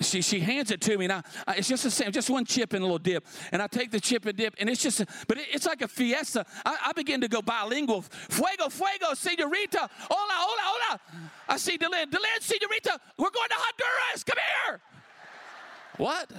She, 0.00 0.22
she 0.22 0.40
hands 0.40 0.70
it 0.70 0.80
to 0.82 0.96
me, 0.96 1.04
and 1.04 1.12
I, 1.12 1.22
I, 1.46 1.56
it's 1.56 1.68
just 1.68 1.84
the 1.84 1.90
same, 1.90 2.10
just 2.12 2.30
one 2.30 2.44
chip 2.44 2.72
and 2.72 2.82
a 2.82 2.84
little 2.84 2.98
dip. 2.98 3.24
And 3.52 3.60
I 3.60 3.66
take 3.66 3.90
the 3.90 4.00
chip 4.00 4.24
and 4.24 4.36
dip, 4.36 4.54
and 4.58 4.68
it's 4.68 4.82
just, 4.82 5.04
but 5.28 5.38
it, 5.38 5.46
it's 5.52 5.66
like 5.66 5.82
a 5.82 5.88
fiesta. 5.88 6.46
I, 6.64 6.78
I, 6.86 6.92
begin 6.92 7.20
to 7.20 7.28
go 7.28 7.42
bilingual. 7.42 8.02
Fuego, 8.02 8.68
fuego, 8.68 9.14
senorita. 9.14 9.88
Hola, 10.10 10.32
hola, 10.32 10.62
hola. 10.64 11.00
I 11.48 11.56
see 11.58 11.76
Delynn. 11.76 12.06
Delynn, 12.06 12.40
senorita, 12.40 12.98
we're 13.18 13.30
going 13.30 13.48
to 13.48 13.56
Honduras. 13.56 14.24
Come 14.24 14.38
here. 14.66 14.80
What? 15.98 16.30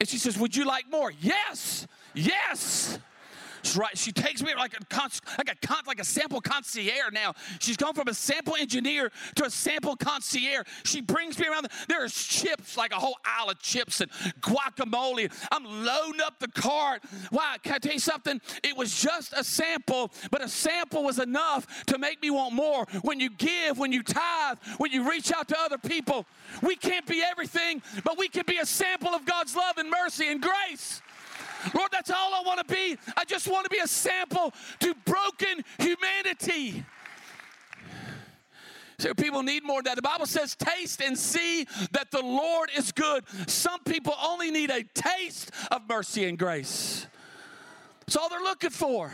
And 0.00 0.08
she 0.08 0.18
says, 0.18 0.38
Would 0.38 0.56
you 0.56 0.64
like 0.64 0.90
more? 0.90 1.12
Yes, 1.20 1.86
yes. 2.14 2.98
Right, 3.76 3.96
she 3.96 4.12
takes 4.12 4.42
me 4.42 4.54
like 4.54 4.74
a 4.74 5.10
like 5.38 5.48
a 5.50 5.74
like 5.86 6.00
a 6.00 6.04
sample 6.04 6.40
concierge. 6.40 7.12
Now 7.12 7.34
she's 7.58 7.76
gone 7.76 7.94
from 7.94 8.08
a 8.08 8.14
sample 8.14 8.56
engineer 8.56 9.10
to 9.36 9.44
a 9.46 9.50
sample 9.50 9.96
concierge. 9.96 10.66
She 10.84 11.00
brings 11.00 11.38
me 11.38 11.46
around. 11.46 11.68
There's 11.88 12.12
chips, 12.14 12.76
like 12.76 12.92
a 12.92 12.96
whole 12.96 13.16
aisle 13.24 13.50
of 13.50 13.58
chips 13.58 14.00
and 14.00 14.10
guacamole. 14.40 15.32
I'm 15.50 15.64
loading 15.64 16.20
up 16.20 16.38
the 16.38 16.48
cart. 16.48 17.02
Why? 17.30 17.56
Can 17.62 17.74
I 17.74 17.78
tell 17.78 17.92
you 17.92 17.98
something? 17.98 18.40
It 18.62 18.76
was 18.76 19.00
just 19.00 19.32
a 19.32 19.42
sample, 19.42 20.12
but 20.30 20.42
a 20.42 20.48
sample 20.48 21.02
was 21.02 21.18
enough 21.18 21.84
to 21.86 21.98
make 21.98 22.22
me 22.22 22.30
want 22.30 22.54
more. 22.54 22.86
When 23.02 23.18
you 23.18 23.30
give, 23.30 23.78
when 23.78 23.92
you 23.92 24.02
tithe, 24.02 24.58
when 24.78 24.92
you 24.92 25.08
reach 25.10 25.32
out 25.32 25.48
to 25.48 25.58
other 25.58 25.78
people, 25.78 26.26
we 26.62 26.76
can't 26.76 27.06
be 27.06 27.22
everything, 27.22 27.82
but 28.04 28.18
we 28.18 28.28
can 28.28 28.44
be 28.46 28.58
a 28.58 28.66
sample 28.66 29.10
of 29.10 29.24
God's 29.24 29.56
love 29.56 29.78
and 29.78 29.90
mercy 29.90 30.28
and 30.28 30.40
grace. 30.40 31.00
Lord, 31.72 31.90
that's 31.92 32.10
all 32.10 32.34
I 32.34 32.42
want 32.44 32.66
to 32.66 32.74
be. 32.74 32.96
I 33.16 33.24
just 33.24 33.48
want 33.48 33.64
to 33.64 33.70
be 33.70 33.78
a 33.78 33.86
sample 33.86 34.52
to 34.80 34.94
broken 35.04 35.64
humanity. 35.78 36.84
So 38.98 39.12
people 39.12 39.42
need 39.42 39.64
more 39.64 39.82
that. 39.82 39.96
The 39.96 40.02
Bible 40.02 40.26
says, 40.26 40.54
taste 40.54 41.02
and 41.02 41.18
see 41.18 41.66
that 41.92 42.10
the 42.10 42.22
Lord 42.22 42.70
is 42.76 42.92
good. 42.92 43.24
Some 43.48 43.82
people 43.84 44.14
only 44.22 44.50
need 44.50 44.70
a 44.70 44.84
taste 44.94 45.50
of 45.70 45.82
mercy 45.88 46.24
and 46.26 46.38
grace. 46.38 47.06
That's 48.00 48.16
all 48.16 48.28
they're 48.28 48.40
looking 48.40 48.70
for. 48.70 49.10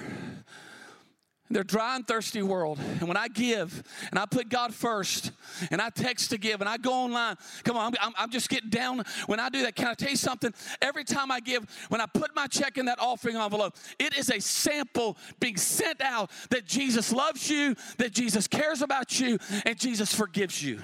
They're 1.52 1.64
dry 1.64 1.96
and 1.96 2.06
thirsty 2.06 2.42
world. 2.42 2.78
And 2.78 3.08
when 3.08 3.16
I 3.16 3.26
give 3.26 3.82
and 4.10 4.20
I 4.20 4.26
put 4.26 4.48
God 4.48 4.72
first 4.72 5.32
and 5.72 5.82
I 5.82 5.90
text 5.90 6.30
to 6.30 6.38
give 6.38 6.60
and 6.60 6.70
I 6.70 6.76
go 6.76 6.92
online, 6.92 7.36
come 7.64 7.76
on, 7.76 7.92
I'm, 8.00 8.12
I'm, 8.16 8.30
just 8.30 8.48
getting 8.48 8.70
down. 8.70 9.02
When 9.26 9.40
I 9.40 9.48
do 9.48 9.62
that, 9.62 9.74
can 9.74 9.88
I 9.88 9.94
tell 9.94 10.10
you 10.10 10.16
something? 10.16 10.54
Every 10.80 11.02
time 11.02 11.32
I 11.32 11.40
give, 11.40 11.64
when 11.88 12.00
I 12.00 12.06
put 12.06 12.36
my 12.36 12.46
check 12.46 12.78
in 12.78 12.86
that 12.86 13.00
offering 13.00 13.36
envelope, 13.36 13.76
it 13.98 14.16
is 14.16 14.30
a 14.30 14.40
sample 14.40 15.16
being 15.40 15.56
sent 15.56 16.00
out 16.00 16.30
that 16.50 16.66
Jesus 16.66 17.12
loves 17.12 17.50
you, 17.50 17.74
that 17.98 18.12
Jesus 18.12 18.46
cares 18.46 18.80
about 18.80 19.18
you, 19.18 19.36
and 19.66 19.76
Jesus 19.76 20.14
forgives 20.14 20.62
you. 20.62 20.80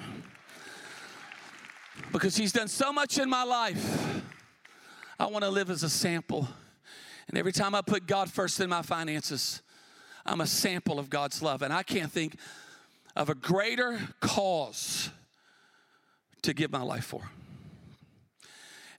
Because 2.11 2.35
He's 2.35 2.51
done 2.51 2.67
so 2.67 2.91
much 2.91 3.17
in 3.17 3.29
my 3.29 3.43
life. 3.43 4.21
I 5.17 5.27
want 5.27 5.45
to 5.45 5.49
live 5.49 5.69
as 5.69 5.83
a 5.83 5.89
sample. 5.89 6.47
And 7.29 7.37
every 7.37 7.53
time 7.53 7.73
I 7.73 7.81
put 7.81 8.05
God 8.05 8.29
first 8.29 8.59
in 8.59 8.69
my 8.69 8.81
finances, 8.81 9.61
I'm 10.27 10.41
a 10.41 10.47
sample 10.47 10.99
of 10.99 11.09
God's 11.09 11.41
love. 11.41 11.61
And 11.61 11.73
I 11.73 11.83
can't 11.83 12.11
think 12.11 12.37
of 13.15 13.29
a 13.29 13.35
greater 13.35 13.99
cause 14.19 15.09
to 16.43 16.53
give 16.53 16.71
my 16.71 16.81
life 16.81 17.05
for. 17.05 17.29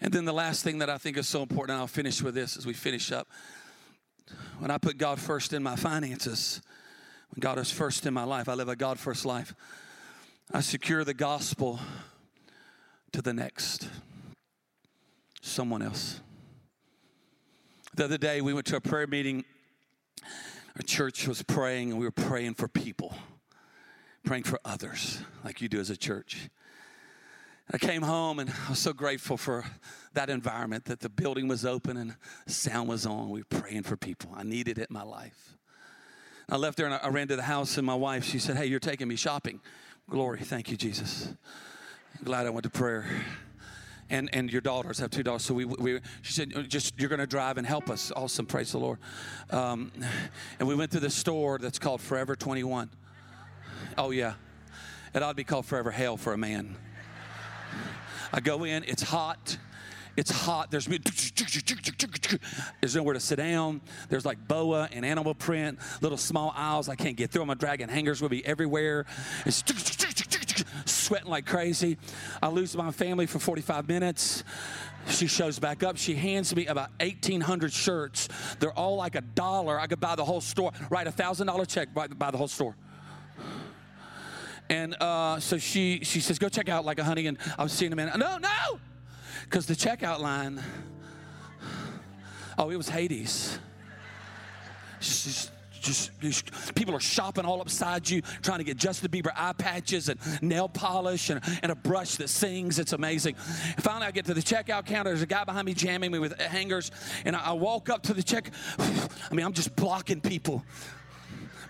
And 0.00 0.12
then 0.12 0.24
the 0.24 0.32
last 0.32 0.62
thing 0.62 0.78
that 0.78 0.90
I 0.90 0.98
think 0.98 1.16
is 1.16 1.28
so 1.28 1.42
important, 1.42 1.72
and 1.72 1.80
I'll 1.80 1.86
finish 1.86 2.22
with 2.22 2.35
this 2.35 2.56
as 2.56 2.66
we 2.66 2.72
finish 2.72 3.10
up. 3.10 3.29
When 4.58 4.70
I 4.70 4.79
put 4.79 4.98
God 4.98 5.18
first 5.18 5.52
in 5.52 5.62
my 5.62 5.76
finances, 5.76 6.60
when 7.35 7.40
God 7.40 7.58
is 7.58 7.70
first 7.70 8.06
in 8.06 8.14
my 8.14 8.24
life, 8.24 8.48
I 8.48 8.54
live 8.54 8.68
a 8.68 8.76
God 8.76 8.98
first 8.98 9.24
life. 9.24 9.54
I 10.52 10.60
secure 10.60 11.04
the 11.04 11.14
gospel 11.14 11.81
to 13.12 13.22
the 13.22 13.33
next, 13.33 13.88
someone 15.42 15.83
else. 15.83 16.20
The 17.94 18.04
other 18.04 18.18
day, 18.18 18.40
we 18.40 18.54
went 18.54 18.66
to 18.66 18.76
a 18.76 18.81
prayer 18.81 19.06
meeting 19.06 19.44
our 20.79 20.83
church 20.83 21.26
was 21.26 21.42
praying 21.42 21.90
and 21.90 21.98
we 21.98 22.06
were 22.06 22.12
praying 22.12 22.54
for 22.54 22.68
people, 22.68 23.12
praying 24.24 24.44
for 24.44 24.60
others, 24.64 25.18
like 25.44 25.60
you 25.60 25.68
do 25.68 25.81
as 25.81 25.90
a 25.90 25.96
church. 25.96 26.48
I 27.72 27.79
came 27.79 28.02
home 28.02 28.38
and 28.38 28.48
I 28.48 28.70
was 28.70 28.79
so 28.79 28.92
grateful 28.92 29.37
for 29.37 29.64
that 30.14 30.31
environment 30.31 30.85
that 30.85 31.00
the 31.00 31.08
building 31.08 31.48
was 31.48 31.66
open 31.66 31.96
and 31.96 32.14
sound 32.46 32.88
was 32.88 33.06
on. 33.06 33.29
We 33.29 33.40
were 33.40 33.60
praying 33.60 33.83
for 33.83 33.96
people. 33.96 34.31
I 34.37 34.44
needed 34.44 34.79
it 34.79 34.88
in 34.88 34.94
my 34.94 35.02
life. 35.02 35.56
I 36.48 36.56
left 36.56 36.79
there 36.79 36.87
and 36.87 36.94
I 36.94 37.08
ran 37.08 37.29
to 37.29 37.37
the 37.37 37.42
house, 37.42 37.76
and 37.76 37.87
my 37.87 37.94
wife, 37.94 38.24
she 38.24 38.38
said, 38.38 38.56
Hey, 38.56 38.66
you're 38.66 38.81
taking 38.81 39.06
me 39.06 39.16
shopping. 39.16 39.60
Glory. 40.08 40.40
Thank 40.40 40.70
you, 40.70 40.79
Jesus. 40.79 41.29
I'm 42.18 42.24
glad 42.24 42.46
I 42.46 42.50
went 42.50 42.64
to 42.64 42.70
prayer. 42.70 43.04
And 44.11 44.31
and 44.33 44.50
your 44.50 44.61
daughters 44.61 45.00
I 45.00 45.04
have 45.04 45.11
two 45.11 45.23
daughters. 45.23 45.44
So 45.44 45.54
we, 45.54 45.65
we 45.65 46.00
she 46.23 46.33
said, 46.33 46.52
just 46.69 46.98
you're 46.98 47.09
going 47.09 47.21
to 47.21 47.27
drive 47.27 47.59
and 47.59 47.67
help 47.67 47.90
us. 47.90 48.13
Awesome, 48.15 48.46
praise 48.46 48.73
the 48.73 48.79
Lord. 48.79 48.98
Um, 49.50 49.92
and 50.59 50.69
we 50.69 50.75
went 50.75 50.92
to 50.92 51.00
the 51.00 51.11
store 51.11 51.59
that's 51.59 51.79
called 51.79 52.00
Forever 52.00 52.37
21. 52.37 52.90
Oh 53.96 54.11
yeah, 54.11 54.35
it 55.15 55.23
ought 55.23 55.31
to 55.31 55.35
be 55.35 55.44
called 55.44 55.67
Forever 55.67 55.90
Hell 55.90 56.17
for 56.17 56.33
a 56.33 56.38
man. 56.38 56.77
I 58.33 58.40
go 58.40 58.65
in, 58.65 58.85
it's 58.85 59.02
hot. 59.02 59.59
It's 60.17 60.33
hot. 60.33 60.73
There's 60.73 60.87
there's 62.81 62.96
nowhere 62.96 63.15
to 63.15 63.21
sit 63.21 63.37
down. 63.37 63.81
There's 64.09 64.27
like 64.27 64.48
boa 64.48 64.88
and 64.90 65.06
animal 65.06 65.33
print, 65.33 65.79
little 66.00 66.19
small 66.19 66.52
aisles. 66.56 66.88
I 66.88 66.96
can't 66.96 67.17
get 67.17 67.31
through 67.31 67.42
them. 67.42 67.50
I'm 67.50 67.59
dragging 67.59 67.88
hangers 67.88 68.21
will 68.21 68.29
be 68.29 68.44
everywhere. 68.44 69.06
It's 69.46 69.63
sweating 70.85 71.29
like 71.29 71.46
crazy. 71.46 71.98
I 72.42 72.48
lose 72.48 72.77
my 72.77 72.90
family 72.90 73.27
for 73.27 73.38
45 73.38 73.88
minutes. 73.88 74.44
She 75.09 75.27
shows 75.27 75.59
back 75.59 75.83
up. 75.83 75.96
She 75.96 76.15
hands 76.15 76.54
me 76.54 76.67
about 76.67 76.90
1,800 77.00 77.73
shirts. 77.73 78.29
They're 78.61 78.73
all 78.73 78.96
like 78.96 79.15
a 79.15 79.21
dollar. 79.21 79.79
I 79.79 79.87
could 79.87 80.00
buy 80.00 80.17
the 80.17 80.25
whole 80.25 80.40
store, 80.40 80.73
write 80.90 81.06
a 81.06 81.13
$1,000 81.13 81.69
check, 81.69 81.94
buy, 81.94 82.09
buy 82.09 82.31
the 82.31 82.38
whole 82.38 82.48
store. 82.48 82.77
And 84.71 84.94
uh, 85.00 85.40
so 85.40 85.56
she, 85.56 86.00
she 86.02 86.21
says, 86.21 86.38
go 86.38 86.48
check 86.48 86.69
out 86.69 86.85
like 86.85 86.98
a 86.98 87.04
honey. 87.04 87.27
And 87.27 87.38
I 87.56 87.63
was 87.63 87.73
seeing 87.73 87.92
a 87.92 87.96
man. 87.96 88.13
No, 88.19 88.38
no! 88.38 88.81
Because 89.44 89.67
the 89.67 89.75
checkout 89.75 90.21
line, 90.21 90.63
oh, 92.59 92.69
it 92.71 92.77
was 92.77 92.88
Hades. 92.88 93.59
Just, 95.00 95.52
just, 95.81 96.10
just, 96.20 96.74
people 96.74 96.94
are 96.94 97.00
shopping 97.00 97.44
all 97.44 97.60
upside 97.60 98.08
you, 98.08 98.22
trying 98.42 98.58
to 98.58 98.64
get 98.64 98.76
Justin 98.76 99.10
Bieber 99.10 99.33
eye 99.35 99.52
patches 99.52 100.08
and 100.08 100.20
nail 100.42 100.68
polish 100.68 101.31
and, 101.31 101.40
and 101.62 101.72
a 101.72 101.74
brush 101.74 102.16
that 102.16 102.29
sings. 102.29 102.79
It's 102.79 102.92
amazing. 102.92 103.35
finally, 103.79 104.06
I 104.06 104.10
get 104.10 104.26
to 104.26 104.35
the 104.35 104.40
checkout 104.40 104.87
counter. 104.87 105.10
There's 105.10 105.22
a 105.22 105.26
guy 105.26 105.44
behind 105.44 105.66
me 105.66 105.74
jamming 105.74 106.12
me 106.12 106.18
with 106.18 106.38
hangers, 106.40 106.90
and 107.24 107.35
I, 107.35 107.46
I 107.46 107.52
walk 107.52 107.88
up 107.88 108.02
to 108.04 108.14
the 108.14 108.22
check. 108.22 108.50
I 108.79 109.35
mean, 109.35 109.44
I'm 109.44 109.52
just 109.52 109.74
blocking 109.76 110.20
people. 110.20 110.64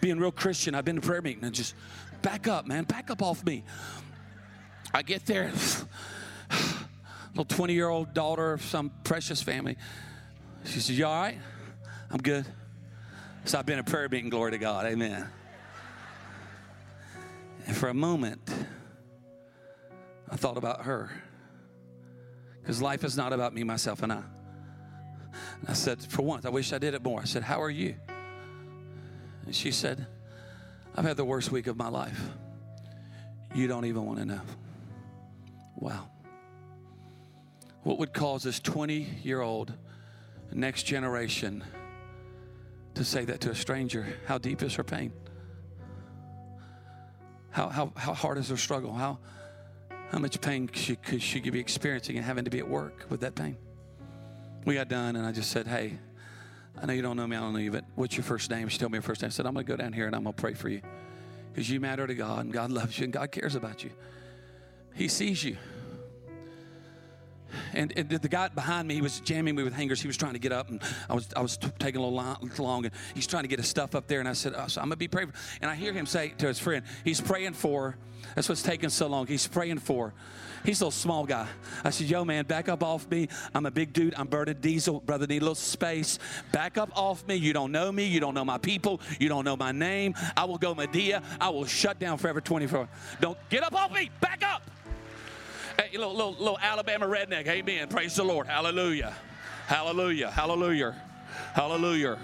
Being 0.00 0.18
real 0.18 0.32
Christian, 0.32 0.74
I've 0.74 0.84
been 0.84 0.96
to 0.96 1.02
prayer 1.02 1.22
meeting 1.22 1.44
and 1.44 1.54
just 1.54 1.74
back 2.22 2.46
up, 2.46 2.66
man, 2.66 2.84
back 2.84 3.10
up 3.10 3.22
off 3.22 3.44
me. 3.44 3.64
I 4.94 5.02
get 5.02 5.26
there 5.26 5.52
little 7.30 7.44
20 7.44 7.72
year 7.72 7.88
old 7.88 8.14
daughter 8.14 8.52
of 8.52 8.62
some 8.62 8.90
precious 9.04 9.42
family. 9.42 9.76
She 10.64 10.80
says, 10.80 10.98
You 10.98 11.06
all 11.06 11.22
right? 11.22 11.38
I'm 12.10 12.18
good. 12.18 12.46
So 13.44 13.58
I've 13.58 13.66
been 13.66 13.78
a 13.78 13.84
prayer 13.84 14.08
meeting, 14.08 14.30
glory 14.30 14.50
to 14.52 14.58
God. 14.58 14.86
Amen. 14.86 15.28
And 17.66 17.76
for 17.76 17.88
a 17.88 17.94
moment, 17.94 18.40
I 20.30 20.36
thought 20.36 20.56
about 20.56 20.82
her. 20.82 21.10
Because 22.60 22.82
life 22.82 23.04
is 23.04 23.16
not 23.16 23.32
about 23.32 23.54
me, 23.54 23.64
myself, 23.64 24.02
and 24.02 24.12
I. 24.12 24.22
And 25.60 25.68
I 25.68 25.72
said, 25.72 26.02
For 26.02 26.22
once, 26.22 26.44
I 26.44 26.50
wish 26.50 26.72
I 26.72 26.78
did 26.78 26.94
it 26.94 27.02
more. 27.02 27.20
I 27.20 27.24
said, 27.24 27.42
How 27.42 27.62
are 27.62 27.70
you? 27.70 27.94
And 29.46 29.54
she 29.54 29.70
said, 29.70 30.06
I've 30.94 31.04
had 31.04 31.16
the 31.16 31.24
worst 31.24 31.50
week 31.50 31.66
of 31.66 31.76
my 31.76 31.88
life. 31.88 32.20
You 33.54 33.68
don't 33.68 33.86
even 33.86 34.04
want 34.04 34.18
to 34.18 34.26
know. 34.26 34.40
Wow. 35.76 36.10
What 37.82 37.98
would 37.98 38.12
cause 38.12 38.42
this 38.42 38.60
20 38.60 38.94
year 39.22 39.40
old 39.40 39.72
next 40.52 40.82
generation 40.82 41.64
to 42.98 43.04
say 43.04 43.24
that 43.24 43.40
to 43.40 43.50
a 43.50 43.54
stranger? 43.54 44.06
How 44.26 44.38
deep 44.38 44.62
is 44.62 44.74
her 44.74 44.84
pain? 44.84 45.12
How, 47.50 47.68
how, 47.68 47.92
how 47.96 48.12
hard 48.12 48.38
is 48.38 48.48
her 48.50 48.56
struggle? 48.56 48.92
How, 48.92 49.18
how 50.10 50.18
much 50.18 50.40
pain 50.40 50.68
she, 50.72 50.96
could 50.96 51.22
she 51.22 51.40
be 51.40 51.60
experiencing 51.60 52.16
and 52.16 52.24
having 52.24 52.44
to 52.44 52.50
be 52.50 52.58
at 52.58 52.68
work 52.68 53.06
with 53.08 53.20
that 53.20 53.34
pain? 53.34 53.56
We 54.64 54.74
got 54.74 54.88
done, 54.88 55.16
and 55.16 55.24
I 55.24 55.32
just 55.32 55.50
said, 55.50 55.66
Hey, 55.66 55.98
I 56.80 56.86
know 56.86 56.92
you 56.92 57.02
don't 57.02 57.16
know 57.16 57.26
me, 57.26 57.36
I 57.36 57.40
don't 57.40 57.52
know 57.52 57.58
you, 57.58 57.70
but 57.70 57.84
what's 57.94 58.16
your 58.16 58.24
first 58.24 58.50
name? 58.50 58.68
She 58.68 58.78
told 58.78 58.92
me 58.92 58.98
her 58.98 59.02
first 59.02 59.22
name. 59.22 59.28
I 59.28 59.30
said, 59.30 59.46
I'm 59.46 59.54
going 59.54 59.64
to 59.64 59.72
go 59.72 59.76
down 59.76 59.92
here 59.92 60.06
and 60.06 60.14
I'm 60.14 60.24
going 60.24 60.34
to 60.34 60.40
pray 60.40 60.54
for 60.54 60.68
you 60.68 60.82
because 61.52 61.70
you 61.70 61.80
matter 61.80 62.06
to 62.06 62.14
God, 62.14 62.44
and 62.44 62.52
God 62.52 62.70
loves 62.70 62.98
you, 62.98 63.04
and 63.04 63.12
God 63.12 63.30
cares 63.30 63.54
about 63.54 63.82
you. 63.82 63.90
He 64.94 65.08
sees 65.08 65.42
you. 65.42 65.56
And, 67.72 67.92
and, 67.96 68.08
the 68.08 68.28
guy 68.28 68.48
behind 68.48 68.88
me, 68.88 68.94
he 68.94 69.02
was 69.02 69.20
jamming 69.20 69.54
me 69.54 69.62
with 69.62 69.72
hangers. 69.72 70.00
He 70.00 70.06
was 70.06 70.16
trying 70.16 70.32
to 70.32 70.38
get 70.38 70.52
up, 70.52 70.68
and 70.68 70.82
I 71.08 71.14
was 71.14 71.28
I 71.36 71.40
was 71.40 71.56
taking 71.56 72.00
a 72.00 72.04
little 72.04 72.14
long, 72.14 72.50
long, 72.58 72.84
and 72.84 72.94
he's 73.14 73.26
trying 73.26 73.44
to 73.44 73.48
get 73.48 73.58
his 73.58 73.68
stuff 73.68 73.94
up 73.94 74.06
there. 74.06 74.20
And 74.20 74.28
I 74.28 74.32
said, 74.32 74.54
oh, 74.56 74.66
so 74.68 74.80
I'm 74.80 74.88
gonna 74.88 74.96
be 74.96 75.08
praying. 75.08 75.32
And 75.60 75.70
I 75.70 75.74
hear 75.74 75.92
him 75.92 76.06
say 76.06 76.34
to 76.38 76.46
his 76.46 76.58
friend, 76.58 76.84
he's 77.04 77.20
praying 77.20 77.54
for. 77.54 77.96
That's 78.34 78.48
what's 78.48 78.62
taking 78.62 78.90
so 78.90 79.06
long. 79.06 79.26
He's 79.26 79.46
praying 79.46 79.78
for. 79.78 80.12
He's 80.64 80.80
a 80.80 80.84
little 80.84 80.90
small 80.90 81.24
guy. 81.24 81.46
I 81.84 81.90
said, 81.90 82.08
Yo, 82.08 82.24
man, 82.24 82.44
back 82.44 82.68
up 82.68 82.82
off 82.82 83.08
me. 83.10 83.28
I'm 83.54 83.66
a 83.66 83.70
big 83.70 83.92
dude. 83.92 84.14
I'm 84.16 84.26
burning 84.26 84.56
diesel. 84.60 85.00
Brother, 85.00 85.26
need 85.26 85.38
a 85.38 85.44
little 85.44 85.54
space. 85.54 86.18
Back 86.52 86.78
up 86.78 86.90
off 86.96 87.26
me. 87.26 87.36
You 87.36 87.52
don't 87.52 87.72
know 87.72 87.90
me. 87.92 88.04
You 88.04 88.20
don't 88.20 88.34
know 88.34 88.44
my 88.44 88.58
people. 88.58 89.00
You 89.18 89.28
don't 89.28 89.44
know 89.44 89.56
my 89.56 89.72
name. 89.72 90.14
I 90.36 90.44
will 90.44 90.58
go 90.58 90.74
Madea. 90.74 91.22
I 91.40 91.48
will 91.50 91.64
shut 91.64 91.98
down 91.98 92.18
forever 92.18 92.40
24. 92.40 92.88
Don't 93.20 93.38
get 93.48 93.62
up 93.62 93.74
off 93.74 93.92
me. 93.92 94.10
Back 94.20 94.42
up. 94.44 94.62
Hey, 95.80 95.96
little, 95.96 96.12
little, 96.12 96.32
little 96.32 96.58
Alabama 96.58 97.06
redneck. 97.06 97.46
Amen. 97.46 97.86
Praise 97.86 98.16
the 98.16 98.24
Lord. 98.24 98.48
Hallelujah. 98.48 99.14
Hallelujah. 99.68 100.28
Hallelujah. 100.28 100.96
Hallelujah. 101.54 102.18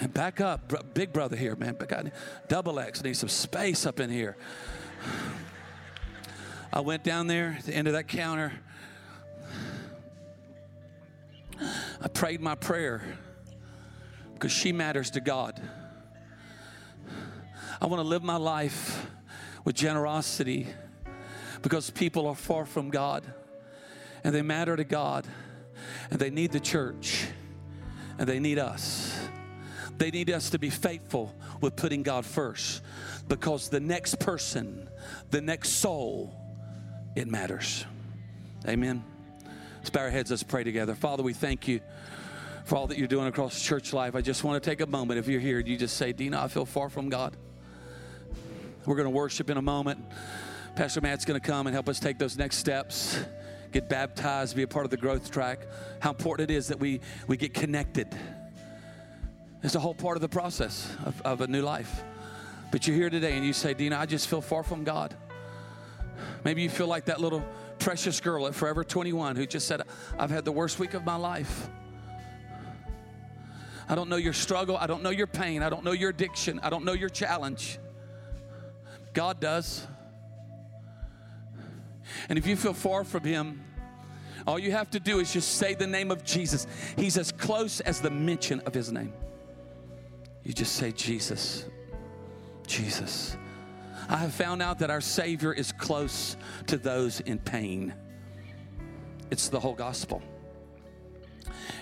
And 0.00 0.14
back 0.14 0.40
up, 0.40 0.94
big 0.94 1.12
brother 1.12 1.34
here, 1.34 1.56
man. 1.56 1.74
Back 1.74 2.12
double 2.46 2.78
X 2.78 3.02
needs 3.02 3.18
some 3.18 3.28
space 3.28 3.84
up 3.84 3.98
in 3.98 4.10
here. 4.10 4.36
I 6.72 6.80
went 6.80 7.02
down 7.02 7.26
there 7.26 7.56
at 7.58 7.64
the 7.64 7.74
end 7.74 7.88
of 7.88 7.94
that 7.94 8.06
counter. 8.06 8.52
I 12.00 12.08
prayed 12.12 12.40
my 12.40 12.54
prayer 12.54 13.02
because 14.34 14.52
she 14.52 14.70
matters 14.70 15.10
to 15.10 15.20
God. 15.20 15.60
I 17.80 17.86
want 17.86 18.00
to 18.00 18.06
live 18.06 18.22
my 18.22 18.36
life 18.36 19.06
with 19.64 19.74
generosity 19.74 20.66
because 21.62 21.90
people 21.90 22.26
are 22.26 22.34
far 22.34 22.66
from 22.66 22.90
God 22.90 23.24
and 24.22 24.34
they 24.34 24.42
matter 24.42 24.76
to 24.76 24.84
God 24.84 25.26
and 26.10 26.18
they 26.18 26.30
need 26.30 26.52
the 26.52 26.60
church 26.60 27.26
and 28.18 28.28
they 28.28 28.38
need 28.38 28.58
us. 28.58 29.18
They 29.96 30.10
need 30.10 30.30
us 30.30 30.50
to 30.50 30.58
be 30.58 30.70
faithful 30.70 31.34
with 31.60 31.76
putting 31.76 32.02
God 32.02 32.26
first 32.26 32.82
because 33.28 33.68
the 33.68 33.80
next 33.80 34.18
person, 34.18 34.88
the 35.30 35.40
next 35.40 35.70
soul, 35.70 36.34
it 37.14 37.28
matters. 37.28 37.84
Amen. 38.66 39.04
Let's 39.76 39.90
bow 39.90 40.00
our 40.00 40.10
heads, 40.10 40.30
let's 40.30 40.42
pray 40.42 40.64
together. 40.64 40.94
Father, 40.94 41.22
we 41.22 41.32
thank 41.32 41.68
you 41.68 41.80
for 42.64 42.76
all 42.76 42.86
that 42.86 42.98
you're 42.98 43.06
doing 43.06 43.26
across 43.26 43.60
church 43.60 43.92
life. 43.92 44.14
I 44.14 44.20
just 44.20 44.42
want 44.42 44.62
to 44.62 44.68
take 44.70 44.80
a 44.80 44.86
moment. 44.86 45.18
If 45.18 45.28
you're 45.28 45.40
here, 45.40 45.60
you 45.60 45.76
just 45.76 45.96
say, 45.96 46.12
Dino, 46.12 46.40
I 46.40 46.48
feel 46.48 46.64
far 46.64 46.88
from 46.88 47.08
God. 47.08 47.36
We're 48.86 48.96
going 48.96 49.06
to 49.06 49.10
worship 49.10 49.48
in 49.48 49.56
a 49.56 49.62
moment. 49.62 50.04
Pastor 50.76 51.00
Matt's 51.00 51.24
going 51.24 51.40
to 51.40 51.46
come 51.46 51.66
and 51.66 51.74
help 51.74 51.88
us 51.88 51.98
take 51.98 52.18
those 52.18 52.36
next 52.36 52.56
steps, 52.56 53.18
get 53.72 53.88
baptized, 53.88 54.54
be 54.56 54.62
a 54.62 54.68
part 54.68 54.84
of 54.84 54.90
the 54.90 54.96
growth 54.96 55.30
track. 55.30 55.66
How 56.00 56.10
important 56.10 56.50
it 56.50 56.54
is 56.54 56.68
that 56.68 56.78
we, 56.78 57.00
we 57.26 57.36
get 57.36 57.54
connected. 57.54 58.08
It's 59.62 59.74
a 59.74 59.80
whole 59.80 59.94
part 59.94 60.16
of 60.16 60.20
the 60.20 60.28
process 60.28 60.94
of, 61.04 61.22
of 61.22 61.40
a 61.40 61.46
new 61.46 61.62
life. 61.62 62.02
But 62.70 62.86
you're 62.86 62.96
here 62.96 63.08
today 63.08 63.36
and 63.36 63.46
you 63.46 63.54
say, 63.54 63.72
Dino, 63.72 63.96
I 63.96 64.04
just 64.04 64.28
feel 64.28 64.42
far 64.42 64.62
from 64.62 64.84
God. 64.84 65.14
Maybe 66.44 66.62
you 66.62 66.68
feel 66.68 66.86
like 66.86 67.06
that 67.06 67.20
little 67.20 67.42
precious 67.78 68.20
girl 68.20 68.46
at 68.46 68.54
Forever 68.54 68.84
21 68.84 69.36
who 69.36 69.46
just 69.46 69.66
said, 69.66 69.82
I've 70.18 70.30
had 70.30 70.44
the 70.44 70.52
worst 70.52 70.78
week 70.78 70.92
of 70.92 71.04
my 71.04 71.16
life. 71.16 71.68
I 73.88 73.94
don't 73.94 74.10
know 74.10 74.16
your 74.16 74.32
struggle. 74.32 74.76
I 74.76 74.86
don't 74.86 75.02
know 75.02 75.10
your 75.10 75.26
pain. 75.26 75.62
I 75.62 75.70
don't 75.70 75.84
know 75.84 75.92
your 75.92 76.10
addiction. 76.10 76.60
I 76.62 76.68
don't 76.68 76.84
know 76.84 76.92
your 76.92 77.08
challenge. 77.08 77.78
God 79.14 79.40
does. 79.40 79.86
And 82.28 82.38
if 82.38 82.46
you 82.46 82.56
feel 82.56 82.74
far 82.74 83.04
from 83.04 83.24
Him, 83.24 83.62
all 84.46 84.58
you 84.58 84.72
have 84.72 84.90
to 84.90 85.00
do 85.00 85.20
is 85.20 85.32
just 85.32 85.56
say 85.56 85.74
the 85.74 85.86
name 85.86 86.10
of 86.10 86.24
Jesus. 86.24 86.66
He's 86.96 87.16
as 87.16 87.32
close 87.32 87.80
as 87.80 88.00
the 88.00 88.10
mention 88.10 88.60
of 88.60 88.74
His 88.74 88.92
name. 88.92 89.12
You 90.42 90.52
just 90.52 90.74
say, 90.74 90.92
Jesus, 90.92 91.64
Jesus. 92.66 93.36
I 94.08 94.18
have 94.18 94.34
found 94.34 94.60
out 94.60 94.80
that 94.80 94.90
our 94.90 95.00
Savior 95.00 95.52
is 95.52 95.72
close 95.72 96.36
to 96.66 96.76
those 96.76 97.20
in 97.20 97.38
pain. 97.38 97.94
It's 99.30 99.48
the 99.48 99.58
whole 99.58 99.74
gospel. 99.74 100.22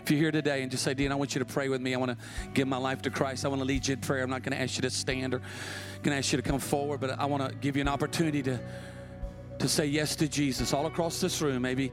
If 0.03 0.11
you're 0.11 0.21
here 0.21 0.31
today 0.31 0.63
and 0.63 0.71
just 0.71 0.83
say, 0.83 0.95
Dean, 0.95 1.13
I 1.13 1.15
want 1.15 1.35
you 1.35 1.39
to 1.39 1.45
pray 1.45 1.69
with 1.69 1.81
me. 1.81 1.95
I 1.95 1.99
want 1.99 2.11
to 2.11 2.17
give 2.55 2.69
my 2.69 2.77
life 2.77 3.03
to 3.03 3.11
Christ. 3.11 3.45
I 3.45 3.49
want 3.49 3.61
to 3.61 3.65
lead 3.65 3.87
you 3.87 3.95
in 3.95 4.01
prayer. 4.01 4.23
I'm 4.23 4.31
not 4.31 4.43
going 4.43 4.57
to 4.57 4.63
ask 4.63 4.77
you 4.77 4.83
to 4.83 4.91
stand 4.91 5.35
or 5.35 5.39
going 6.03 6.15
to 6.15 6.17
ask 6.17 6.33
you 6.33 6.41
to 6.41 6.49
come 6.49 6.61
forward, 6.61 7.01
but 7.01 7.19
I 7.19 7.27
want 7.27 7.49
to 7.49 7.55
give 7.57 7.77
you 7.77 7.83
an 7.83 7.89
opportunity 7.89 8.43
to, 8.43 8.61
to 9.59 9.69
say 9.69 9.87
yes 9.87 10.17
to 10.17 10.29
Jesus 10.29 10.73
all 10.73 10.87
across 10.87 11.21
this 11.21 11.41
room. 11.41 11.63
Maybe 11.63 11.93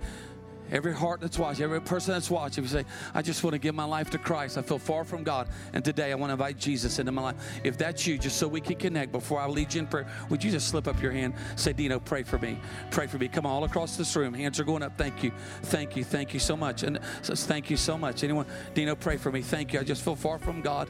Every 0.72 0.94
heart 0.94 1.22
that's 1.22 1.40
watching, 1.40 1.64
every 1.64 1.82
person 1.82 2.14
that's 2.14 2.30
watching, 2.30 2.64
if 2.64 2.72
you 2.72 2.80
say, 2.80 2.86
I 3.14 3.22
just 3.22 3.44
want 3.44 3.54
to 3.54 3.60
give 3.60 3.74
my 3.74 3.86
life 3.86 4.10
to 4.12 4.18
Christ. 4.18 4.58
I 4.58 4.62
feel 4.62 4.80
far 4.80 5.04
from 5.04 5.24
God. 5.24 5.48
And 5.74 5.84
today 5.84 6.12
I 6.12 6.16
want 6.16 6.30
to 6.30 6.34
invite 6.34 6.58
Jesus 6.58 7.00
into 7.00 7.12
my 7.12 7.22
life. 7.22 7.36
If 7.64 7.78
that's 7.78 8.06
you, 8.06 8.18
just 8.18 8.38
so 8.38 8.48
we 8.48 8.62
can 8.62 8.76
connect 8.76 9.12
before 9.12 9.40
I 9.40 9.48
lead 9.48 9.74
you 9.74 9.82
in 9.82 9.88
prayer, 9.88 10.08
would 10.30 10.44
you 10.44 10.52
just 10.52 10.68
slip 10.68 10.88
up 10.88 11.02
your 11.02 11.12
hand? 11.12 11.34
Say, 11.56 11.74
Dino, 11.74 12.00
pray 12.00 12.24
for 12.24 12.38
me. 12.38 12.60
Pray 12.92 13.08
for 13.08 13.18
me. 13.18 13.28
Come 13.28 13.46
on, 13.46 13.52
all 13.52 13.64
across 13.64 13.98
this 13.98 14.16
room. 14.16 14.34
Hands 14.34 14.60
are 14.60 14.64
going 14.64 14.84
up. 14.84 14.98
Thank 14.98 15.24
you. 15.24 15.32
Thank 15.64 15.96
you. 15.96 16.04
Thank 16.04 16.34
you 16.34 16.40
so 16.40 16.56
much. 16.56 16.84
And 16.84 17.00
says, 17.22 17.46
thank 17.46 17.70
you 17.70 17.78
so 17.78 17.98
much. 17.98 18.24
Anyone? 18.24 18.46
Dino, 18.74 18.96
pray 18.96 19.18
for 19.18 19.32
me. 19.32 19.42
Thank 19.42 19.74
you. 19.74 19.80
I 19.80 19.84
just 19.84 20.04
feel 20.04 20.16
far 20.16 20.38
from 20.38 20.62
God. 20.62 20.90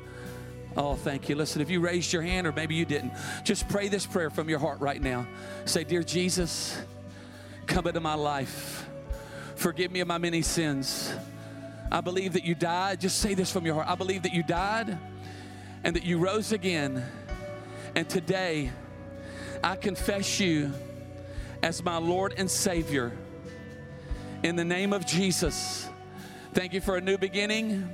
Oh, 0.77 0.95
thank 0.95 1.29
you. 1.29 1.35
Listen, 1.35 1.61
if 1.61 1.69
you 1.69 1.79
raised 1.79 2.13
your 2.13 2.21
hand 2.21 2.45
or 2.45 2.51
maybe 2.51 2.75
you 2.75 2.85
didn't, 2.85 3.13
just 3.43 3.67
pray 3.69 3.87
this 3.87 4.05
prayer 4.05 4.29
from 4.29 4.49
your 4.49 4.59
heart 4.59 4.79
right 4.79 5.01
now. 5.01 5.25
Say, 5.65 5.83
Dear 5.83 6.03
Jesus, 6.03 6.79
come 7.65 7.87
into 7.87 7.99
my 7.99 8.13
life. 8.13 8.88
Forgive 9.59 9.91
me 9.91 9.99
of 9.99 10.07
my 10.07 10.17
many 10.17 10.41
sins. 10.41 11.13
I 11.91 11.99
believe 11.99 12.31
that 12.31 12.45
you 12.45 12.55
died. 12.55 13.01
Just 13.01 13.17
say 13.17 13.33
this 13.33 13.51
from 13.51 13.65
your 13.65 13.75
heart. 13.75 13.89
I 13.89 13.95
believe 13.95 14.23
that 14.23 14.31
you 14.31 14.41
died 14.41 14.97
and 15.83 15.93
that 15.97 16.05
you 16.05 16.17
rose 16.17 16.53
again. 16.53 17.03
And 17.93 18.07
today, 18.07 18.71
I 19.61 19.75
confess 19.75 20.39
you 20.39 20.71
as 21.61 21.83
my 21.83 21.97
Lord 21.97 22.35
and 22.37 22.49
Savior. 22.49 23.11
In 24.43 24.55
the 24.55 24.63
name 24.63 24.93
of 24.93 25.05
Jesus, 25.05 25.89
thank 26.53 26.71
you 26.71 26.79
for 26.79 26.95
a 26.95 27.01
new 27.01 27.17
beginning. 27.17 27.89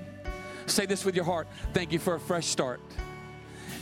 Say 0.68 0.86
this 0.86 1.04
with 1.04 1.16
your 1.16 1.26
heart. 1.26 1.48
Thank 1.74 1.92
you 1.92 1.98
for 1.98 2.14
a 2.14 2.20
fresh 2.20 2.46
start 2.46 2.80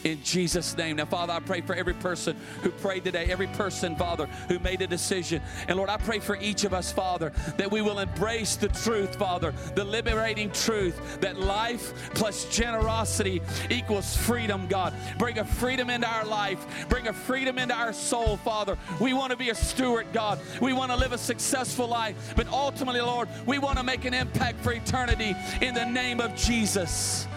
in 0.04 0.22
Jesus' 0.24 0.76
name. 0.78 0.98
Now, 0.98 1.06
Father, 1.06 1.34
I 1.34 1.40
pray 1.40 1.62
for 1.62 1.76
every 1.76 1.94
person 1.94 2.36
who 2.62 2.70
prayed 2.70 3.04
today, 3.04 3.26
every 3.26 3.48
person, 3.48 3.96
Father, 3.96 4.28
who 4.48 4.60
made 4.60 4.82
a 4.82 4.88
decision. 4.88 5.42
And 5.68 5.78
Lord, 5.78 5.90
I 5.90 5.98
pray 5.98 6.20
for 6.20 6.36
each 6.38 6.64
of 6.64 6.74
us, 6.74 6.92
Father, 6.92 7.32
that 7.58 7.72
we 7.72 7.82
will 7.82 8.00
embrace 8.00 8.56
the 8.56 8.70
truth, 8.70 9.16
Father, 9.16 9.54
the 9.76 9.84
liberating 9.84 10.52
truth 10.52 11.20
that 11.22 11.40
life 11.40 12.12
plus 12.14 12.46
generosity 12.46 13.42
equals 13.70 14.16
freedom, 14.16 14.68
God. 14.68 14.94
Bring 15.18 15.40
a 15.40 15.46
freedom 15.46 15.90
into 15.90 16.08
our 16.08 16.26
life, 16.26 16.88
bring 16.90 17.08
a 17.08 17.14
freedom 17.14 17.58
into 17.58 17.74
our 17.74 17.94
soul, 17.94 18.38
Father. 18.38 18.78
We 19.00 19.14
want 19.14 19.32
to 19.32 19.38
be 19.38 19.50
a 19.50 19.56
steward, 19.56 20.08
God. 20.14 20.40
We 20.62 20.74
want 20.74 20.92
to 20.92 20.98
live 20.98 21.14
a 21.14 21.18
successful 21.18 21.88
life, 21.88 22.34
but 22.36 22.48
ultimately, 22.48 23.02
Lord, 23.02 23.30
we 23.46 23.60
want 23.60 23.78
to 23.78 23.84
make 23.84 24.06
an 24.06 24.14
impact 24.14 24.60
for 24.60 24.74
eternity 24.74 25.36
in 25.62 25.74
the 25.74 25.86
name 25.86 26.20
of 26.20 26.36
Jesus. 26.36 27.28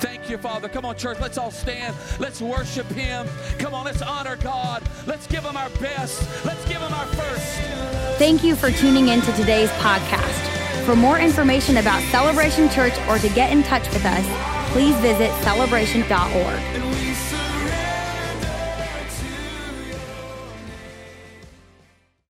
Thank 0.00 0.28
you, 0.28 0.38
Father. 0.38 0.68
Come 0.68 0.84
on, 0.84 0.96
church, 0.96 1.18
let's 1.20 1.38
all 1.38 1.50
stand. 1.50 1.96
Let's 2.18 2.40
worship 2.40 2.86
Him. 2.88 3.26
Come 3.58 3.74
on, 3.74 3.84
let's 3.84 4.02
honor 4.02 4.36
God. 4.36 4.82
Let's 5.06 5.26
give 5.26 5.44
Him 5.44 5.56
our 5.56 5.70
best. 5.70 6.44
Let's 6.44 6.64
give 6.66 6.78
Him 6.78 6.92
our 6.92 7.06
first. 7.06 7.60
Thank 8.18 8.44
you 8.44 8.56
for 8.56 8.70
tuning 8.70 9.08
in 9.08 9.20
to 9.22 9.32
today's 9.32 9.70
podcast. 9.72 10.84
For 10.84 10.94
more 10.94 11.18
information 11.18 11.78
about 11.78 12.02
Celebration 12.10 12.68
Church 12.70 12.94
or 13.08 13.18
to 13.18 13.28
get 13.30 13.50
in 13.52 13.62
touch 13.62 13.88
with 13.88 14.04
us, 14.04 14.72
please 14.72 14.94
visit 14.96 15.30
celebration.org. 15.42 16.60